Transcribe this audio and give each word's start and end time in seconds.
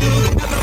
Yeah. 0.00 0.59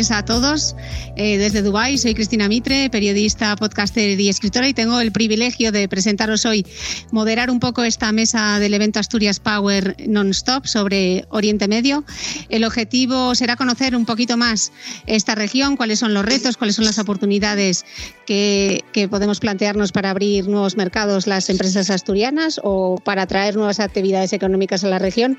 Tardes 0.00 0.10
a 0.12 0.24
todos. 0.24 0.76
Eh, 1.22 1.36
desde 1.36 1.60
Dubái 1.60 1.98
soy 1.98 2.14
Cristina 2.14 2.48
Mitre, 2.48 2.88
periodista, 2.88 3.54
podcaster 3.54 4.18
y 4.18 4.30
escritora 4.30 4.66
y 4.68 4.72
tengo 4.72 5.00
el 5.00 5.12
privilegio 5.12 5.70
de 5.70 5.86
presentaros 5.86 6.46
hoy, 6.46 6.64
moderar 7.10 7.50
un 7.50 7.60
poco 7.60 7.84
esta 7.84 8.10
mesa 8.10 8.58
del 8.58 8.72
evento 8.72 9.00
Asturias 9.00 9.38
Power 9.38 9.96
Non-Stop 10.08 10.64
sobre 10.64 11.26
Oriente 11.28 11.68
Medio. 11.68 12.04
El 12.48 12.64
objetivo 12.64 13.34
será 13.34 13.56
conocer 13.56 13.94
un 13.94 14.06
poquito 14.06 14.38
más 14.38 14.72
esta 15.06 15.34
región, 15.34 15.76
cuáles 15.76 15.98
son 15.98 16.14
los 16.14 16.24
retos, 16.24 16.56
cuáles 16.56 16.76
son 16.76 16.86
las 16.86 16.98
oportunidades 16.98 17.84
que, 18.24 18.82
podemos 19.10 19.40
plantearnos 19.40 19.92
para 19.92 20.10
abrir 20.10 20.48
nuevos 20.48 20.76
mercados 20.78 21.26
las 21.26 21.50
empresas 21.50 21.90
asturianas 21.90 22.60
o 22.62 22.96
para 23.02 23.26
traer 23.26 23.56
nuevas 23.56 23.80
actividades 23.80 24.32
económicas 24.32 24.84
a 24.84 24.88
la 24.88 24.98
región. 24.98 25.36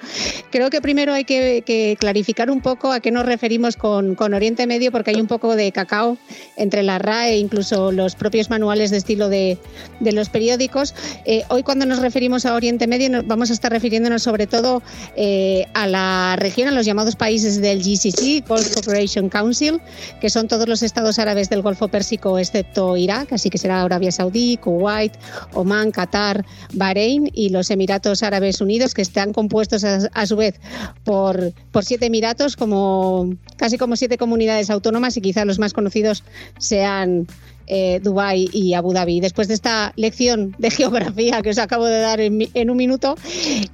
Creo 0.51 0.69
que 0.69 0.79
primero 0.81 1.13
hay 1.13 1.23
que, 1.25 1.97
clarificar 1.99 2.51
un 2.51 2.61
poco 2.61 2.91
a 2.91 2.99
qué 2.99 3.09
nos 3.09 3.25
referimos 3.25 3.77
con 3.77 4.33
Oriente 4.33 4.67
Medio 4.67 4.91
porque 4.91 5.09
hay 5.09 5.21
un 5.21 5.27
poco 5.27 5.55
de 5.55 5.70
cacao 5.71 6.17
entre 6.57 6.83
la 6.83 6.99
RAE 6.99 7.33
e 7.33 7.37
incluso 7.37 7.91
los 7.91 8.15
propios 8.15 8.49
manuales 8.49 8.91
de 8.91 8.97
estilo 8.97 9.29
de, 9.29 9.57
los 9.99 10.29
periódicos. 10.29 10.93
Eh, 11.25 11.43
hoy 11.49 11.63
cuando 11.63 11.85
nos 11.85 11.99
referimos 11.99 12.45
a 12.45 12.55
Oriente 12.55 12.87
Medio 12.87 13.23
vamos 13.25 13.49
a 13.49 13.53
estar 13.53 13.71
refiriéndonos 13.71 14.23
sobre 14.23 14.47
todo 14.47 14.81
eh, 15.15 15.65
a 15.73 15.87
la 15.87 16.35
región, 16.37 16.67
a 16.67 16.71
los 16.71 16.85
llamados 16.85 17.15
países 17.15 17.61
del 17.61 17.79
GCC, 17.79 18.47
Gulf 18.47 18.73
Cooperation 18.73 19.29
Council, 19.29 19.81
que 20.19 20.29
son 20.29 20.47
todos 20.47 20.67
los 20.67 20.83
estados 20.83 21.19
árabes 21.19 21.49
del 21.49 21.61
Golfo 21.61 21.87
Pérsico 21.87 22.37
excepto 22.39 22.97
Irak, 22.97 23.33
así 23.33 23.49
que 23.49 23.57
será 23.57 23.81
Arabia 23.81 24.11
Saudí, 24.11 24.57
Kuwait, 24.57 25.13
Omán, 25.53 25.91
Qatar, 25.91 26.45
Bahrein 26.73 27.29
y 27.33 27.49
los 27.49 27.69
Emiratos 27.71 28.23
Árabes 28.23 28.61
Unidos, 28.61 28.93
que 28.93 29.01
están 29.01 29.33
compuestos 29.33 29.83
a, 29.83 30.25
su 30.25 30.35
vez 30.35 30.59
por, 31.03 31.53
por 31.71 31.85
siete 31.85 32.05
emiratos, 32.07 32.55
como, 32.55 33.35
casi 33.57 33.77
como 33.77 33.95
siete 33.95 34.17
comunidades 34.17 34.69
autónomas 34.69 35.17
y 35.17 35.21
quizá 35.21 35.45
los 35.45 35.59
más 35.61 35.71
conocidos 35.71 36.25
sean 36.59 37.27
eh, 37.67 38.01
Dubái 38.03 38.49
y 38.51 38.73
Abu 38.73 38.91
Dhabi. 38.91 39.21
Después 39.21 39.47
de 39.47 39.53
esta 39.53 39.93
lección 39.95 40.53
de 40.57 40.69
geografía 40.77 41.41
que 41.41 41.51
os 41.51 41.57
acabo 41.57 41.85
de 41.85 42.01
dar 42.01 42.19
en, 42.19 42.69
un 42.69 42.75
minuto, 42.77 43.15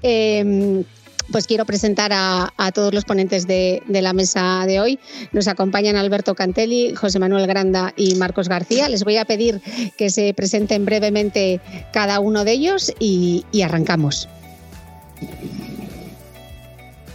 em, 0.03 0.83
pues 1.31 1.47
quiero 1.47 1.65
presentar 1.65 2.11
a, 2.13 2.71
todos 2.75 2.93
los 2.93 3.05
ponentes 3.05 3.47
de, 3.47 3.81
la 3.89 4.13
mesa 4.13 4.65
de 4.67 4.79
hoy. 4.79 4.99
Nos 5.31 5.47
acompañan 5.47 5.95
Alberto 5.95 6.35
Cantelli, 6.35 6.93
José 6.93 7.17
Manuel 7.17 7.47
Granda 7.47 7.93
y 7.97 8.13
Marcos 8.15 8.47
García. 8.49 8.87
Les 8.87 9.03
voy 9.03 9.17
a 9.17 9.25
pedir 9.25 9.61
que 9.97 10.11
se 10.11 10.31
presenten 10.35 10.85
brevemente 10.85 11.59
cada 11.91 12.19
uno 12.19 12.43
de 12.43 12.51
ellos 12.51 12.93
y, 12.99 13.45
y 13.51 13.63
arrancamos. 13.63 14.29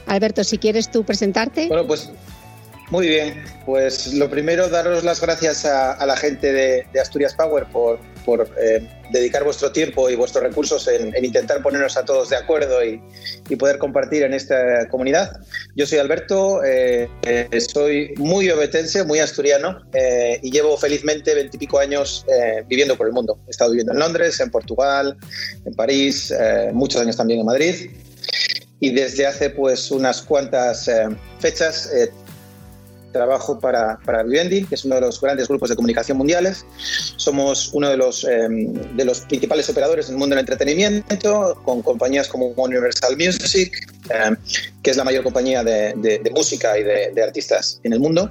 Alberto, 0.06 0.42
si 0.42 0.58
quieres 0.58 0.90
tú 0.90 1.04
presentarte. 1.04 1.68
Bueno, 1.68 1.86
pues 1.86 2.10
muy 2.92 3.08
bien, 3.08 3.42
pues 3.64 4.12
lo 4.12 4.28
primero, 4.28 4.68
daros 4.68 5.02
las 5.02 5.18
gracias 5.18 5.64
a, 5.64 6.04
la 6.04 6.14
gente 6.14 6.52
de, 6.52 7.00
Asturias 7.00 7.34
Power 7.34 7.64
por, 7.72 7.98
eh, 8.60 8.86
dedicar 9.10 9.44
vuestro 9.44 9.72
tiempo 9.72 10.10
y 10.10 10.14
vuestros 10.14 10.44
recursos 10.44 10.86
en, 10.88 11.12
intentar 11.24 11.62
ponernos 11.62 11.96
a 11.96 12.04
todos 12.04 12.28
de 12.28 12.36
acuerdo 12.36 12.84
y, 12.84 13.00
poder 13.56 13.78
compartir 13.78 14.24
en 14.24 14.34
esta 14.34 14.86
comunidad. 14.88 15.40
Yo 15.74 15.86
soy 15.86 16.00
Alberto, 16.00 16.62
eh, 16.64 17.08
eh, 17.22 17.60
soy 17.60 18.12
muy 18.18 18.50
obetense, 18.50 19.04
muy 19.04 19.20
asturiano 19.20 19.80
y 20.42 20.50
llevo 20.50 20.76
felizmente 20.76 21.34
veintipico 21.34 21.78
años 21.78 22.26
viviendo 22.68 22.96
por 22.96 23.06
el 23.06 23.14
mundo. 23.14 23.38
He 23.46 23.50
estado 23.50 23.70
viviendo 23.70 23.92
en 23.92 24.00
Londres, 24.00 24.38
en 24.40 24.50
Portugal, 24.50 25.16
en 25.64 25.74
París, 25.74 26.32
muchos 26.72 27.00
años 27.00 27.16
también 27.16 27.40
en 27.40 27.46
Madrid 27.46 27.90
y 28.80 28.90
desde 28.90 29.26
hace 29.26 29.48
pues 29.50 29.90
unas 29.90 30.22
cuantas 30.22 30.90
fechas 31.38 31.88
trabajo 33.12 33.58
para, 33.60 33.98
para 34.04 34.22
Vivendi, 34.22 34.64
que 34.64 34.74
es 34.74 34.84
uno 34.84 34.96
de 34.96 35.02
los 35.02 35.20
grandes 35.20 35.48
grupos 35.48 35.70
de 35.70 35.76
comunicación 35.76 36.18
mundiales. 36.18 36.64
Somos 37.16 37.70
uno 37.72 37.88
de 37.88 37.96
los, 37.96 38.24
em, 38.24 38.72
de 38.96 39.04
los 39.04 39.20
principales 39.20 39.68
operadores 39.68 40.08
en 40.08 40.14
el 40.14 40.18
mundo 40.18 40.34
del 40.34 40.40
entretenimiento, 40.40 41.60
con 41.64 41.82
compañías 41.82 42.28
como 42.28 42.46
Universal 42.46 43.16
Music, 43.16 43.86
em, 44.08 44.36
que 44.82 44.90
es 44.90 44.96
la 44.96 45.04
mayor 45.04 45.22
compañía 45.22 45.62
de, 45.62 45.94
de, 45.96 46.30
música 46.30 46.76
y 46.78 46.82
de, 46.82 47.22
artistas 47.22 47.78
en 47.84 47.92
el 47.92 48.00
mundo, 48.00 48.30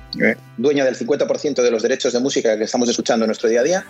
dueña 0.57 0.83
del 0.83 0.95
50% 0.95 1.61
de 1.61 1.71
los 1.71 1.81
derechos 1.81 2.13
de 2.13 2.19
música 2.19 2.57
que 2.57 2.65
estamos 2.65 2.89
escuchando 2.89 3.25
en 3.25 3.27
nuestro 3.27 3.49
día 3.49 3.61
a 3.61 3.63
día. 3.63 3.85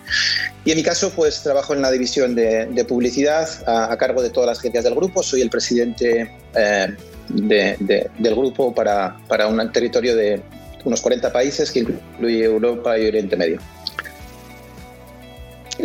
Y 0.64 0.72
en 0.72 0.78
mi 0.78 0.84
caso, 0.84 1.12
pues 1.16 1.42
trabajo 1.42 1.74
en 1.74 1.82
la 1.82 1.90
división 1.90 2.36
de, 2.36 2.86
publicidad 2.88 3.48
a, 3.68 3.96
cargo 3.98 4.22
de 4.22 4.30
todas 4.30 4.48
las 4.48 4.60
agencias 4.60 4.84
del 4.84 4.96
grupo. 4.96 5.24
Soy 5.24 5.42
el 5.42 5.50
presidente 5.50 6.32
em, 6.54 6.96
del 7.30 8.36
grupo 8.36 8.74
para, 8.74 9.18
para 9.28 9.48
un 9.48 9.72
territorio 9.72 10.16
de 10.16 10.42
unos 10.84 11.02
40 11.02 11.32
países 11.32 11.72
que 11.72 11.80
incluye 11.80 12.44
Europa 12.44 12.98
y 12.98 13.08
Oriente 13.08 13.36
Medio. 13.36 13.60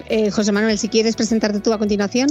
Eh, 0.09 0.31
José 0.31 0.53
Manuel, 0.53 0.79
si 0.79 0.89
quieres 0.89 1.17
presentarte 1.17 1.61
tú 1.61 1.73
a 1.73 1.79
continuación. 1.79 2.31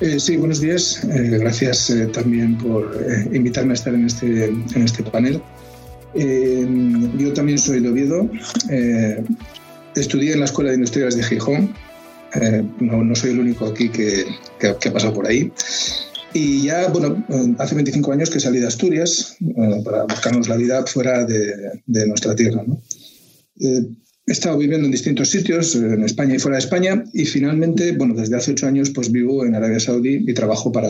Eh, 0.00 0.18
sí, 0.18 0.36
buenos 0.36 0.60
días. 0.60 1.04
Eh, 1.04 1.38
gracias 1.38 1.92
también 2.12 2.56
por 2.58 2.96
invitarme 3.32 3.72
a 3.72 3.74
estar 3.74 3.94
en 3.94 4.06
este, 4.06 4.44
en 4.46 4.82
este 4.82 5.02
panel. 5.02 5.40
yo 6.14 7.32
también 7.32 7.58
soy 7.58 7.80
de 7.80 7.88
Oviedo. 7.88 8.28
estudié 9.94 10.32
en 10.32 10.40
la 10.40 10.46
Escuela 10.46 10.70
de 10.70 10.76
Industrias 10.76 11.16
de 11.16 11.22
Gijón. 11.22 11.74
No, 12.80 13.02
no, 13.02 13.14
soy 13.14 13.30
el 13.30 13.40
único 13.40 13.66
aquí 13.66 13.88
que, 13.88 14.26
que, 14.58 14.68
ha 14.68 14.92
pasado 14.92 15.14
por 15.14 15.26
ahí. 15.26 15.52
Y 16.32 16.62
ya, 16.62 16.88
bueno, 16.88 17.24
hace 17.58 17.74
25 17.74 18.12
años 18.12 18.30
que 18.30 18.40
salí 18.40 18.60
de 18.60 18.66
Asturias 18.66 19.36
eh, 19.40 19.82
para 19.84 20.04
buscarnos 20.04 20.48
la 20.48 20.56
vida 20.56 20.84
fuera 20.86 21.24
de, 21.24 22.06
nuestra 22.06 22.34
tierra. 22.34 22.64
Eh, 23.60 23.82
he 24.26 24.32
estado 24.32 24.56
viviendo 24.58 24.86
en 24.86 24.92
distintos 24.92 25.28
sitios, 25.28 25.74
en 25.74 26.04
España 26.04 26.36
y 26.36 26.38
fuera 26.38 26.56
de 26.56 26.62
España, 26.62 27.04
y 27.12 27.24
finalmente, 27.24 27.92
bueno, 27.92 28.14
desde 28.14 28.36
hace 28.36 28.52
ocho 28.52 28.68
años, 28.68 28.90
pues 28.90 29.10
vivo 29.10 29.44
en 29.44 29.56
Arabia 29.56 29.80
Saudí 29.80 30.24
y 30.26 30.34
trabajo 30.34 30.70
para 30.70 30.88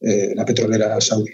eh, 0.00 0.32
la 0.34 0.46
petrolera 0.46 0.98
saudí. 1.00 1.32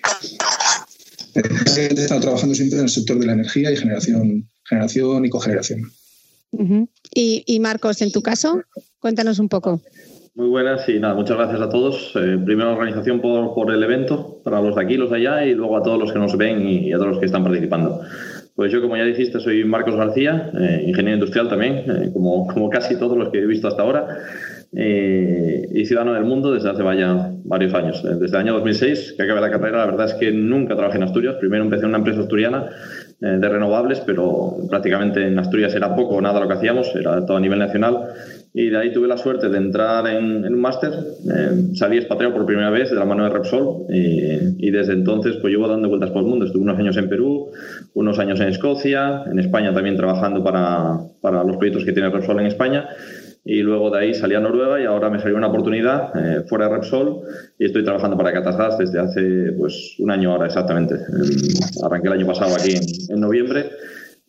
He 1.35 1.95
estado 1.95 2.21
trabajando 2.21 2.57
siempre 2.57 2.79
en 2.79 2.85
el 2.87 2.91
sector 2.91 3.19
de 3.21 3.27
la 3.27 3.35
energía 3.35 3.71
y 3.71 3.77
generación, 3.77 4.49
generación 4.65 5.25
y 5.25 5.29
cogeneración. 5.29 5.93
y 7.15 7.61
Marcos, 7.61 8.03
en 8.03 8.11
tu 8.11 8.21
caso, 8.21 8.63
cuéntanos 8.99 9.39
un 9.39 9.49
poco. 9.49 9.81
Muy 10.39 10.47
buenas 10.47 10.89
y 10.89 11.01
nada, 11.01 11.15
muchas 11.15 11.37
gracias 11.37 11.61
a 11.61 11.69
todos. 11.69 12.13
Eh, 12.15 12.39
primero, 12.45 12.71
organización 12.71 13.21
por, 13.21 13.75
el 13.75 13.83
evento, 13.83 14.41
para 14.45 14.63
los 14.63 14.77
de 14.77 14.83
aquí, 14.83 14.97
los 14.97 15.11
de 15.11 15.17
allá 15.17 15.45
y 15.45 15.53
luego 15.53 15.77
a 15.77 15.83
todos 15.83 15.99
los 15.99 16.13
que 16.13 16.21
nos 16.21 16.37
ven 16.37 16.65
y, 16.65 16.93
a 16.93 16.97
todos 16.97 17.09
los 17.09 17.19
que 17.19 17.27
están 17.27 17.43
participando. 17.43 18.03
Pues 18.55 18.71
yo, 18.71 18.81
como 18.81 18.97
ya 18.97 19.03
dijiste, 19.03 19.41
soy 19.41 19.65
Marcos 19.65 19.97
García, 19.97 20.53
eh, 20.57 20.85
ingeniero 20.87 21.17
industrial 21.17 21.49
también, 21.49 21.79
eh, 21.79 22.11
como, 22.13 22.47
como 22.47 22.71
casi 22.71 22.97
todos 22.97 23.19
los 23.19 23.31
que 23.31 23.39
he 23.39 23.47
visto 23.47 23.67
hasta 23.67 23.83
ahora, 23.83 24.07
y 24.71 25.85
ciudadano 25.87 26.13
del 26.13 26.25
mundo 26.25 26.53
desde 26.53 26.71
hace 26.71 26.85
varios 26.85 27.75
años. 27.75 28.05
Desde 28.05 28.27
el 28.27 28.37
año 28.37 28.53
2006, 28.53 29.15
que 29.17 29.23
acabé 29.25 29.41
la 29.41 29.51
carrera, 29.51 29.79
la 29.79 29.87
verdad 29.87 30.07
es 30.07 30.15
que 30.15 30.31
nunca 30.31 30.77
trabajé 30.77 30.99
en 30.99 31.05
Asturias. 31.05 31.37
Primero 31.41 31.65
empecé 31.65 31.85
en 31.85 31.89
una 31.89 31.99
empresa 31.99 32.21
asturiana 32.21 32.69
de 33.19 33.49
renovables, 33.49 34.01
pero 34.01 34.59
prácticamente 34.69 35.27
en 35.27 35.39
Asturias 35.39 35.75
era 35.75 35.97
poco 35.97 36.17
o 36.17 36.21
nada 36.21 36.39
lo 36.39 36.47
que 36.47 36.55
hacíamos, 36.55 36.95
era 36.95 37.25
todo 37.25 37.39
a 37.39 37.41
nivel 37.41 37.59
nacional 37.59 38.11
y 38.59 38.71
de 38.71 38.77
ahí 38.77 38.93
tuve 38.93 39.07
la 39.07 39.17
suerte 39.17 39.49
de 39.49 39.57
entrar 39.57 40.05
en, 40.09 40.45
un 40.45 40.61
máster. 40.61 40.91
Eh, 40.93 41.75
salí 41.75 41.97
expatriado 41.97 42.35
por 42.35 42.45
primera 42.45 42.71
vez 42.71 42.91
de 42.91 42.97
la 42.97 43.05
mano 43.05 43.23
de 43.23 43.31
Repsol 43.31 43.87
y, 43.89 44.71
desde 44.73 44.95
entonces 44.95 45.37
pues 45.41 45.53
llevo 45.53 45.69
dando 45.69 45.89
vueltas 45.89 46.11
por 46.11 46.23
el 46.23 46.29
mundo. 46.29 46.45
Estuve 46.45 46.65
unos 46.65 46.77
años 46.77 46.97
en 46.97 47.09
Perú, 47.09 47.53
unos 47.95 48.19
años 48.19 48.41
en 48.41 48.49
Escocia, 48.49 49.23
en 49.31 49.39
España 49.39 49.73
también 49.73 49.97
trabajando 49.97 50.43
para, 50.43 50.99
para 51.21 51.45
los 51.45 51.57
proyectos 51.57 51.85
que 51.85 51.93
tiene 51.93 52.11
Repsol 52.11 52.41
en 52.41 52.47
España 52.47 52.89
y 53.45 53.61
luego 53.61 53.91
de 53.91 54.01
ahí 54.01 54.15
salí 54.15 54.35
a 54.35 54.41
Noruega 54.41 54.81
y 54.81 54.87
ahora 54.87 55.09
me 55.09 55.21
salió 55.21 55.37
una 55.37 55.47
oportunidad 55.47 56.11
eh, 56.17 56.43
fuera 56.49 56.69
de 56.69 56.75
Repsol 56.75 57.21
y 57.61 57.65
estoy 57.65 57.85
trabajando 57.85 58.17
para 58.17 58.33
Catasgas 58.33 58.77
desde 58.77 58.99
hace 58.99 59.53
pues 59.57 59.95
un 60.01 60.11
año 60.11 60.33
ahora 60.33 60.47
exactamente. 60.47 60.97
arranqué 61.85 62.09
el 62.09 62.15
año 62.15 62.27
pasado 62.27 62.57
aquí 62.57 62.73
en, 62.73 63.15
en 63.15 63.21
noviembre 63.21 63.71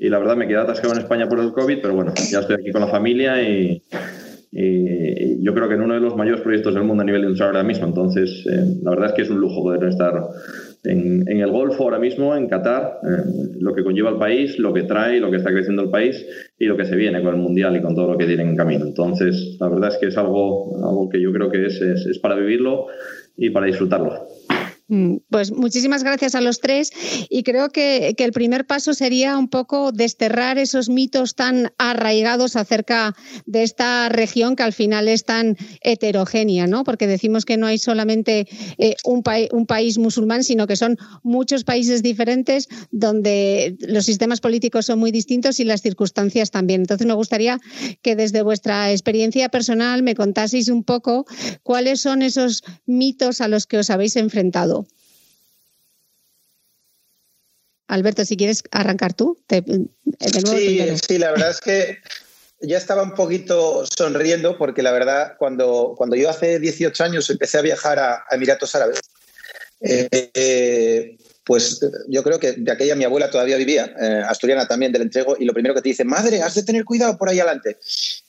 y 0.02 0.08
la 0.08 0.18
verdad 0.18 0.38
me 0.38 0.48
quedé 0.48 0.60
atascado 0.60 0.94
en 0.94 1.02
España 1.02 1.28
por 1.28 1.40
el 1.40 1.52
COVID, 1.52 1.80
pero 1.82 1.94
bueno, 1.94 2.14
ya 2.32 2.40
estoy 2.40 2.56
aquí 2.56 2.72
con 2.72 2.82
la 2.82 2.88
familia 2.88 3.42
y, 3.44 3.84
y 4.52 5.44
yo 5.44 5.54
creo 5.54 5.68
que 5.68 5.76
en 5.76 5.82
uno 5.82 5.94
de 5.94 6.00
los 6.00 6.16
mayores 6.16 6.42
proyectos 6.42 6.74
del 6.74 6.84
mundo 6.84 7.04
a 7.04 7.06
nivel 7.06 7.22
industrial 7.22 7.50
ahora 7.50 7.64
mismo. 7.64 7.86
Entonces, 7.86 8.46
la 8.82 8.90
verdad 8.90 9.08
es 9.08 9.14
que 9.14 9.22
es 9.22 9.30
un 9.30 9.40
lujo 9.40 9.62
poder 9.62 9.84
estar 9.84 10.14
en, 10.84 11.28
el 11.28 11.52
Golfo 11.52 11.84
ahora 11.84 12.00
mismo, 12.00 12.36
en 12.36 12.48
Qatar, 12.48 13.00
lo 13.60 13.76
que 13.76 13.84
conlleva 13.84 14.10
el 14.10 14.18
país, 14.18 14.58
lo 14.58 14.74
que 14.74 14.84
trae, 14.84 15.20
lo 15.20 15.30
que 15.30 15.38
está 15.38 15.52
creciendo 15.52 15.84
el 15.84 15.90
país 15.90 16.26
y 16.58 16.66
lo 16.66 16.78
que 16.78 16.86
se 16.86 16.96
viene 16.96 17.22
con 17.22 17.36
el 17.36 17.42
Mundial 17.42 17.76
y 17.78 17.82
con 17.82 17.94
todo 17.96 18.14
lo 18.14 18.18
que 18.18 18.26
tiene 18.26 18.44
en 18.44 18.56
camino. 18.56 18.86
Entonces, 18.86 19.58
la 19.60 19.70
verdad 19.70 19.90
es 19.90 19.98
que 19.98 20.08
es 20.08 20.18
algo, 20.18 20.76
algo 20.78 21.10
que 21.10 21.22
yo 21.22 21.32
creo 21.32 21.52
que 21.52 21.68
es, 21.68 21.80
es 21.82 22.20
para 22.20 22.36
vivirlo 22.36 22.88
y 23.38 23.52
para 23.52 23.68
disfrutarlo. 23.68 24.14
Mm, 24.92 25.18
pues 25.30 25.52
muchísimas 25.52 26.04
gracias 26.04 26.34
a 26.34 26.42
los 26.42 26.60
tres 26.60 26.90
y 27.30 27.44
creo 27.44 27.70
que, 27.70 28.16
el 28.18 28.32
primer 28.32 28.66
paso 28.66 28.94
sería 28.96 29.38
un 29.38 29.48
poco 29.48 29.92
desterrar 29.92 30.58
esos 30.58 30.90
mitos 30.90 31.36
tan 31.36 31.72
arraigados 31.78 32.56
acerca 32.56 33.16
de 33.46 33.64
esta 33.64 34.10
región 34.10 34.56
que 34.56 34.64
al 34.64 34.74
final 34.74 35.08
es 35.08 35.26
tan 35.26 35.58
heterogénea, 35.82 36.66
¿no? 36.66 36.84
Porque 36.84 37.06
decimos 37.06 37.46
que 37.46 37.58
no 37.58 37.68
hay 37.68 37.78
solamente 37.78 38.48
eh, 38.78 38.96
un, 39.06 39.24
un 39.52 39.66
país 39.68 40.00
musulmán, 40.00 40.44
sino 40.44 40.66
que 40.66 40.76
son 40.76 40.98
muchos 41.22 41.64
países 41.64 42.02
diferentes 42.02 42.68
donde 42.92 43.78
los 43.82 44.06
sistemas 44.06 44.42
políticos 44.42 44.88
son 44.88 45.00
muy 45.00 45.12
distintos 45.12 45.60
y 45.60 45.66
las 45.66 45.82
circunstancias 45.82 46.50
también. 46.50 46.82
Entonces 46.82 47.06
me 47.06 47.14
gustaría 47.14 47.60
que 48.02 48.16
desde 48.16 48.42
vuestra 48.42 48.92
experiencia 48.92 49.50
personal 49.50 50.02
me 50.02 50.16
contaseis 50.16 50.68
un 50.70 50.84
poco 50.84 51.26
cuáles 51.62 52.02
son 52.02 52.24
esos 52.24 52.64
mitos 52.88 53.40
a 53.40 53.48
los 53.48 53.68
que 53.68 53.78
os 53.78 53.90
habéis 53.92 54.16
enfrentado. 54.16 54.79
Alberto, 57.90 58.24
si 58.24 58.38
quieres 58.38 58.64
arrancar 58.72 59.14
tú. 59.14 59.38
sí, 59.50 61.18
la 61.18 61.32
verdad 61.32 61.50
es 61.50 61.60
que 61.60 61.98
ya 62.62 62.78
estaba 62.78 63.04
un 63.04 63.14
poquito 63.14 63.84
sonriendo 63.86 64.58
porque 64.58 64.84
la 64.84 64.92
verdad, 64.92 65.34
cuando, 65.38 65.96
cuando 65.98 66.16
yo 66.16 66.30
hace 66.30 66.60
18 66.60 67.04
años 67.04 67.30
empecé 67.30 67.58
a 67.58 67.62
viajar 67.62 68.00
a, 68.00 68.24
Emiratos 68.32 68.76
Árabes, 68.76 69.00
eh, 69.82 70.08
eh, 70.12 71.18
pues 71.46 71.80
yo 72.08 72.22
creo 72.22 72.40
que 72.40 72.52
de 72.52 72.72
aquella 72.72 72.96
mi 72.96 73.06
abuela 73.06 73.32
todavía 73.32 73.58
vivía, 73.58 73.92
eh, 74.00 74.22
asturiana 74.28 74.68
también 74.68 74.92
del 74.92 75.04
entrego, 75.04 75.36
y 75.40 75.46
lo 75.46 75.54
primero 75.54 75.74
que 75.74 75.82
te 75.82 75.90
dice, 75.90 76.04
madre, 76.04 76.44
has 76.44 76.54
de 76.54 76.64
tener 76.64 76.86
cuidado 76.86 77.18
por 77.18 77.30
ahí 77.30 77.40
adelante. 77.40 77.78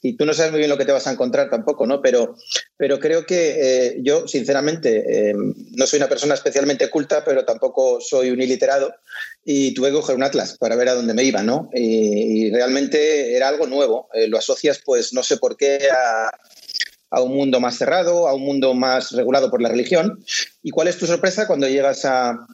Y 0.01 0.17
tú 0.17 0.25
no 0.25 0.33
sabes 0.33 0.53
muy 0.53 0.61
bien 0.61 0.71
lo 0.71 0.79
que 0.79 0.87
te 0.87 0.93
vas 0.93 1.07
a 1.07 1.13
encontrar 1.13 1.51
tampoco, 1.51 1.87
¿no? 1.87 2.01
Pero, 2.01 2.37
pero 2.79 2.99
creo 2.99 3.27
que 3.27 3.99
yo, 4.03 4.27
sinceramente, 4.27 5.35
no 5.73 5.87
soy 5.87 5.99
una 5.99 6.09
persona 6.09 6.33
especialmente 6.33 6.89
culta, 6.89 7.23
pero 7.23 7.45
tampoco 7.45 8.01
soy 8.01 8.31
un 8.31 8.41
iliterado, 8.41 8.95
y 9.45 9.75
tuve 9.75 9.89
que 9.89 9.95
coger 9.95 10.17
un 10.17 10.23
atlas 10.23 10.57
para 10.59 10.77
ver 10.77 10.89
a 10.89 10.95
dónde 10.95 11.15
me 11.15 11.25
iba, 11.25 11.43
¿no? 11.43 11.71
Y, 11.75 12.51
realmente 12.51 13.37
era 13.37 13.49
algo 13.49 13.67
nuevo. 13.67 14.09
lo 14.29 14.39
asocias, 14.39 14.81
pues, 14.85 15.13
no 15.13 15.23
sé 15.23 15.37
por 15.37 15.57
qué 15.57 15.89
a 17.11 17.21
un 17.21 17.35
mundo 17.35 17.61
más 17.61 17.77
cerrado, 17.77 18.29
a 18.29 18.35
un 18.35 18.43
mundo 18.43 18.75
más 18.75 19.11
regulado 19.13 19.51
por 19.51 19.61
la 19.61 19.69
religión. 19.69 20.25
¿Y 20.63 20.71
cuál 20.71 20.89
es 20.89 20.99
tu 20.99 21.07
sorpresa 21.07 21.47
cuando 21.47 21.69
llegas 21.69 22.05
a, 22.05 22.47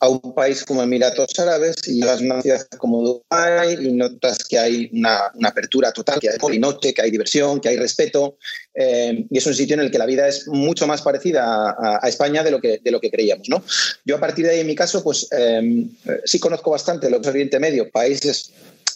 a 0.00 0.08
un 0.08 0.34
país 0.34 0.64
como 0.64 0.82
Emiratos 0.82 1.38
Árabes 1.38 1.76
y 1.86 2.06
a 2.06 2.14
una 2.16 2.40
ciudad 2.40 2.66
como 2.78 3.02
Dubái 3.02 3.74
y 3.80 3.92
notas 3.92 4.44
que 4.44 4.58
hay 4.58 4.90
una, 4.92 5.32
apertura 5.44 5.92
total, 5.92 6.20
que 6.20 6.30
hay 6.30 6.38
polinoche, 6.38 6.94
que 6.94 7.02
hay 7.02 7.10
diversión, 7.10 7.60
que 7.60 7.68
hay 7.68 7.76
respeto. 7.76 8.38
Eh, 8.74 9.26
y 9.28 9.38
es 9.38 9.46
un 9.46 9.54
sitio 9.54 9.74
en 9.74 9.80
el 9.80 9.90
que 9.90 9.98
la 9.98 10.06
vida 10.06 10.28
es 10.28 10.46
mucho 10.46 10.86
más 10.86 11.02
parecida 11.02 11.76
a, 11.78 12.08
España 12.08 12.44
de 12.44 12.50
lo, 12.50 12.60
que, 12.60 12.78
de 12.82 12.90
lo 12.90 13.00
que 13.00 13.10
creíamos. 13.10 13.48
¿no? 13.48 13.62
Yo 14.04 14.16
a 14.16 14.20
partir 14.20 14.46
de 14.46 14.52
ahí, 14.52 14.60
en 14.60 14.66
mi 14.66 14.76
caso, 14.76 15.02
pues 15.02 15.26
eh, 15.32 15.88
sí 16.24 16.38
conozco 16.38 16.70
bastante 16.70 17.10
lo 17.10 17.20
que 17.20 17.28
Oriente 17.28 17.58
Medio, 17.58 17.90
países 17.90 18.52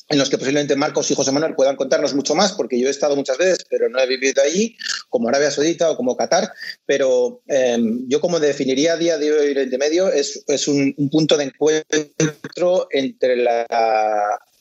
en 0.08 0.18
los 0.18 0.28
que 0.28 0.38
posiblemente 0.38 0.76
Marcos 0.76 1.10
y 1.10 1.14
José 1.14 1.32
Manuel 1.32 1.54
puedan 1.54 1.76
contarnos 1.76 2.14
mucho 2.14 2.34
más, 2.34 2.52
porque 2.52 2.78
yo 2.78 2.88
he 2.88 2.90
estado 2.90 3.16
muchas 3.16 3.38
veces, 3.38 3.64
pero 3.68 3.88
no 3.88 3.98
he 3.98 4.06
vivido 4.06 4.42
allí, 4.42 4.76
como 5.08 5.28
Arabia 5.28 5.50
Saudita 5.50 5.90
o 5.90 5.96
como 5.96 6.16
Qatar, 6.16 6.52
pero 6.86 7.42
em, 7.46 8.06
yo 8.08 8.20
como 8.20 8.40
definiría 8.40 8.94
a 8.94 8.96
día 8.96 9.18
de 9.18 9.32
hoy 9.32 9.50
Oriente 9.50 9.78
Medio 9.78 10.08
es, 10.08 10.44
es 10.46 10.68
un, 10.68 10.94
punto 11.10 11.36
de 11.36 11.44
encuentro 11.44 12.88
entre 12.90 13.36
la, 13.36 13.66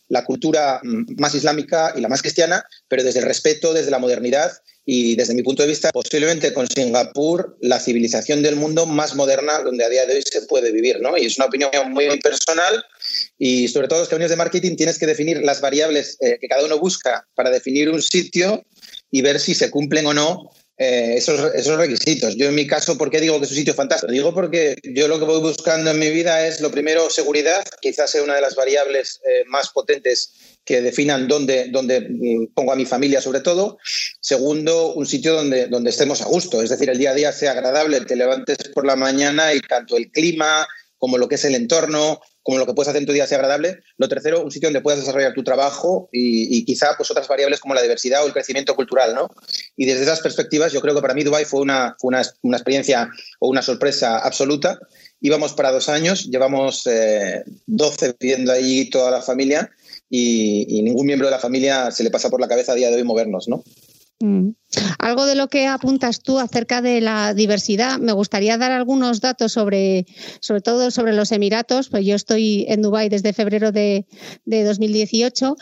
la 0.08 0.26
cultura 0.26 0.82
más 0.84 1.34
islámica 1.36 1.94
y 1.96 2.02
la 2.02 2.10
más 2.10 2.22
cristiana, 2.22 2.66
pero 2.88 3.04
desde 3.04 3.20
el 3.20 3.26
respeto, 3.26 3.74
desde 3.74 3.92
la 3.92 4.00
modernidad 4.00 4.52
y 4.86 5.16
desde 5.16 5.36
mi 5.36 5.44
punto 5.44 5.62
de 5.62 5.70
vista, 5.70 5.92
posiblemente 5.92 6.54
con 6.54 6.68
Singapur, 6.68 7.58
la 7.62 7.80
civilización 7.80 8.42
del 8.42 8.56
mundo 8.56 8.86
más 8.86 9.16
moderna 9.16 9.60
donde 9.60 9.86
a 9.86 9.90
día 9.90 10.06
de 10.06 10.16
hoy 10.16 10.24
se 10.24 10.42
puede 10.44 10.72
vivir, 10.72 11.00
¿no? 11.02 11.18
Y 11.18 11.26
es 11.26 11.38
una 11.38 11.46
opinión 11.46 11.72
muy 11.90 12.20
personal 12.20 12.84
y 13.38 13.68
sobre 13.68 13.88
todo 13.88 14.00
los 14.00 14.10
caminos 14.10 14.32
de 14.32 14.38
marketing 14.38 14.76
tienes 14.76 14.98
que 14.98 15.06
definir 15.06 15.42
las 15.44 15.62
variables 15.62 16.18
eh, 16.22 16.38
que 16.42 16.48
cada 16.48 16.66
uno 16.66 16.80
busca 16.80 17.28
para 17.36 17.52
definir 17.52 17.90
un 17.90 18.02
sitio 18.02 18.66
y 19.12 19.22
ver 19.22 19.40
si 19.40 19.54
se 19.54 19.70
cumplen 19.70 20.08
o 20.08 20.14
no 20.14 20.50
eh, 20.84 21.18
esos, 21.18 21.54
esos, 21.54 21.78
requisitos. 21.78 22.36
Yo 22.36 22.48
en 22.48 22.56
mi 22.56 22.66
caso, 22.66 22.98
¿por 22.98 23.12
qué 23.12 23.22
digo 23.22 23.38
que 23.38 23.46
es 23.46 23.52
un 23.52 23.58
sitio 23.58 23.76
fantástico? 23.76 24.12
Digo 24.12 24.34
porque 24.34 24.76
yo 24.82 25.08
lo 25.08 25.20
que 25.20 25.26
voy 25.26 25.40
buscando 25.40 25.92
en 25.92 26.00
mi 26.00 26.10
vida 26.10 26.48
es, 26.48 26.60
lo 26.60 26.72
primero, 26.72 27.08
seguridad, 27.12 27.64
quizás 27.80 28.10
sea 28.10 28.24
una 28.24 28.34
de 28.34 28.42
las 28.42 28.56
variables 28.56 29.22
eh, 29.30 29.44
más 29.46 29.70
potentes 29.70 30.34
que 30.66 30.82
definan 30.82 31.28
dónde, 31.28 31.68
dónde 31.70 32.08
mm, 32.10 32.54
pongo 32.56 32.72
a 32.74 32.76
mi 32.76 32.88
familia 32.88 33.22
sobre 33.22 33.42
todo. 33.42 33.78
Segundo, 34.22 34.94
un 34.94 35.06
sitio 35.06 35.36
donde, 35.36 35.68
donde 35.68 35.92
estemos 35.92 36.20
a 36.24 36.26
gusto, 36.26 36.64
es 36.64 36.72
decir, 36.72 36.90
el 36.90 36.98
día 36.98 37.12
a 37.12 37.16
día 37.16 37.32
sea 37.32 37.52
agradable, 37.52 38.02
te 38.02 38.16
levantes 38.16 38.58
por 38.74 38.84
la 38.84 38.96
mañana 38.96 39.54
y 39.54 39.60
tanto 39.60 39.98
el 39.98 40.10
clima 40.10 40.68
como 40.98 41.20
lo 41.20 41.28
que 41.28 41.36
es 41.36 41.46
el 41.46 41.54
entorno, 41.54 42.22
como 42.44 42.58
lo 42.58 42.66
que 42.66 42.74
puedes 42.74 42.90
hacer 42.90 43.02
en 43.02 43.06
tu 43.06 43.14
día 43.14 43.28
sea 43.28 43.38
agradable. 43.38 43.82
Lo 43.98 44.08
tercero, 44.08 44.44
un 44.44 44.52
sitio 44.52 44.68
donde 44.68 44.82
puedas 44.82 45.00
desarrollar 45.00 45.34
tu 45.34 45.44
trabajo 45.44 46.10
y, 46.12 46.64
quizá 46.66 46.96
pues 46.98 47.12
otras 47.12 47.28
variables 47.28 47.60
como 47.60 47.74
la 47.74 47.82
diversidad 47.82 48.24
o 48.24 48.28
el 48.28 48.34
crecimiento 48.34 48.76
cultural, 48.76 49.14
¿no? 49.14 49.30
Y 49.76 49.86
desde 49.86 50.04
esas 50.04 50.22
perspectivas, 50.22 50.72
yo 50.72 50.82
creo 50.82 50.96
que 50.96 51.02
para 51.02 51.14
mí 51.14 51.24
Dubai 51.24 51.46
fue 51.46 51.62
una, 51.62 51.96
una, 52.02 52.22
una 52.42 52.58
experiencia 52.58 53.10
o 53.40 53.50
una 53.50 53.62
sorpresa 53.62 54.20
absoluta. 54.20 54.80
Íbamos 55.20 55.54
para 55.54 55.72
dos 55.72 55.90
años, 55.90 56.30
llevamos 56.30 56.84
12 56.84 58.06
eh, 58.06 58.14
viviendo 58.20 58.52
ahí 58.52 58.90
toda 58.90 59.12
la 59.12 59.22
familia 59.22 59.70
y, 60.10 60.66
y, 60.68 60.82
ningún 60.82 61.06
miembro 61.06 61.28
de 61.28 61.32
la 61.32 61.40
familia 61.40 61.92
se 61.92 62.04
le 62.04 62.10
pasa 62.10 62.30
por 62.30 62.42
la 62.42 62.48
cabeza 62.48 62.72
a 62.72 62.76
día 62.76 62.90
de 62.90 62.96
hoy 62.96 63.04
movernos, 63.04 63.48
¿no? 63.48 63.64
Mm. 64.22 64.52
Algo 65.00 65.26
de 65.26 65.36
lo 65.36 65.50
que 65.50 65.68
apuntas 65.68 66.22
tú 66.22 66.40
acerca 66.40 66.82
de 66.82 67.02
la 67.02 67.34
diversidad, 67.34 68.00
me 68.00 68.14
gustaría 68.14 68.58
dar 68.58 68.72
algunos 68.72 69.20
datos 69.20 69.52
sobre, 69.52 70.06
sobre 70.40 70.62
todo 70.62 70.92
sobre 70.92 71.14
los 71.14 71.32
Emiratos, 71.32 71.90
pues 71.90 72.06
yo 72.06 72.16
estoy 72.16 72.66
en 72.70 72.82
Dubái 72.82 73.10
desde 73.10 73.34
febrero 73.34 73.72
de, 73.72 74.06
2018. 74.46 75.56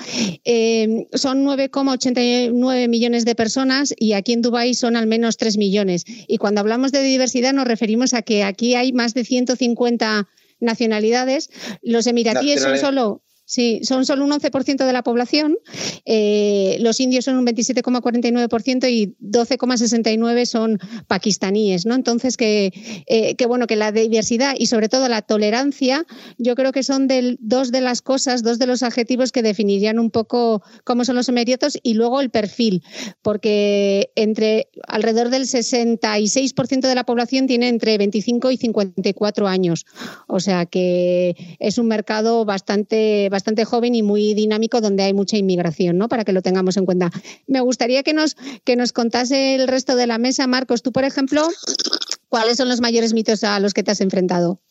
Eh, 0.46 1.08
son 1.14 1.44
9,89 1.46 2.88
millones 2.88 3.26
de 3.26 3.36
personas 3.36 3.94
y 3.98 4.14
aquí 4.14 4.34
en 4.34 4.42
Dubái 4.42 4.74
son 4.76 4.96
al 4.96 5.08
menos 5.08 5.38
3 5.38 5.58
millones. 5.58 6.04
Y 6.28 6.38
cuando 6.38 6.62
hablamos 6.62 6.92
de 6.92 7.02
diversidad 7.02 7.54
nos 7.54 7.68
referimos 7.68 8.14
a 8.14 8.22
que 8.22 8.44
aquí 8.44 8.76
hay 8.76 8.94
más 8.94 9.14
de 9.14 9.26
150 9.26 10.28
nacionalidades. 10.60 11.50
Los 11.82 12.06
emiratíes 12.06 12.62
son 12.62 12.78
solo 12.78 13.24
Sí, 13.50 13.80
son 13.82 14.06
solo 14.06 14.26
un 14.26 14.32
11% 14.32 14.86
de 14.86 14.94
la 14.94 15.02
población. 15.02 15.58
Eh, 16.06 16.78
los 16.82 17.00
indios 17.00 17.26
son 17.26 17.36
un 17.36 17.48
27,49% 17.48 18.88
y 18.92 19.16
12,69% 19.20 20.46
son 20.46 20.78
pakistaníes, 21.08 21.88
¿no? 21.88 21.96
Entonces, 21.96 22.38
que, 22.38 22.72
eh, 23.08 23.34
que, 23.34 23.46
bueno, 23.48 23.66
que 23.66 23.76
la 23.76 23.92
diversidad 23.92 24.54
y 24.56 24.68
sobre 24.68 24.88
todo 24.88 25.10
la 25.10 25.24
tolerancia, 25.24 26.06
yo 26.38 26.54
creo 26.54 26.72
que 26.72 26.84
son 26.84 27.08
dos 27.40 27.72
de 27.72 27.82
las 27.82 28.04
cosas, 28.04 28.44
dos 28.44 28.60
de 28.60 28.68
los 28.68 28.84
adjetivos 28.84 29.32
que 29.32 29.42
definirían 29.42 29.98
un 29.98 30.12
poco 30.12 30.62
cómo 30.84 31.04
son 31.04 31.16
los 31.16 31.28
emeritos 31.28 31.76
y 31.82 31.96
luego 31.96 32.22
el 32.22 32.30
perfil, 32.30 32.84
porque 33.24 34.12
entre 34.16 34.70
alrededor 34.88 35.30
del 35.30 35.48
66% 35.48 36.82
de 36.82 36.94
la 36.94 37.04
población 37.04 37.48
tiene 37.48 37.68
entre 37.68 37.98
25 37.98 38.52
y 38.52 38.58
54 38.58 39.48
años. 39.48 39.88
O 40.28 40.40
sea 40.40 40.68
que 40.68 41.58
es 41.58 41.80
un 41.80 41.88
mercado 41.88 42.46
bastante 42.46 42.70
bastante 42.70 43.30
joven 43.66 43.96
y 43.96 44.04
muy 44.04 44.34
dinámico 44.34 44.82
donde 44.82 45.04
hay 45.04 45.14
mucha 45.14 45.38
inmigración, 45.38 45.98
¿no? 45.98 46.08
Para 46.08 46.24
que 46.24 46.34
lo 46.34 46.42
tengamos 46.42 46.78
en 46.78 46.86
cuenta. 46.86 47.12
Me 47.48 47.62
gustaría 47.62 48.04
que 48.04 48.14
nos, 48.14 48.36
que 48.64 48.76
nos 48.76 48.94
contase 48.94 49.56
el 49.56 49.68
resto 49.68 49.96
de 49.96 50.08
la 50.08 50.18
mesa, 50.18 50.48
Marcos. 50.48 50.82
Tú, 50.82 50.92
por 50.92 51.04
ejemplo, 51.04 51.48
¿cuáles 52.30 52.58
son 52.58 52.70
los 52.70 52.82
mayores 52.82 53.14
mitos 53.14 53.44
a 53.44 53.60
los 53.60 53.74
que 53.74 53.84
te 53.84 53.92
has 53.92 54.02
enfrentado? 54.02 54.62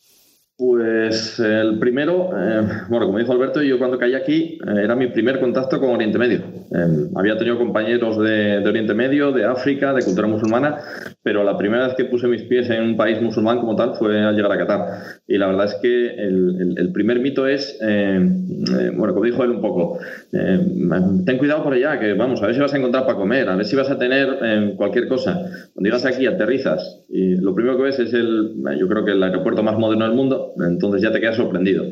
Pues 0.59 1.39
el 1.39 1.79
primero, 1.79 2.31
eh, 2.37 2.61
bueno, 2.89 3.05
como 3.05 3.17
dijo 3.17 3.31
Alberto, 3.31 3.61
yo 3.61 3.79
cuando 3.79 3.97
caí 3.97 4.13
aquí 4.13 4.59
eh, 4.67 4.81
era 4.83 4.93
mi 4.93 5.07
primer 5.07 5.39
contacto 5.39 5.79
con 5.79 5.91
Oriente 5.91 6.17
Medio. 6.17 6.39
Eh, 6.39 7.07
había 7.15 7.37
tenido 7.37 7.57
compañeros 7.57 8.19
de, 8.19 8.57
Oriente 8.67 8.93
Medio, 8.93 9.31
de 9.31 9.45
África, 9.45 9.93
de 9.93 10.03
cultura 10.03 10.27
musulmana, 10.27 10.79
pero 11.23 11.45
la 11.45 11.57
primera 11.57 11.87
vez 11.87 11.95
que 11.95 12.03
puse 12.03 12.27
mis 12.27 12.41
pies 12.43 12.69
en 12.71 12.83
un 12.83 12.97
país 12.97 13.21
musulmán 13.21 13.61
como 13.61 13.77
tal 13.77 13.95
fue 13.95 14.21
al 14.21 14.35
llegar 14.35 14.51
a 14.51 14.57
Qatar. 14.57 14.79
Y 15.25 15.37
la 15.37 15.47
verdad 15.47 15.67
es 15.67 15.75
que 15.75 16.07
el, 16.09 16.91
primer 16.93 17.21
mito 17.21 17.47
es, 17.47 17.79
bueno, 17.79 19.13
como 19.13 19.23
dijo 19.23 19.43
él 19.45 19.51
un 19.51 19.61
poco, 19.61 19.99
ten 20.31 21.37
cuidado 21.37 21.63
por 21.63 21.71
allá, 21.71 21.97
que 21.99 22.13
vamos, 22.15 22.43
a 22.43 22.47
ver 22.47 22.55
si 22.55 22.59
vas 22.59 22.73
a 22.73 22.77
encontrar 22.77 23.05
para 23.05 23.17
comer, 23.17 23.47
a 23.47 23.55
ver 23.55 23.65
si 23.65 23.77
vas 23.77 23.89
a 23.89 23.97
tener 23.97 24.75
cualquier 24.75 25.07
cosa. 25.07 25.39
Cuando 25.73 25.87
llegas 25.87 26.05
aquí, 26.05 26.25
aterrizas 26.25 27.05
y 27.07 27.35
lo 27.35 27.55
primero 27.55 27.77
que 27.77 27.83
ves 27.83 27.99
es 27.99 28.13
el, 28.13 28.55
yo 28.77 28.87
creo 28.89 29.05
que 29.05 29.11
el 29.11 29.23
aeropuerto 29.23 29.63
más 29.63 29.77
moderno 29.77 30.05
del 30.05 30.15
mundo 30.15 30.48
lado. 30.57 30.69
Entonces 30.69 31.01
ya 31.01 31.11
te 31.11 31.19
quedas 31.19 31.35
sorprendido. 31.35 31.85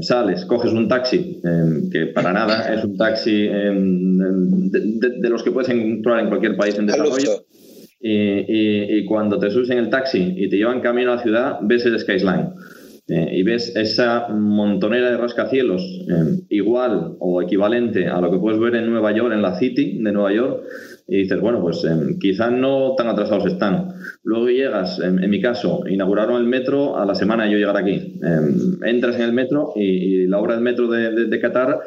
sales, 0.00 0.44
coges 0.44 0.72
un 0.72 0.88
taxi, 0.88 1.40
que 1.90 2.06
para 2.06 2.32
nada 2.32 2.74
es 2.74 2.84
un 2.84 2.96
taxi 2.96 3.48
de, 3.48 5.28
los 5.28 5.42
que 5.42 5.50
puedes 5.50 5.70
encontrar 5.70 6.20
en 6.20 6.28
cualquier 6.28 6.56
país 6.56 6.78
en 6.78 6.86
desarrollo. 6.86 7.44
Y, 8.04 8.98
y, 8.98 9.04
cuando 9.04 9.38
te 9.38 9.48
subes 9.50 9.70
en 9.70 9.78
el 9.78 9.88
taxi 9.88 10.34
y 10.36 10.48
te 10.48 10.56
llevan 10.56 10.80
camino 10.80 11.12
a 11.12 11.16
la 11.16 11.22
ciudad, 11.22 11.58
ves 11.62 11.86
el 11.86 11.98
Skyline. 12.00 12.48
Eh, 13.08 13.28
y 13.32 13.42
ves 13.42 13.74
esa 13.74 14.28
montonera 14.28 15.10
de 15.10 15.16
rascacielos 15.16 15.82
igual 16.48 17.16
o 17.18 17.42
equivalente 17.42 18.06
a 18.06 18.20
lo 18.20 18.30
que 18.30 18.38
puedes 18.38 18.60
ver 18.60 18.76
en 18.76 18.88
Nueva 18.88 19.10
York, 19.12 19.34
en 19.34 19.42
la 19.42 19.58
City 19.58 19.98
de 20.00 20.12
Nueva 20.12 20.32
York, 20.32 20.62
y 21.08 21.18
dices, 21.18 21.40
bueno, 21.40 21.60
pues 21.60 21.84
eh, 21.84 22.16
quizás 22.20 22.52
no 22.52 22.94
tan 22.96 23.08
atrasados 23.08 23.46
están. 23.46 23.88
Luego 24.24 24.48
llegas, 24.48 24.98
en, 25.00 25.28
mi 25.28 25.40
caso, 25.40 25.84
inauguraron 25.88 26.40
el 26.40 26.46
metro 26.46 26.96
a 26.96 27.04
la 27.04 27.14
semana 27.14 27.44
de 27.44 27.52
yo 27.52 27.58
llegar 27.58 27.76
aquí. 27.76 28.20
entras 28.84 29.16
en 29.16 29.22
el 29.22 29.32
metro 29.32 29.72
y, 29.76 30.26
la 30.26 30.38
obra 30.38 30.54
del 30.54 30.62
metro 30.62 30.88
de, 30.88 31.26
de, 31.26 31.40
Qatar, 31.40 31.80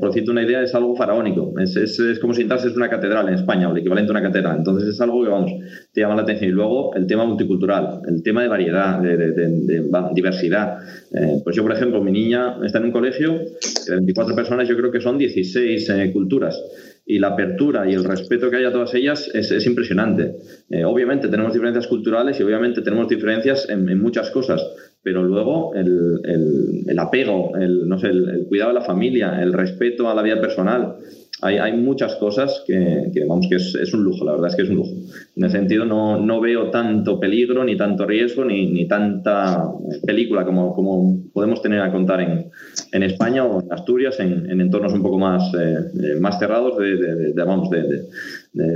por 0.00 0.08
decirte 0.08 0.30
una 0.30 0.42
idea, 0.42 0.62
es 0.62 0.74
algo 0.74 0.96
faraónico. 0.96 1.52
Es, 1.60 1.76
es, 1.76 1.98
es 1.98 2.18
como 2.18 2.34
si 2.34 2.42
entrases 2.42 2.72
en 2.72 2.78
una 2.78 2.88
catedral 2.88 3.28
en 3.28 3.34
España, 3.34 3.68
o 3.68 3.72
el 3.72 3.78
equivalente 3.78 4.10
a 4.10 4.14
una 4.14 4.22
catedral. 4.22 4.58
Entonces 4.58 4.88
es 4.88 5.00
algo 5.00 5.22
que, 5.22 5.30
vamos, 5.30 5.52
te 5.92 6.00
llama 6.00 6.16
la 6.16 6.22
atención. 6.22 6.50
Y 6.50 6.52
luego 6.52 6.94
el 6.94 7.06
tema 7.06 7.24
multicultural, 7.24 8.00
el 8.08 8.22
tema 8.22 8.42
de 8.42 8.48
variedad, 8.48 9.00
de, 9.00 9.82
diversidad. 10.14 10.78
Eh, 11.14 11.40
pues 11.44 11.56
yo, 11.56 11.62
por 11.62 11.72
ejemplo, 11.72 12.02
mi 12.02 12.12
niña 12.12 12.58
está 12.64 12.78
en 12.78 12.86
un 12.86 12.92
colegio 12.92 13.32
de 13.32 13.94
24 13.94 14.34
personas, 14.34 14.68
yo 14.68 14.76
creo 14.76 14.90
que 14.90 15.00
son 15.00 15.18
16 15.18 15.90
eh, 15.90 16.12
culturas. 16.12 16.60
Y 17.04 17.18
la 17.18 17.28
apertura 17.28 17.90
y 17.90 17.94
el 17.94 18.04
respeto 18.04 18.48
que 18.48 18.56
hay 18.56 18.64
a 18.64 18.72
todas 18.72 18.94
ellas 18.94 19.28
es, 19.34 19.66
impresionante. 19.66 20.36
Eh, 20.70 20.84
obviamente 20.84 21.28
tenemos 21.28 21.52
diferencias 21.52 21.86
culturales 21.88 22.38
y 22.38 22.42
obviamente 22.42 22.80
tenemos 22.80 23.08
diferencias 23.08 23.68
en, 23.68 24.00
muchas 24.00 24.30
cosas, 24.30 24.64
pero 25.02 25.22
luego 25.22 25.74
el, 25.74 26.20
el, 26.86 26.98
apego, 26.98 27.56
el, 27.56 27.88
no 27.88 27.98
sé, 27.98 28.08
el, 28.08 28.46
cuidado 28.48 28.70
de 28.70 28.80
la 28.80 28.84
familia, 28.84 29.42
el 29.42 29.52
respeto 29.52 30.08
a 30.08 30.14
la 30.14 30.22
vida 30.22 30.40
personal, 30.40 30.96
hay, 31.40 31.56
hay 31.56 31.72
muchas 31.72 32.14
cosas 32.16 32.62
que, 32.66 33.10
vamos, 33.26 33.46
que 33.48 33.56
es, 33.56 33.94
un 33.94 34.04
lujo, 34.04 34.24
la 34.24 34.32
verdad 34.32 34.50
es 34.50 34.56
que 34.56 34.62
es 34.62 34.68
un 34.68 34.76
lujo. 34.76 34.92
En 35.36 35.44
ese 35.44 35.58
sentido, 35.58 35.84
no, 35.84 36.20
no 36.20 36.40
veo 36.40 36.70
tanto 36.70 37.18
peligro, 37.18 37.64
ni 37.64 37.76
tanto 37.76 38.06
riesgo, 38.06 38.44
ni, 38.44 38.70
ni 38.70 38.86
tanta 38.86 39.68
película 40.06 40.44
como, 40.44 40.74
como 40.74 41.18
podemos 41.32 41.60
tener 41.62 41.80
a 41.80 41.90
contar 41.90 42.20
en, 42.20 42.50
en 42.92 43.02
España 43.02 43.44
o 43.44 43.60
en 43.60 43.72
Asturias, 43.72 44.20
en, 44.20 44.50
en 44.50 44.60
entornos 44.60 44.92
un 44.92 45.02
poco 45.02 45.18
más, 45.18 45.42
eh, 45.54 45.78
eh, 46.02 46.20
más 46.20 46.38
cerrados 46.38 46.78
de, 46.78 47.32
vamos, 47.44 47.70
de, 47.70 48.06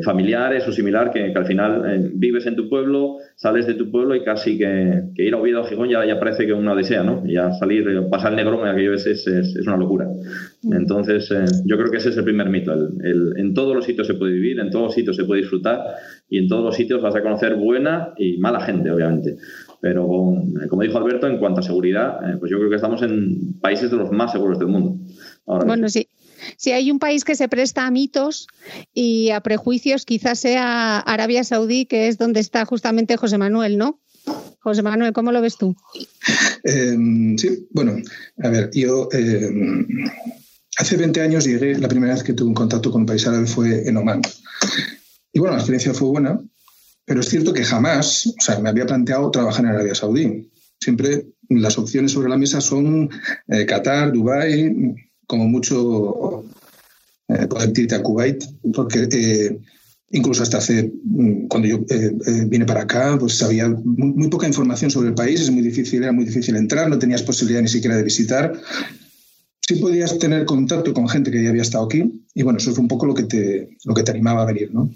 familiares 0.04 0.66
o 0.66 0.72
similar, 0.72 1.10
que, 1.10 1.32
que 1.32 1.38
al 1.38 1.46
final 1.46 1.82
eh, 1.86 2.10
vives 2.14 2.46
en 2.46 2.56
tu 2.56 2.68
pueblo, 2.68 3.18
sales 3.34 3.66
de 3.66 3.74
tu 3.74 3.90
pueblo 3.90 4.14
y 4.14 4.24
casi 4.24 4.56
que, 4.56 5.02
que 5.14 5.24
ir 5.24 5.34
a 5.34 5.36
Oviedo 5.36 5.60
o 5.60 5.64
Gijón 5.64 5.90
ya, 5.90 6.04
ya 6.06 6.18
parece 6.18 6.46
que 6.46 6.54
una 6.54 6.72
odisea, 6.72 7.02
¿no? 7.02 7.22
Ya 7.26 7.52
salir, 7.52 7.84
pasar 8.10 8.30
el 8.32 8.36
Negrón 8.36 8.66
aquello 8.66 8.94
es, 8.94 9.06
es, 9.06 9.26
es, 9.26 9.66
una 9.66 9.76
locura. 9.76 10.08
Mm. 10.62 10.72
Entonces, 10.72 11.28
yo 11.66 11.76
creo 11.76 11.90
que 11.90 11.98
ese 11.98 12.08
es 12.08 12.16
el 12.16 12.24
primer 12.24 12.48
mito. 12.48 12.72
El, 12.72 13.34
en 13.36 13.52
todos 13.52 13.74
los 13.74 13.84
sitios 13.84 14.06
se 14.06 14.14
puede 14.14 14.32
vivir, 14.32 14.58
en 14.60 14.70
todos 14.70 14.86
los 14.86 14.94
sitios 14.94 15.14
se 15.14 15.24
puede 15.24 15.42
disfrutar 15.42 15.80
y 16.30 16.38
en 16.38 16.48
todos 16.48 16.64
los 16.64 16.74
sitios 16.74 17.02
vas 17.02 17.14
a 17.14 17.22
conocer 17.22 17.56
buena 17.56 18.14
y 18.16 18.38
mala 18.38 18.60
gente, 18.60 18.90
obviamente. 18.90 19.36
Pero 19.82 20.06
como 20.70 20.82
dijo 20.82 20.96
Alberto, 20.96 21.26
en 21.26 21.38
cuanto 21.38 21.60
a 21.60 21.62
seguridad, 21.62 22.18
eh, 22.28 22.36
pues 22.38 22.50
yo 22.50 22.56
creo 22.56 22.70
que 22.70 22.76
estamos 22.76 23.02
en 23.02 23.60
países 23.60 23.90
de 23.90 23.98
los 23.98 24.10
más 24.10 24.32
seguros 24.32 24.58
del 24.58 24.68
mundo. 24.68 24.96
bueno, 25.46 25.88
sí. 25.90 26.05
Si 26.56 26.72
hay 26.72 26.90
un 26.90 26.98
país 26.98 27.24
que 27.24 27.34
se 27.34 27.48
presta 27.48 27.86
a 27.86 27.90
mitos 27.90 28.48
y 28.94 29.30
a 29.30 29.40
prejuicios, 29.40 30.04
quizás 30.04 30.38
sea 30.38 30.98
Arabia 30.98 31.44
Saudí, 31.44 31.86
que 31.86 32.08
es 32.08 32.18
donde 32.18 32.40
está 32.40 32.64
justamente 32.64 33.16
José 33.16 33.38
Manuel, 33.38 33.78
¿no? 33.78 34.00
José 34.60 34.82
Manuel, 34.82 35.12
¿cómo 35.12 35.32
lo 35.32 35.40
ves 35.40 35.56
tú? 35.56 35.76
Em, 36.64 37.38
sí, 37.38 37.68
bueno, 37.70 37.96
a 38.42 38.48
ver, 38.48 38.70
yo 38.72 39.08
em, 39.12 39.86
hace 40.78 40.96
20 40.96 41.20
años 41.20 41.44
llegué, 41.44 41.78
la 41.78 41.88
primera 41.88 42.14
vez 42.14 42.22
que 42.22 42.32
tuve 42.32 42.48
un 42.48 42.54
contacto 42.54 42.90
con 42.90 43.02
un 43.02 43.06
país 43.06 43.26
árabe 43.26 43.46
fue 43.46 43.88
en 43.88 43.96
Oman. 43.96 44.22
Y 45.32 45.38
bueno, 45.38 45.54
la 45.54 45.60
experiencia 45.60 45.94
fue 45.94 46.08
buena, 46.08 46.40
pero 47.04 47.20
es 47.20 47.28
cierto 47.28 47.52
que 47.52 47.64
jamás, 47.64 48.26
o 48.26 48.42
sea, 48.42 48.58
me 48.58 48.68
había 48.68 48.86
planteado 48.86 49.30
trabajar 49.30 49.64
en 49.64 49.70
Arabia 49.70 49.94
Saudí. 49.94 50.50
Siempre 50.80 51.26
las 51.48 51.78
opciones 51.78 52.12
sobre 52.12 52.28
la 52.28 52.36
mesa 52.36 52.60
son 52.60 53.08
eh, 53.48 53.64
Qatar, 53.66 54.12
Dubái, 54.12 54.74
como 55.26 55.48
mucho 55.48 56.44
eh, 57.28 57.46
poder 57.46 57.78
irte 57.78 57.94
a 57.94 58.02
Kuwait, 58.02 58.44
porque 58.74 59.08
eh, 59.10 59.58
incluso 60.10 60.42
hasta 60.42 60.58
hace, 60.58 60.92
mm, 61.04 61.48
cuando 61.48 61.68
yo 61.68 61.84
vine 62.46 62.64
para 62.64 62.82
acá, 62.82 63.16
pues 63.18 63.42
había 63.42 63.68
muy, 63.68 64.12
muy, 64.12 64.28
poca 64.28 64.46
información 64.46 64.90
sobre 64.90 65.08
el 65.08 65.14
país, 65.14 65.40
es 65.40 65.50
muy 65.50 65.62
difícil, 65.62 66.02
era 66.02 66.12
muy 66.12 66.24
difícil 66.24 66.56
entrar, 66.56 66.88
no 66.88 66.98
tenías 66.98 67.22
posibilidad 67.22 67.62
ni 67.62 67.68
siquiera 67.68 67.96
de 67.96 68.02
visitar. 68.02 68.52
Sí 69.60 69.74
podías 69.76 70.16
tener 70.18 70.44
contacto 70.44 70.94
con 70.94 71.08
gente 71.08 71.30
que 71.30 71.42
ya 71.42 71.50
había 71.50 71.62
estado 71.62 71.86
aquí 71.86 72.24
y 72.34 72.42
bueno, 72.42 72.58
eso 72.58 72.72
fue 72.72 72.82
un 72.82 72.88
poco 72.88 73.06
lo 73.06 73.14
que 73.14 73.24
te, 73.24 73.76
lo 73.84 73.94
que 73.94 74.02
te 74.02 74.12
animaba 74.12 74.42
a 74.42 74.46
venir, 74.46 74.72
¿no? 74.72 74.90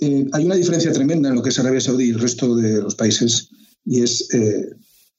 Eh, 0.00 0.26
hay 0.32 0.44
una 0.44 0.54
diferencia 0.54 0.92
tremenda 0.92 1.28
en 1.28 1.34
lo 1.34 1.42
que 1.42 1.50
es 1.50 1.58
Arabia 1.58 1.80
Saudí 1.80 2.06
y 2.06 2.10
el 2.10 2.20
resto 2.20 2.56
de 2.56 2.80
los 2.80 2.94
países, 2.94 3.50
y 3.84 4.02
es, 4.02 4.32
eh, 4.34 4.70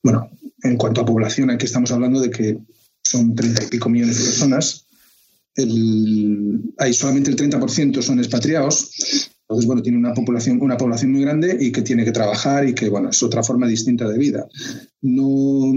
bueno, 0.04 0.30
en 0.64 0.78
cuanto 0.78 1.02
a 1.02 1.06
población, 1.06 1.50
aquí 1.50 1.66
estamos 1.66 1.92
hablando 1.92 2.20
de 2.20 2.32
que 2.32 2.58
son 3.04 3.36
treinta 3.36 3.64
y 3.64 3.68
pico 3.68 3.90
millones 3.90 4.18
de 4.18 4.24
personas, 4.26 4.86
hay 6.78 6.94
solamente 6.94 7.30
el 7.30 7.36
30% 7.36 8.02
son 8.02 8.20
expatriados, 8.20 8.92
entonces, 9.52 9.68
bueno, 9.68 9.82
tiene 9.82 9.98
una 9.98 10.14
población, 10.14 10.62
una 10.62 10.78
población 10.78 11.12
muy 11.12 11.24
grande 11.24 11.58
y 11.60 11.74
que 11.74 11.82
tiene 11.82 12.06
que 12.06 12.14
trabajar 12.14 12.66
y 12.66 12.74
que, 12.74 12.88
bueno, 12.88 13.10
es 13.10 13.22
otra 13.22 13.44
forma 13.44 13.68
distinta 13.68 14.08
de 14.08 14.18
vida. 14.18 14.48
No, 15.02 15.74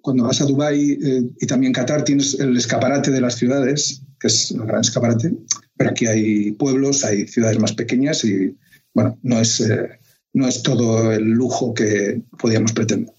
cuando 0.00 0.24
vas 0.24 0.40
a 0.40 0.44
Dubái 0.44 0.98
eh, 1.00 1.30
y 1.40 1.46
también 1.46 1.72
Qatar, 1.72 2.02
tienes 2.02 2.34
el 2.40 2.56
escaparate 2.56 3.12
de 3.12 3.20
las 3.20 3.36
ciudades, 3.36 4.02
que 4.18 4.26
es 4.26 4.50
el 4.50 4.62
gran 4.62 4.80
escaparate, 4.80 5.36
pero 5.76 5.90
aquí 5.90 6.06
hay 6.06 6.50
pueblos, 6.50 7.04
hay 7.04 7.28
ciudades 7.28 7.60
más 7.60 7.74
pequeñas 7.74 8.24
y, 8.24 8.56
bueno, 8.92 9.16
no 9.22 9.40
es, 9.40 9.60
eh, 9.60 10.00
no 10.32 10.48
es 10.48 10.60
todo 10.64 11.12
el 11.12 11.22
lujo 11.22 11.74
que 11.74 12.22
podíamos 12.40 12.72
pretender. 12.72 13.14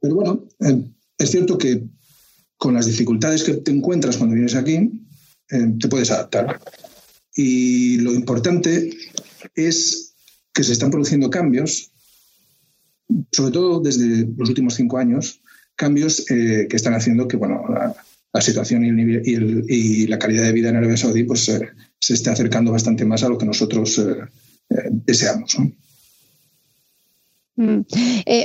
Pero 0.00 0.14
bueno, 0.14 0.42
eh, 0.60 0.84
es 1.18 1.30
cierto 1.30 1.58
que 1.58 1.84
con 2.58 2.74
las 2.74 2.86
dificultades 2.86 3.42
que 3.42 3.54
te 3.54 3.70
encuentras 3.70 4.18
cuando 4.18 4.34
vienes 4.34 4.54
aquí, 4.54 4.90
eh, 5.50 5.72
te 5.80 5.88
puedes 5.88 6.10
adaptar. 6.10 6.60
Y 7.34 7.98
lo 7.98 8.12
importante 8.12 8.90
es 9.54 10.14
que 10.52 10.64
se 10.64 10.72
están 10.72 10.90
produciendo 10.90 11.30
cambios, 11.30 11.92
sobre 13.32 13.52
todo 13.52 13.80
desde 13.80 14.28
los 14.36 14.50
últimos 14.50 14.74
cinco 14.74 14.98
años, 14.98 15.40
cambios 15.76 16.24
que 16.26 16.68
están 16.72 16.94
haciendo 16.94 17.28
que 17.28 17.36
bueno, 17.36 17.62
la 18.32 18.40
situación 18.40 18.84
y, 18.84 18.88
el 18.88 19.64
y, 19.68 20.06
la 20.06 20.18
calidad 20.18 20.44
de 20.44 20.52
vida 20.52 20.68
en 20.68 20.76
Arabia 20.76 20.96
Saudí 20.96 21.24
pues, 21.24 21.48
eh, 21.48 21.68
se 21.98 22.14
esté 22.14 22.30
acercando 22.30 22.72
bastante 22.72 23.04
más 23.04 23.22
a 23.22 23.28
lo 23.28 23.38
que 23.38 23.46
nosotros 23.46 23.98
eh, 23.98 24.16
eh, 24.70 24.90
Mm. 27.58 27.80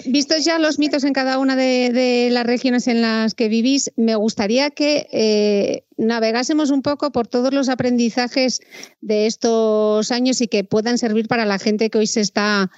vistos 0.07 0.43
ya 0.43 0.57
los 0.57 0.79
mitos 0.79 1.03
en 1.03 1.13
cada 1.13 1.37
una 1.37 1.55
de, 1.55 2.29
las 2.31 2.45
regiones 2.47 2.87
en 2.87 3.01
las 3.03 3.35
que 3.35 3.47
vivís, 3.47 3.91
me 3.95 4.15
gustaría 4.15 4.71
que 4.71 5.85
navegásemos 5.97 6.71
un 6.71 6.81
poco 6.81 7.11
por 7.11 7.27
todos 7.27 7.53
los 7.53 7.69
aprendizajes 7.69 8.61
de 9.01 9.27
estos 9.27 10.11
años 10.11 10.41
y 10.41 10.47
que 10.47 10.63
puedan 10.63 10.97
servir 10.97 11.27
para 11.27 11.45
la 11.45 11.59
gente 11.59 11.91
que 11.91 11.99
hoy 11.99 12.07
se 12.07 12.21
está 12.21 12.71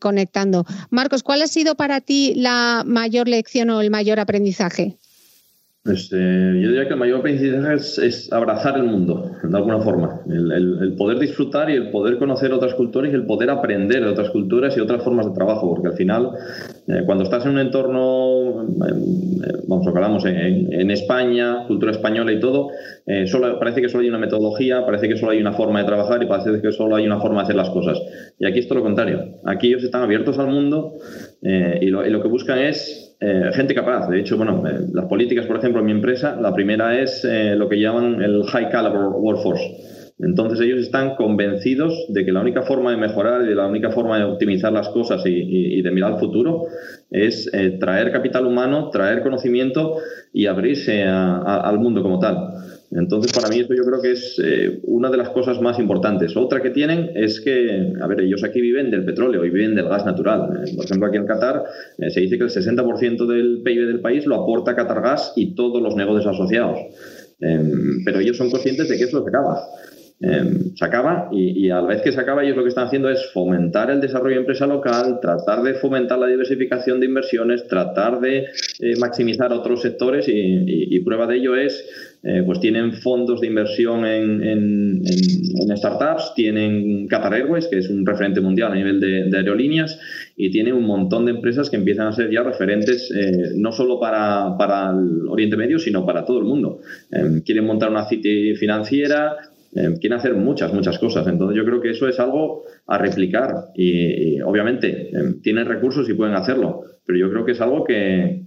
conectando. 0.00 0.66
Marcos, 0.90 1.22
¿cuál 1.22 1.40
ha 1.40 1.46
sido 1.46 1.74
para 1.76 2.02
ti 2.02 2.34
la 2.36 2.84
mayor 2.86 3.26
lección 3.26 3.70
o 3.70 3.80
el 3.80 3.90
mayor 3.90 4.20
aprendizaje? 4.20 4.99
Eh, 5.86 6.60
yo 6.60 6.68
diría 6.68 6.86
que 6.86 6.92
el 6.92 6.98
mayor 6.98 7.20
aprendizaje 7.20 7.74
es, 8.06 8.30
abrazar 8.30 8.76
el 8.76 8.82
mundo, 8.82 9.30
de 9.42 9.56
alguna 9.56 9.80
forma. 9.80 10.20
El, 10.28 10.94
poder 10.98 11.18
disfrutar 11.18 11.70
y 11.70 11.74
el 11.74 11.90
poder 11.90 12.18
conocer 12.18 12.52
otras 12.52 12.74
culturas 12.74 13.10
y 13.10 13.14
el 13.14 13.24
poder 13.24 13.48
aprender 13.48 14.04
de 14.04 14.10
otras 14.10 14.28
culturas 14.28 14.76
y 14.76 14.80
otras 14.80 15.02
formas 15.02 15.26
de 15.26 15.32
trabajo, 15.32 15.70
porque 15.70 15.88
al 15.88 15.94
final, 15.94 16.32
eh, 16.86 17.02
cuando 17.06 17.24
estás 17.24 17.46
en 17.46 17.52
un 17.52 17.60
entorno, 17.60 18.62
eh, 18.62 19.62
vamos, 19.68 19.86
a 19.86 19.90
hablamos 19.90 20.26
en, 20.26 20.70
en, 20.70 20.90
España, 20.90 21.64
cultura 21.66 21.92
española 21.92 22.30
y 22.32 22.40
todo, 22.40 22.68
solo, 23.24 23.58
parece 23.58 23.80
que 23.80 23.88
solo 23.88 24.02
hay 24.02 24.10
una 24.10 24.18
metodología, 24.18 24.84
parece 24.84 25.08
que 25.08 25.16
solo 25.16 25.32
hay 25.32 25.40
una 25.40 25.54
forma 25.54 25.78
de 25.78 25.86
trabajar 25.86 26.22
y 26.22 26.26
parece 26.26 26.60
que 26.60 26.72
solo 26.72 26.96
hay 26.96 27.06
una 27.06 27.20
forma 27.20 27.38
de 27.38 27.44
hacer 27.44 27.56
las 27.56 27.70
cosas. 27.70 27.98
Y 28.38 28.46
aquí 28.46 28.58
es 28.58 28.68
todo 28.68 28.80
lo 28.80 28.84
contrario. 28.84 29.40
Aquí 29.46 29.68
ellos 29.68 29.82
están 29.82 30.02
abiertos 30.02 30.38
al 30.38 30.48
mundo 30.48 30.98
y 31.40 31.86
lo, 31.86 32.06
y 32.06 32.10
lo 32.10 32.22
que 32.22 32.28
buscan 32.28 32.58
es 32.58 33.09
eh, 33.22 33.50
gente 33.52 33.74
capaz. 33.74 34.08
De 34.08 34.18
hecho, 34.18 34.38
bueno, 34.38 34.62
eh, 34.66 34.86
las 34.94 35.04
políticas, 35.04 35.44
por 35.44 35.58
ejemplo, 35.58 35.80
en 35.80 35.86
mi 35.86 35.92
empresa, 35.92 36.36
la 36.40 36.54
primera 36.54 36.98
es 36.98 37.22
eh, 37.24 37.54
lo 37.54 37.68
que 37.68 37.78
llaman 37.78 38.22
el 38.22 38.44
High 38.44 38.70
Caliber 38.70 39.08
Workforce. 39.12 40.16
Entonces 40.18 40.60
ellos 40.60 40.80
están 40.80 41.16
convencidos 41.16 42.06
de 42.08 42.24
que 42.24 42.32
la 42.32 42.40
única 42.40 42.62
forma 42.62 42.90
de 42.90 42.96
mejorar 42.96 43.42
y 43.42 43.54
la 43.54 43.66
única 43.66 43.90
forma 43.90 44.18
de 44.18 44.24
optimizar 44.24 44.72
las 44.72 44.88
cosas 44.90 45.22
y, 45.24 45.80
de 45.80 45.90
mirar 45.90 46.12
al 46.12 46.18
futuro 46.18 46.66
es 47.10 47.50
traer 47.80 48.12
capital 48.12 48.44
humano, 48.46 48.90
traer 48.90 49.22
conocimiento 49.22 49.96
y 50.34 50.44
abrirse 50.44 51.04
al 51.04 51.78
mundo 51.78 52.02
como 52.02 52.18
tal. 52.18 52.36
Entonces, 52.92 53.32
para 53.32 53.48
mí, 53.48 53.60
eso 53.60 53.72
yo 53.72 53.84
creo 53.84 54.02
que 54.02 54.12
es 54.12 54.40
eh, 54.42 54.80
una 54.82 55.10
de 55.10 55.16
las 55.16 55.30
cosas 55.30 55.60
más 55.60 55.78
importantes. 55.78 56.36
Otra 56.36 56.60
que 56.60 56.70
tienen 56.70 57.10
es 57.14 57.40
que, 57.40 57.92
a 58.00 58.06
ver, 58.08 58.22
ellos 58.22 58.42
aquí 58.42 58.60
viven 58.60 58.90
del 58.90 59.04
petróleo 59.04 59.44
y 59.44 59.50
viven 59.50 59.76
del 59.76 59.88
gas 59.88 60.04
natural. 60.04 60.64
Eh, 60.64 60.74
por 60.74 60.84
ejemplo, 60.86 61.06
aquí 61.06 61.16
en 61.16 61.26
Qatar 61.26 61.62
eh, 61.98 62.10
se 62.10 62.20
dice 62.20 62.36
que 62.36 62.44
el 62.44 62.50
60% 62.50 63.26
del 63.26 63.62
PIB 63.62 63.86
del 63.86 64.00
país 64.00 64.26
lo 64.26 64.42
aporta 64.42 64.74
Qatar 64.74 65.02
Gas 65.02 65.32
y 65.36 65.54
todos 65.54 65.80
los 65.80 65.94
negocios 65.94 66.34
asociados. 66.34 66.78
Em, 67.40 68.04
pero 68.04 68.18
ellos 68.18 68.36
son 68.36 68.50
conscientes 68.50 68.88
de 68.88 68.98
que 68.98 69.04
eso 69.04 69.22
se 69.22 69.28
acaba. 69.28 69.62
Em, 70.22 70.76
se 70.76 70.84
acaba 70.84 71.30
y, 71.32 71.70
a 71.70 71.80
la 71.80 71.86
vez 71.86 72.02
que 72.02 72.12
se 72.12 72.20
acaba 72.20 72.42
ellos 72.44 72.54
lo 72.54 72.62
que 72.62 72.68
están 72.68 72.88
haciendo 72.88 73.08
es 73.08 73.32
fomentar 73.32 73.90
el 73.90 74.02
desarrollo 74.02 74.34
de 74.34 74.40
empresa 74.40 74.66
local, 74.66 75.18
tratar 75.22 75.62
de 75.62 75.74
fomentar 75.74 76.18
la 76.18 76.26
diversificación 76.26 77.00
de 77.00 77.06
inversiones, 77.06 77.66
tratar 77.68 78.20
de 78.20 78.46
maximizar 78.98 79.50
otros 79.52 79.80
sectores 79.80 80.26
y 80.28 81.00
prueba 81.00 81.26
de 81.26 81.36
ello 81.36 81.56
es 81.56 81.84
eh, 82.22 82.42
pues 82.44 82.60
tienen 82.60 82.92
fondos 82.92 83.40
de 83.40 83.46
inversión 83.46 84.04
en, 84.04 85.02
startups, 85.74 86.34
tienen 86.34 87.06
Qatar 87.08 87.32
Airways, 87.32 87.68
que 87.68 87.78
es 87.78 87.88
un 87.88 88.04
referente 88.04 88.42
mundial 88.42 88.72
a 88.72 88.74
nivel 88.74 89.00
de, 89.00 89.34
aerolíneas, 89.34 89.98
y 90.36 90.50
tiene 90.50 90.72
un 90.72 90.84
montón 90.84 91.24
de 91.24 91.30
empresas 91.30 91.70
que 91.70 91.76
empiezan 91.76 92.08
a 92.08 92.12
ser 92.12 92.30
ya 92.30 92.42
referentes 92.42 93.10
eh, 93.10 93.52
no 93.56 93.72
solo 93.72 93.98
para, 93.98 94.56
para, 94.58 94.90
el 94.90 95.28
Oriente 95.28 95.56
Medio, 95.56 95.78
sino 95.78 96.04
para 96.04 96.26
todo 96.26 96.40
el 96.40 96.44
mundo. 96.44 96.80
Eh, 97.10 97.40
quieren 97.44 97.64
montar 97.64 97.88
una 97.88 98.06
City 98.06 98.54
financiera, 98.54 99.36
quieren 99.72 100.14
hacer 100.14 100.34
muchas, 100.34 100.72
muchas 100.72 100.98
cosas. 100.98 101.26
Entonces 101.26 101.56
yo 101.56 101.64
creo 101.64 101.80
que 101.80 101.90
eso 101.90 102.08
es 102.08 102.18
algo 102.18 102.64
a 102.86 102.98
replicar 102.98 103.54
y 103.74 104.40
obviamente 104.40 105.10
tienen 105.42 105.66
recursos 105.66 106.08
y 106.08 106.14
pueden 106.14 106.34
hacerlo 106.34 106.84
pero 107.10 107.18
yo 107.18 107.30
creo 107.32 107.44
que 107.44 107.52
es 107.52 107.60
algo 107.60 107.82
que, 107.82 108.44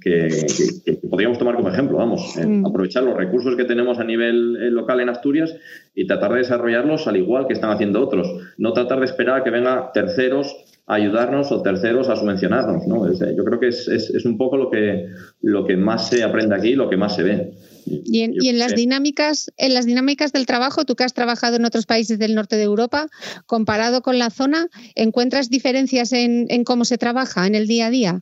podríamos 1.09 1.37
tomar 1.37 1.55
como 1.55 1.67
ejemplo, 1.67 1.97
vamos, 1.97 2.33
mm. 2.37 2.65
aprovechar 2.65 3.03
los 3.03 3.17
recursos 3.17 3.57
que 3.57 3.65
tenemos 3.65 3.99
a 3.99 4.05
nivel 4.05 4.55
eh, 4.55 4.71
local 4.71 5.01
en 5.01 5.09
Asturias 5.09 5.53
y 5.93 6.07
tratar 6.07 6.31
de 6.31 6.37
desarrollarlos 6.37 7.05
al 7.05 7.17
igual 7.17 7.45
que 7.45 7.53
están 7.53 7.71
haciendo 7.71 8.01
otros, 8.01 8.25
no 8.57 8.71
tratar 8.71 8.99
de 8.99 9.05
esperar 9.05 9.41
a 9.41 9.43
que 9.43 9.49
vengan 9.49 9.91
terceros 9.93 10.55
a 10.87 10.95
ayudarnos 10.95 11.51
o 11.51 11.61
terceros 11.61 12.07
a 12.07 12.15
subvencionarnos, 12.15 12.87
¿no? 12.87 13.05
Eh, 13.05 13.35
yo 13.35 13.43
creo 13.43 13.59
que 13.59 13.67
es, 13.67 14.25
un 14.25 14.37
poco 14.37 14.55
lo 14.55 14.69
que, 14.69 15.07
lo 15.41 15.65
que 15.65 15.75
más 15.75 16.07
se 16.07 16.23
aprende 16.23 16.55
aquí, 16.55 16.75
lo 16.75 16.89
que 16.89 16.95
más 16.95 17.17
se 17.17 17.23
ve. 17.23 17.51
Y 17.85 18.21
en, 18.21 18.59
las 18.59 18.75
dinámicas, 18.75 19.51
en 19.57 19.73
las 19.73 19.85
dinámicas 19.85 20.31
del 20.31 20.45
trabajo, 20.45 20.85
tú 20.85 20.95
que 20.95 21.03
has 21.03 21.13
trabajado 21.13 21.55
en 21.55 21.65
otros 21.65 21.85
países 21.85 22.19
del 22.19 22.35
norte 22.35 22.55
de 22.55 22.63
Europa, 22.63 23.07
comparado 23.45 24.01
con 24.01 24.19
la 24.19 24.29
zona, 24.29 24.67
¿encuentras 24.95 25.49
diferencias 25.49 26.13
en 26.13 26.63
cómo 26.63 26.85
se 26.85 26.97
trabaja 26.97 27.47
en 27.47 27.55
el 27.55 27.67
día 27.67 27.87
a 27.87 27.89
día? 27.89 28.21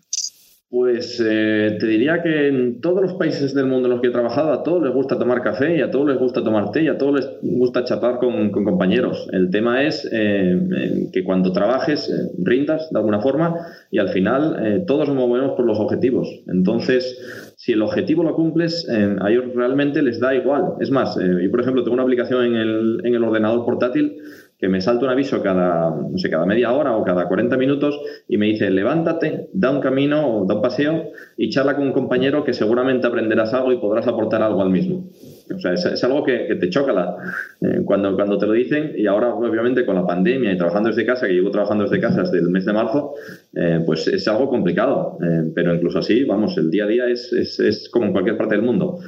Pues 0.71 1.21
eh, 1.21 1.75
te 1.81 1.85
diría 1.85 2.23
que 2.23 2.47
en 2.47 2.79
todos 2.79 3.01
los 3.01 3.15
países 3.15 3.53
del 3.53 3.65
mundo 3.65 3.89
en 3.89 3.91
los 3.91 4.01
que 4.01 4.07
he 4.07 4.11
trabajado, 4.11 4.53
a 4.53 4.63
todos 4.63 4.81
les 4.81 4.93
gusta 4.93 5.19
tomar 5.19 5.41
café 5.41 5.75
y 5.75 5.81
a 5.81 5.91
todos 5.91 6.07
les 6.07 6.17
gusta 6.17 6.41
tomar 6.45 6.71
té 6.71 6.83
y 6.83 6.87
a 6.87 6.97
todos 6.97 7.15
les 7.15 7.27
gusta 7.41 7.83
chapar 7.83 8.19
con, 8.19 8.51
compañeros. 8.51 9.27
El 9.33 9.51
tema 9.51 9.83
es 9.83 10.07
eh, 10.09 11.09
que 11.11 11.25
cuando 11.25 11.51
trabajes 11.51 12.09
eh, 12.09 12.31
rindas 12.41 12.89
de 12.89 12.97
alguna 12.97 13.19
forma 13.19 13.53
y 13.91 13.99
al 13.99 14.07
final 14.09 14.85
todos 14.87 15.09
nos 15.09 15.17
movemos 15.17 15.57
por 15.57 15.65
los 15.65 15.77
objetivos. 15.77 16.29
Entonces, 16.47 17.50
si 17.61 17.73
el 17.73 17.83
objetivo 17.83 18.23
lo 18.23 18.33
cumples, 18.33 18.89
a 18.89 19.29
ellos 19.29 19.53
realmente 19.53 20.01
les 20.01 20.19
da 20.19 20.33
igual. 20.33 20.77
Es 20.79 20.89
más, 20.89 21.15
yo 21.15 21.51
por 21.51 21.61
ejemplo 21.61 21.83
tengo 21.83 21.93
una 21.93 22.01
aplicación 22.01 22.43
en 22.43 22.55
el, 22.55 23.01
en 23.03 23.13
el 23.13 23.23
ordenador 23.23 23.63
portátil 23.63 24.17
que 24.57 24.67
me 24.67 24.81
salta 24.81 25.05
un 25.05 25.11
aviso 25.11 25.43
cada, 25.43 25.91
no 25.91 26.17
sé, 26.17 26.31
cada 26.31 26.47
media 26.47 26.73
hora 26.73 26.97
o 26.97 27.03
cada 27.03 27.27
40 27.27 27.57
minutos 27.57 28.01
y 28.27 28.37
me 28.37 28.47
dice, 28.47 28.71
levántate, 28.71 29.49
da 29.53 29.69
un 29.69 29.79
camino 29.79 30.25
o 30.27 30.45
da 30.47 30.55
un 30.55 30.61
paseo 30.63 31.11
y 31.37 31.51
charla 31.51 31.75
con 31.75 31.85
un 31.85 31.93
compañero 31.93 32.43
que 32.43 32.53
seguramente 32.53 33.05
aprenderás 33.05 33.53
algo 33.53 33.71
y 33.71 33.77
podrás 33.77 34.07
aportar 34.07 34.41
algo 34.41 34.63
al 34.63 34.71
mismo. 34.71 35.11
O 35.53 35.59
sea, 35.59 35.73
es, 35.73 36.03
algo 36.03 36.23
que, 36.23 36.55
te 36.59 36.69
choca 36.69 36.93
la, 36.93 37.15
eh, 37.61 37.81
cuando, 37.85 38.37
te 38.37 38.45
lo 38.45 38.53
dicen 38.53 38.93
y 38.95 39.07
ahora 39.07 39.33
obviamente 39.33 39.85
con 39.85 39.95
la 39.95 40.05
pandemia 40.05 40.51
y 40.51 40.57
trabajando 40.57 40.89
desde 40.89 41.05
casa, 41.05 41.27
que 41.27 41.33
llevo 41.33 41.51
trabajando 41.51 41.83
desde 41.83 41.99
casa 41.99 42.21
desde 42.21 42.39
el 42.39 42.49
mes 42.49 42.65
de 42.65 42.73
marzo, 42.73 43.13
eh, 43.53 43.81
pues 43.85 44.07
es 44.07 44.27
algo 44.27 44.49
complicado. 44.49 45.17
Eh, 45.23 45.51
pero 45.53 45.73
incluso 45.73 45.99
así, 45.99 46.23
vamos, 46.23 46.57
el 46.57 46.69
día 46.69 46.85
a 46.85 46.87
día 46.87 47.07
es, 47.07 47.89
como 47.91 48.05
en 48.07 48.11
cualquier 48.11 48.37
parte 48.37 48.55
del 48.55 48.63
mundo. 48.63 48.99